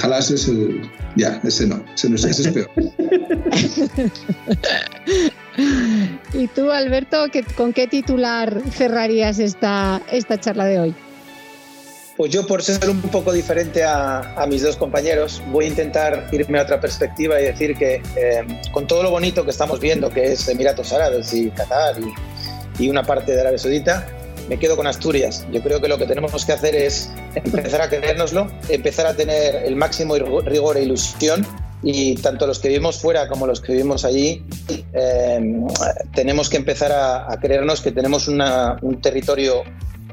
Halas 0.03 0.31
es 0.31 0.49
el. 0.49 0.81
Ya, 1.17 1.39
ese 1.45 1.67
no, 1.67 1.85
ese 1.95 2.09
no 2.09 2.17
es, 2.17 2.25
ese 2.25 2.49
es 2.49 2.55
peor. 2.55 2.71
¿Y 6.33 6.47
tú, 6.49 6.71
Alberto, 6.71 7.27
con 7.57 7.73
qué 7.73 7.87
titular 7.87 8.63
cerrarías 8.71 9.39
esta, 9.39 10.01
esta 10.11 10.39
charla 10.41 10.65
de 10.65 10.81
hoy? 10.81 10.95
Pues 12.17 12.31
yo, 12.31 12.47
por 12.47 12.63
ser 12.63 12.89
un 12.91 13.01
poco 13.01 13.33
diferente 13.33 13.85
a, 13.85 14.45
mis 14.49 14.63
dos 14.63 14.77
compañeros, 14.77 15.43
voy 15.51 15.65
a 15.65 15.69
intentar 15.69 16.29
irme 16.31 16.59
a 16.59 16.63
otra 16.63 16.81
perspectiva 16.81 17.41
y 17.41 17.45
decir 17.45 17.77
que 17.77 18.03
eh, 18.17 18.47
con 18.71 18.87
todo 18.87 19.03
lo 19.03 19.11
bonito 19.11 19.45
que 19.45 19.51
estamos 19.51 19.81
viendo, 19.81 20.11
que 20.11 20.33
es 20.33 20.47
Emiratos 20.47 20.93
Árabes 20.93 21.33
y 21.33 21.51
Qatar 21.51 21.97
y, 21.99 22.85
y 22.85 22.91
una 22.91 23.03
parte 23.03 23.33
de 23.33 23.41
Arabia 23.41 23.59
Saudita, 23.59 24.07
me 24.49 24.59
quedo 24.59 24.77
con 24.77 24.87
Asturias. 24.87 25.47
Yo 25.51 25.63
creo 25.63 25.81
que 25.81 25.89
lo 25.89 25.99
que 25.99 26.07
tenemos 26.07 26.45
que 26.45 26.53
hacer 26.53 26.75
es 26.75 27.11
empezar 27.35 27.81
a 27.81 27.89
creérnoslo, 27.89 28.51
empezar 28.69 29.07
a 29.07 29.15
tener 29.15 29.57
el 29.65 29.77
máximo 29.77 30.15
rigor 30.17 30.77
e 30.77 30.83
ilusión 30.83 31.47
y 31.83 32.14
tanto 32.16 32.47
los 32.47 32.59
que 32.59 32.68
vivimos 32.68 32.99
fuera 32.99 33.28
como 33.28 33.47
los 33.47 33.61
que 33.61 33.72
vivimos 33.72 34.05
allí 34.05 34.45
em, 34.93 35.66
tenemos 36.14 36.49
que 36.49 36.57
empezar 36.57 36.93
a, 36.93 37.37
creernos 37.41 37.80
que 37.80 37.91
tenemos 37.91 38.28
un 38.28 39.01
territorio 39.01 39.64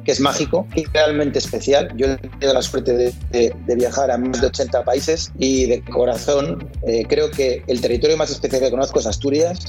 que 0.04 0.14
es 0.14 0.20
mágico, 0.20 0.66
es 0.76 0.92
realmente 0.94 1.40
especial. 1.40 1.92
Yo 1.96 2.08
he 2.08 2.18
tenido 2.18 2.54
la 2.54 2.62
suerte 2.62 3.14
de, 3.32 3.76
viajar 3.76 4.10
a 4.10 4.18
más 4.18 4.42
de 4.42 4.48
80 4.48 4.84
países 4.84 5.32
y 5.38 5.66
de 5.66 5.82
corazón 5.84 6.68
eh, 6.88 7.06
creo 7.08 7.30
que 7.30 7.64
el 7.68 7.82
territorio 7.82 8.18
más 8.18 8.32
especial 8.32 8.62
que 8.62 8.72
conozco 8.72 9.00
es 9.00 9.06
Asturias. 9.06 9.60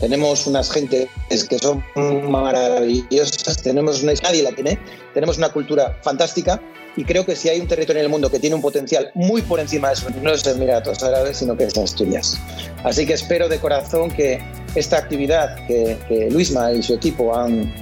Tenemos 0.00 0.46
unas 0.46 0.70
gentes 0.72 1.08
que 1.48 1.58
son 1.58 1.84
maravillosas, 2.30 3.62
tenemos 3.62 4.02
una, 4.02 4.14
nadie 4.22 4.42
la 4.42 4.52
tiene, 4.52 4.78
tenemos 5.12 5.36
una 5.36 5.50
cultura 5.50 5.98
fantástica 6.02 6.60
y 6.96 7.04
creo 7.04 7.24
que 7.24 7.36
si 7.36 7.48
hay 7.48 7.60
un 7.60 7.68
territorio 7.68 8.00
en 8.00 8.06
el 8.06 8.10
mundo 8.10 8.30
que 8.30 8.38
tiene 8.38 8.56
un 8.56 8.62
potencial 8.62 9.10
muy 9.14 9.42
por 9.42 9.60
encima 9.60 9.88
de 9.88 9.94
eso, 9.94 10.08
no 10.22 10.32
es 10.32 10.46
Emiratos 10.46 11.02
Árabes, 11.02 11.36
sino 11.38 11.56
que 11.56 11.64
es 11.64 11.76
Asturias. 11.76 12.38
Así 12.82 13.06
que 13.06 13.12
espero 13.12 13.48
de 13.48 13.58
corazón 13.58 14.10
que 14.10 14.42
esta 14.74 14.98
actividad 14.98 15.56
que, 15.66 16.28
Luisma 16.30 16.72
y 16.72 16.82
su 16.82 16.94
equipo 16.94 17.36
han, 17.36 17.72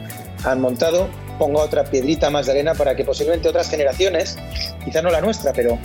montado 0.60 1.08
ponga 1.38 1.60
otra 1.60 1.84
piedrita 1.84 2.30
más 2.30 2.46
de 2.46 2.52
arena 2.52 2.74
para 2.74 2.96
que 2.96 3.04
posiblemente 3.04 3.48
otras 3.48 3.70
generaciones, 3.70 4.36
quizá 4.84 5.02
no 5.02 5.10
la 5.10 5.20
nuestra, 5.20 5.52
pero 5.52 5.78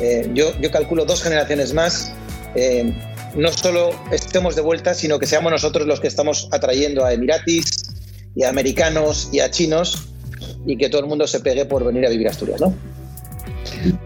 eh, 0.00 0.30
yo, 0.32 0.58
yo 0.60 0.70
calculo 0.70 1.04
dos 1.04 1.22
generaciones 1.22 1.74
más, 1.74 2.12
eh, 2.54 2.90
no 3.36 3.52
solo 3.52 3.90
estemos 4.12 4.54
de 4.56 4.62
vuelta, 4.62 4.94
sino 4.94 5.18
que 5.18 5.26
seamos 5.26 5.50
nosotros 5.50 5.86
los 5.86 6.00
que 6.00 6.08
estamos 6.08 6.48
atrayendo 6.52 7.04
a 7.04 7.12
emiratis 7.12 7.94
y 8.34 8.44
a 8.44 8.48
americanos 8.48 9.28
y 9.32 9.40
a 9.40 9.50
chinos 9.50 10.08
y 10.66 10.76
que 10.76 10.88
todo 10.88 11.00
el 11.00 11.06
mundo 11.06 11.26
se 11.26 11.40
pegue 11.40 11.64
por 11.64 11.84
venir 11.84 12.06
a 12.06 12.10
vivir 12.10 12.28
a 12.28 12.30
Asturias, 12.30 12.60
¿no? 12.60 12.74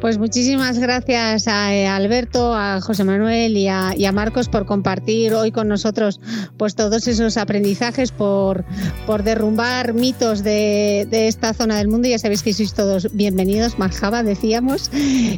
Pues 0.00 0.18
muchísimas 0.18 0.78
gracias 0.78 1.46
a 1.48 1.74
eh, 1.74 1.86
Alberto, 1.86 2.54
a 2.54 2.80
José 2.80 3.04
Manuel 3.04 3.56
y 3.56 3.68
a, 3.68 3.94
Marcos 4.12 4.48
por 4.48 4.66
compartir 4.66 5.34
hoy 5.34 5.52
con 5.52 5.68
nosotros 5.68 6.20
pues 6.56 6.74
todos 6.74 7.06
esos 7.06 7.36
aprendizajes, 7.36 8.10
por, 8.10 8.64
por 9.06 9.22
derrumbar 9.22 9.92
mitos 9.92 10.42
de, 10.42 11.06
esta 11.10 11.52
zona 11.54 11.76
del 11.76 11.88
mundo. 11.88 12.08
Ya 12.08 12.18
sabéis 12.18 12.42
que 12.42 12.52
sois 12.52 12.74
todos 12.74 13.14
bienvenidos, 13.14 13.78
Marjaba, 13.78 14.22
decíamos. 14.22 14.90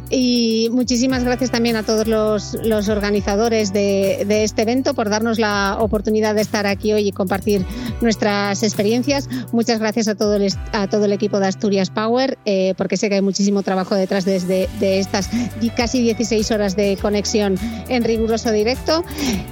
Y 0.09 0.69
muchísimas 0.71 1.23
gracias 1.23 1.51
también 1.51 1.75
a 1.75 1.83
todos 1.83 2.07
los, 2.07 2.55
organizadores 2.89 3.73
de, 3.73 4.43
este 4.43 4.63
evento 4.63 4.93
por 4.93 5.09
darnos 5.09 5.37
la 5.37 5.77
oportunidad 5.79 6.35
de 6.35 6.41
estar 6.41 6.65
aquí 6.65 6.93
hoy 6.93 7.07
y 7.07 7.11
compartir 7.11 7.65
nuestras 8.01 8.63
experiencias. 8.63 9.29
Muchas 9.51 9.79
gracias 9.79 10.07
a 10.07 10.15
todo 10.15 10.35
el, 10.35 10.51
a 10.71 10.87
todo 10.87 11.05
el 11.05 11.13
equipo 11.13 11.39
de 11.39 11.47
Asturias 11.47 11.89
Power, 11.89 12.37
eh, 12.45 12.73
porque 12.77 12.97
sé 12.97 13.09
que 13.09 13.15
hay 13.15 13.21
muchísimo 13.21 13.63
trabajo 13.63 13.95
detrás 13.95 14.25
de 14.25 14.30
desde 14.31 14.69
de 14.79 14.99
estas 14.99 15.29
casi 15.75 16.01
16 16.01 16.51
horas 16.51 16.75
de 16.75 16.97
conexión 17.01 17.57
en 17.87 18.03
riguroso 18.03 18.51
directo. 18.51 19.03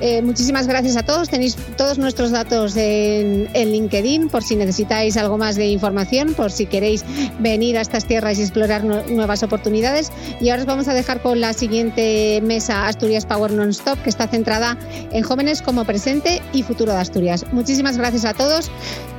Eh, 0.01 0.21
muchísimas 0.21 0.67
gracias 0.67 0.95
a 0.95 1.03
todos. 1.03 1.30
Tenéis 1.30 1.55
todos 1.77 1.97
nuestros 1.97 2.32
datos 2.32 2.75
en, 2.75 3.49
LinkedIn 3.53 4.30
por 4.30 4.43
si 4.43 4.55
necesitáis 4.55 5.17
algo 5.17 5.38
más 5.38 5.55
de 5.55 5.67
información, 5.67 6.34
por 6.34 6.51
si 6.51 6.65
queréis 6.65 7.03
venir 7.39 7.77
a 7.77 7.82
estas 7.82 8.05
tierras 8.05 8.39
y 8.39 8.41
explorar 8.41 8.84
nuevas 8.84 9.43
oportunidades. 9.43 10.11
Y 10.41 10.49
ahora 10.49 10.63
os 10.63 10.67
vamos 10.67 10.88
a 10.88 10.93
dejar 10.93 11.21
con 11.21 11.39
la 11.39 11.53
siguiente 11.53 12.41
mesa 12.41 12.88
Asturias 12.88 13.25
Power 13.25 13.51
Non-Stop, 13.51 14.01
que 14.01 14.09
está 14.09 14.27
centrada 14.27 14.77
en 15.11 15.23
jóvenes 15.23 15.61
como 15.61 15.86
presente 15.86 16.41
y 16.53 16.63
futuro 16.63 16.93
de 16.93 16.99
Asturias. 16.99 17.45
Muchísimas 17.51 17.97
gracias 17.97 18.25
a 18.25 18.34
todos 18.34 18.71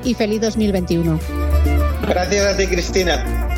y 0.04 0.14
feliz 0.14 0.40
2021. 0.40 1.18
Gracias 2.08 2.46
a 2.46 2.56
ti, 2.56 2.66
Cristina. 2.66 3.48